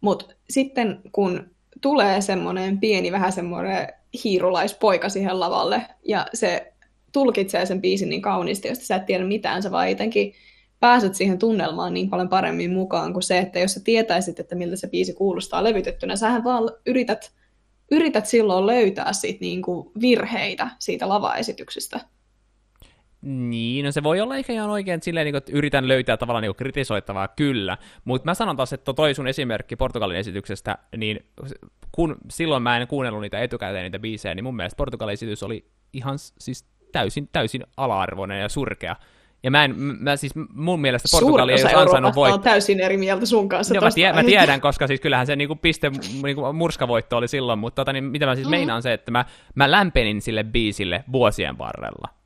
mutta 0.00 0.34
sitten 0.50 1.00
kun 1.12 1.50
tulee 1.80 2.20
semmoinen 2.20 2.80
pieni, 2.80 3.12
vähän 3.12 3.32
semmoinen 3.32 3.88
hiirulaispoika 4.24 5.08
siihen 5.08 5.40
lavalle, 5.40 5.82
ja 6.08 6.26
se 6.34 6.72
tulkitsee 7.12 7.66
sen 7.66 7.80
biisin 7.80 8.08
niin 8.08 8.22
kauniisti, 8.22 8.68
josta 8.68 8.84
sä 8.84 8.96
et 8.96 9.06
tiedä 9.06 9.24
mitään, 9.24 9.62
sä 9.62 9.70
vaan 9.70 9.90
jotenkin 9.90 10.34
pääset 10.80 11.14
siihen 11.14 11.38
tunnelmaan 11.38 11.94
niin 11.94 12.10
paljon 12.10 12.28
paremmin 12.28 12.72
mukaan 12.72 13.12
kuin 13.12 13.22
se, 13.22 13.38
että 13.38 13.58
jos 13.58 13.74
sä 13.74 13.80
tietäisit, 13.84 14.40
että 14.40 14.54
miltä 14.54 14.76
se 14.76 14.88
biisi 14.88 15.12
kuulostaa 15.12 15.64
levytettynä, 15.64 16.16
sähän 16.16 16.44
vaan 16.44 16.70
yrität, 16.86 17.32
yrität 17.90 18.26
silloin 18.26 18.66
löytää 18.66 19.12
siitä 19.12 19.40
niin 19.40 19.62
kuin 19.62 19.90
virheitä 20.00 20.70
siitä 20.78 21.08
lavaesityksestä. 21.08 22.00
Niin, 23.22 23.84
no 23.84 23.92
se 23.92 24.02
voi 24.02 24.20
olla 24.20 24.36
ehkä 24.36 24.52
ihan 24.52 24.70
oikein 24.70 24.94
että 24.94 25.04
silleen, 25.04 25.24
niin 25.24 25.32
kuin, 25.32 25.38
että 25.38 25.52
yritän 25.54 25.88
löytää 25.88 26.16
tavallaan 26.16 26.42
niin 26.42 26.54
kritisoittavaa, 26.54 27.28
kyllä. 27.28 27.78
Mutta 28.04 28.30
mä 28.30 28.34
sanon 28.34 28.56
taas, 28.56 28.72
että 28.72 28.92
toi 28.92 29.14
sun 29.14 29.28
esimerkki 29.28 29.76
Portugalin 29.76 30.16
esityksestä, 30.16 30.78
niin 30.96 31.26
kun 31.92 32.16
silloin 32.30 32.62
mä 32.62 32.76
en 32.76 32.88
kuunnellut 32.88 33.22
niitä 33.22 33.40
etukäteen 33.40 33.82
niitä 33.84 33.98
biisejä, 33.98 34.34
niin 34.34 34.44
mun 34.44 34.56
mielestä 34.56 34.76
Portugalin 34.76 35.12
esitys 35.12 35.42
oli 35.42 35.66
ihan 35.92 36.18
siis 36.18 36.66
täysin, 36.92 37.28
täysin 37.32 37.64
ala-arvoinen 37.76 38.40
ja 38.40 38.48
surkea. 38.48 38.96
Ja 39.42 39.50
mä, 39.50 39.64
en, 39.64 39.74
mä 39.78 40.16
siis 40.16 40.32
mun 40.54 40.80
mielestä 40.80 41.08
Portugali 41.12 41.52
ei 41.52 41.62
olisi 41.62 41.76
ansainnut 41.76 42.14
voittaa. 42.14 42.34
on 42.34 42.42
täysin 42.42 42.80
eri 42.80 42.96
mieltä 42.96 43.26
sun 43.26 43.48
kanssa. 43.48 43.74
No, 43.74 43.80
mä, 43.80 43.90
tie, 43.90 44.12
mä, 44.12 44.24
tiedän, 44.24 44.60
koska 44.60 44.86
siis 44.86 45.00
kyllähän 45.00 45.26
se 45.26 45.36
niinku 45.36 45.56
piste 45.56 45.90
niinku 46.22 46.52
murskavoitto 46.52 47.16
oli 47.16 47.28
silloin, 47.28 47.58
mutta 47.58 47.80
tota, 47.82 47.92
niin, 47.92 48.04
mitä 48.04 48.26
mä 48.26 48.34
siis 48.34 48.46
mm. 48.46 48.50
meinaan 48.50 48.82
se, 48.82 48.92
että 48.92 49.10
mä, 49.10 49.24
mä 49.54 49.70
lämpenin 49.70 50.22
sille 50.22 50.44
biisille 50.44 51.04
vuosien 51.12 51.58
varrella. 51.58 52.21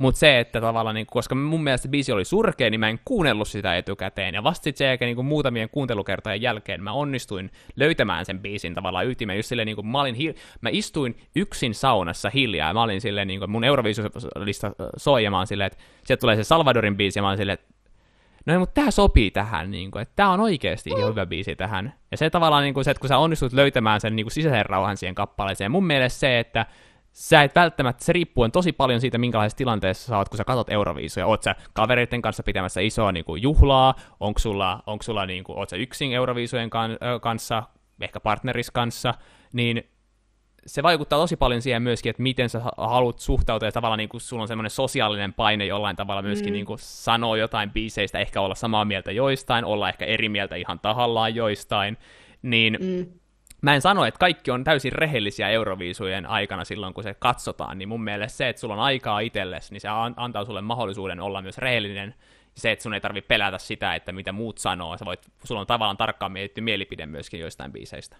Mutta 0.00 0.18
se, 0.18 0.40
että 0.40 0.60
tavallaan, 0.60 0.94
niin, 0.94 1.06
koska 1.06 1.34
mun 1.34 1.64
mielestä 1.64 1.88
biisi 1.88 2.12
oli 2.12 2.24
surkea, 2.24 2.70
niin 2.70 2.80
mä 2.80 2.88
en 2.88 3.00
kuunnellut 3.04 3.48
sitä 3.48 3.76
etukäteen. 3.76 4.34
Ja 4.34 4.42
vasta 4.42 4.64
sitten 4.64 4.78
sen 4.78 4.86
jälkeen 4.86 5.16
niin 5.16 5.26
muutamien 5.26 5.70
kuuntelukertojen 5.70 6.42
jälkeen 6.42 6.82
mä 6.82 6.92
onnistuin 6.92 7.50
löytämään 7.76 8.26
sen 8.26 8.40
biisin 8.40 8.74
tavallaan 8.74 9.06
ytimen. 9.06 9.36
Just 9.36 9.48
silleen, 9.48 9.66
niin 9.66 9.76
kuin, 9.76 9.86
mä, 9.86 10.00
olin 10.00 10.14
hi- 10.14 10.34
mä 10.60 10.68
istuin 10.72 11.16
yksin 11.36 11.74
saunassa 11.74 12.30
hiljaa. 12.30 12.68
Ja 12.68 12.74
mä 12.74 12.82
olin 12.82 13.00
silleen, 13.00 13.28
niin 13.28 13.40
kuin, 13.40 13.50
mun 13.50 13.64
Euroviisulista 13.64 14.72
soi, 14.96 15.24
ja 15.24 15.30
mä 15.30 15.46
silleen, 15.46 15.66
että 15.66 15.78
sieltä 16.04 16.20
tulee 16.20 16.36
se 16.36 16.44
Salvadorin 16.44 16.96
biisi, 16.96 17.18
ja 17.18 17.22
mä 17.22 17.28
olin 17.28 17.38
silleen, 17.38 17.54
että 17.54 17.74
no 18.46 18.52
ei, 18.52 18.58
mutta 18.58 18.74
tämä 18.74 18.90
sopii 18.90 19.30
tähän, 19.30 19.70
niin 19.70 19.90
kuin, 19.90 20.02
että 20.02 20.16
tämä 20.16 20.30
on 20.30 20.40
oikeasti 20.40 20.90
ihan 20.90 21.10
hyvä 21.10 21.26
biisi 21.26 21.56
tähän. 21.56 21.94
Ja 22.10 22.16
se 22.16 22.30
tavallaan 22.30 22.62
niin 22.62 22.74
kuin 22.74 22.84
se, 22.84 22.90
että 22.90 23.00
kun 23.00 23.08
sä 23.08 23.18
onnistut 23.18 23.52
löytämään 23.52 24.00
sen 24.00 24.16
niin 24.16 24.24
kuin 24.26 24.32
sisäisen 24.32 24.66
rauhan 24.66 24.96
siihen 24.96 25.14
kappaleeseen, 25.14 25.70
mun 25.70 25.86
mielestä 25.86 26.20
se, 26.20 26.38
että 26.38 26.66
sä 27.12 27.42
et 27.42 27.54
välttämättä, 27.54 28.04
se 28.04 28.12
riippuu 28.12 28.48
tosi 28.48 28.72
paljon 28.72 29.00
siitä, 29.00 29.18
minkälaisessa 29.18 29.58
tilanteessa 29.58 30.06
sä 30.06 30.18
oot, 30.18 30.28
kun 30.28 30.36
sä 30.36 30.44
katsot 30.44 30.70
Euroviisuja. 30.70 31.26
Oot 31.26 31.42
sä 31.42 31.54
kavereiden 31.72 32.22
kanssa 32.22 32.42
pitämässä 32.42 32.80
isoa 32.80 33.12
niin 33.12 33.24
kuin, 33.24 33.42
juhlaa, 33.42 33.94
onko 34.20 34.38
sulla, 34.38 34.82
onko 34.86 35.02
sulla 35.02 35.26
niin 35.26 35.44
kuin, 35.44 35.58
oot 35.58 35.68
sä 35.68 35.76
yksin 35.76 36.12
Euroviisujen 36.12 36.70
kan, 36.70 36.98
kanssa, 37.20 37.62
ehkä 38.00 38.20
partneris 38.20 38.70
kanssa, 38.70 39.14
niin 39.52 39.82
se 40.66 40.82
vaikuttaa 40.82 41.18
tosi 41.18 41.36
paljon 41.36 41.62
siihen 41.62 41.82
myöskin, 41.82 42.10
että 42.10 42.22
miten 42.22 42.48
sä 42.48 42.62
haluat 42.76 43.18
suhtautua, 43.18 43.68
ja 43.68 43.72
tavallaan 43.72 43.98
niin 43.98 44.08
kuin 44.08 44.20
sulla 44.20 44.42
on 44.42 44.48
semmoinen 44.48 44.70
sosiaalinen 44.70 45.32
paine 45.32 45.66
jollain 45.66 45.96
tavalla 45.96 46.22
myöskin 46.22 46.50
mm. 46.50 46.52
niin 46.52 46.66
kuin 46.66 46.78
sanoa 46.78 47.36
jotain 47.36 47.70
biiseistä, 47.70 48.18
ehkä 48.18 48.40
olla 48.40 48.54
samaa 48.54 48.84
mieltä 48.84 49.12
joistain, 49.12 49.64
olla 49.64 49.88
ehkä 49.88 50.04
eri 50.04 50.28
mieltä 50.28 50.56
ihan 50.56 50.80
tahallaan 50.80 51.34
joistain, 51.34 51.96
niin 52.42 52.78
mm. 52.80 53.19
Mä 53.62 53.74
en 53.74 53.80
sano, 53.80 54.04
että 54.04 54.18
kaikki 54.18 54.50
on 54.50 54.64
täysin 54.64 54.92
rehellisiä 54.92 55.48
Euroviisujen 55.48 56.26
aikana 56.26 56.64
silloin, 56.64 56.94
kun 56.94 57.04
se 57.04 57.14
katsotaan, 57.14 57.78
niin 57.78 57.88
mun 57.88 58.04
mielestä 58.04 58.36
se, 58.36 58.48
että 58.48 58.60
sulla 58.60 58.74
on 58.74 58.80
aikaa 58.80 59.20
itsellesi, 59.20 59.72
niin 59.72 59.80
se 59.80 59.88
antaa 60.16 60.44
sulle 60.44 60.60
mahdollisuuden 60.60 61.20
olla 61.20 61.42
myös 61.42 61.58
rehellinen, 61.58 62.14
se, 62.54 62.72
että 62.72 62.82
sun 62.82 62.94
ei 62.94 63.00
tarvitse 63.00 63.28
pelätä 63.28 63.58
sitä, 63.58 63.94
että 63.94 64.12
mitä 64.12 64.32
muut 64.32 64.58
sanoo, 64.58 64.98
sä 64.98 65.04
voit, 65.04 65.20
sulla 65.44 65.60
on 65.60 65.66
tavallaan 65.66 65.96
tarkkaan 65.96 66.32
mietitty 66.32 66.60
mielipide 66.60 67.06
myöskin 67.06 67.40
joistain 67.40 67.72
biiseistä. 67.72 68.16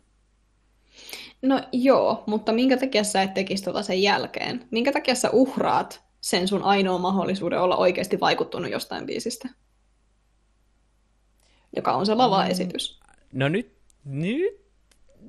No 1.42 1.60
joo, 1.72 2.24
mutta 2.26 2.52
minkä 2.52 2.76
takia 2.76 3.04
sä 3.04 3.22
et 3.22 3.34
tekisi 3.34 3.64
tota 3.64 3.82
sen 3.82 4.02
jälkeen? 4.02 4.68
Minkä 4.70 4.92
takia 4.92 5.14
sä 5.14 5.30
uhraat 5.32 6.04
sen 6.20 6.48
sun 6.48 6.62
ainoa 6.62 6.98
mahdollisuuden 6.98 7.60
olla 7.60 7.76
oikeasti 7.76 8.20
vaikuttunut 8.20 8.70
jostain 8.70 9.06
biisistä? 9.06 9.48
Joka 11.76 11.92
on 11.92 12.06
se 12.06 12.14
lava-esitys. 12.14 13.00
No 13.32 13.48
nyt, 13.48 13.72
nyt 14.04 14.60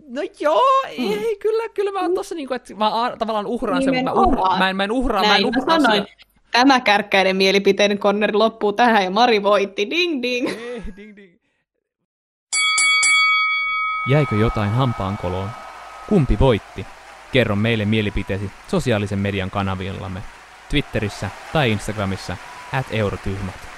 No 0.08 0.22
joo, 0.40 0.84
ei, 0.88 0.98
hmm. 0.98 1.24
kyllä, 1.40 1.70
kyllä 1.70 1.92
mä 1.92 2.00
oon 2.00 2.16
tossa 2.16 2.36
niinku, 2.36 2.54
että 2.54 2.76
mä 2.76 2.92
tavallaan 3.20 3.46
uhraan 3.46 3.84
sen, 3.84 4.04
mä, 4.04 4.12
uhra, 4.12 4.58
mä, 4.58 4.70
en, 4.70 4.76
mä 4.76 4.84
en 4.84 4.92
uhraa, 4.92 5.22
Näin, 5.22 5.32
mä 5.32 5.36
en 5.36 5.46
uhraa 5.46 5.80
sanoin. 5.80 6.08
Tämä 6.52 6.80
kärkkäiden 6.80 7.36
mielipiteiden 7.36 8.00
konneri 8.00 8.34
loppuu 8.34 8.74
tähän 8.74 9.04
ja 9.04 9.12
Mari 9.12 9.44
voitti, 9.44 9.90
ding 9.90 10.22
ding. 10.22 10.50
Eh, 10.50 10.84
ding 10.96 11.16
ding. 11.16 11.32
Jäikö 14.10 14.36
jotain 14.36 14.70
hampaankoloon? 14.70 15.50
Kumpi 16.10 16.40
voitti? 16.40 16.86
Kerro 17.32 17.56
meille 17.56 17.86
mielipiteesi 17.86 18.52
sosiaalisen 18.68 19.20
median 19.20 19.52
kanavillamme, 19.52 20.24
Twitterissä 20.70 21.30
tai 21.54 21.72
Instagramissa, 21.72 22.38
at 22.74 22.86
eurotyhmät. 22.92 23.71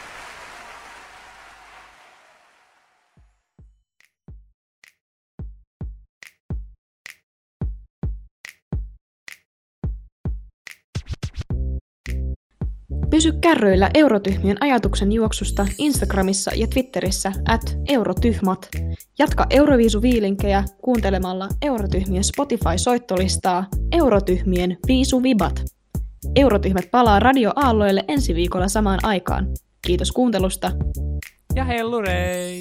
Pysy 13.24 13.38
kärryillä 13.42 13.90
Eurotyhmien 13.94 14.58
ajatuksen 14.60 15.12
juoksusta 15.12 15.68
Instagramissa 15.78 16.52
ja 16.56 16.68
Twitterissä 16.68 17.32
at 17.48 17.78
eurotyhmat. 17.88 18.70
Jatka 19.20 19.46
Euroviisuviilinkejä 19.50 20.64
kuuntelemalla 20.82 21.50
Eurotyhmien 21.62 22.24
Spotify-soittolistaa 22.24 23.66
Eurotyhmien 23.92 24.78
Viisuvibat. 24.88 25.66
Eurotyhmät 26.36 26.92
palaa 26.92 27.20
Radio 27.20 27.52
Aalloille 27.56 28.04
ensi 28.08 28.36
viikolla 28.36 28.68
samaan 28.68 29.00
aikaan. 29.04 29.48
Kiitos 29.88 30.12
kuuntelusta. 30.12 30.72
Ja 31.56 31.64
hellurei! 31.64 32.60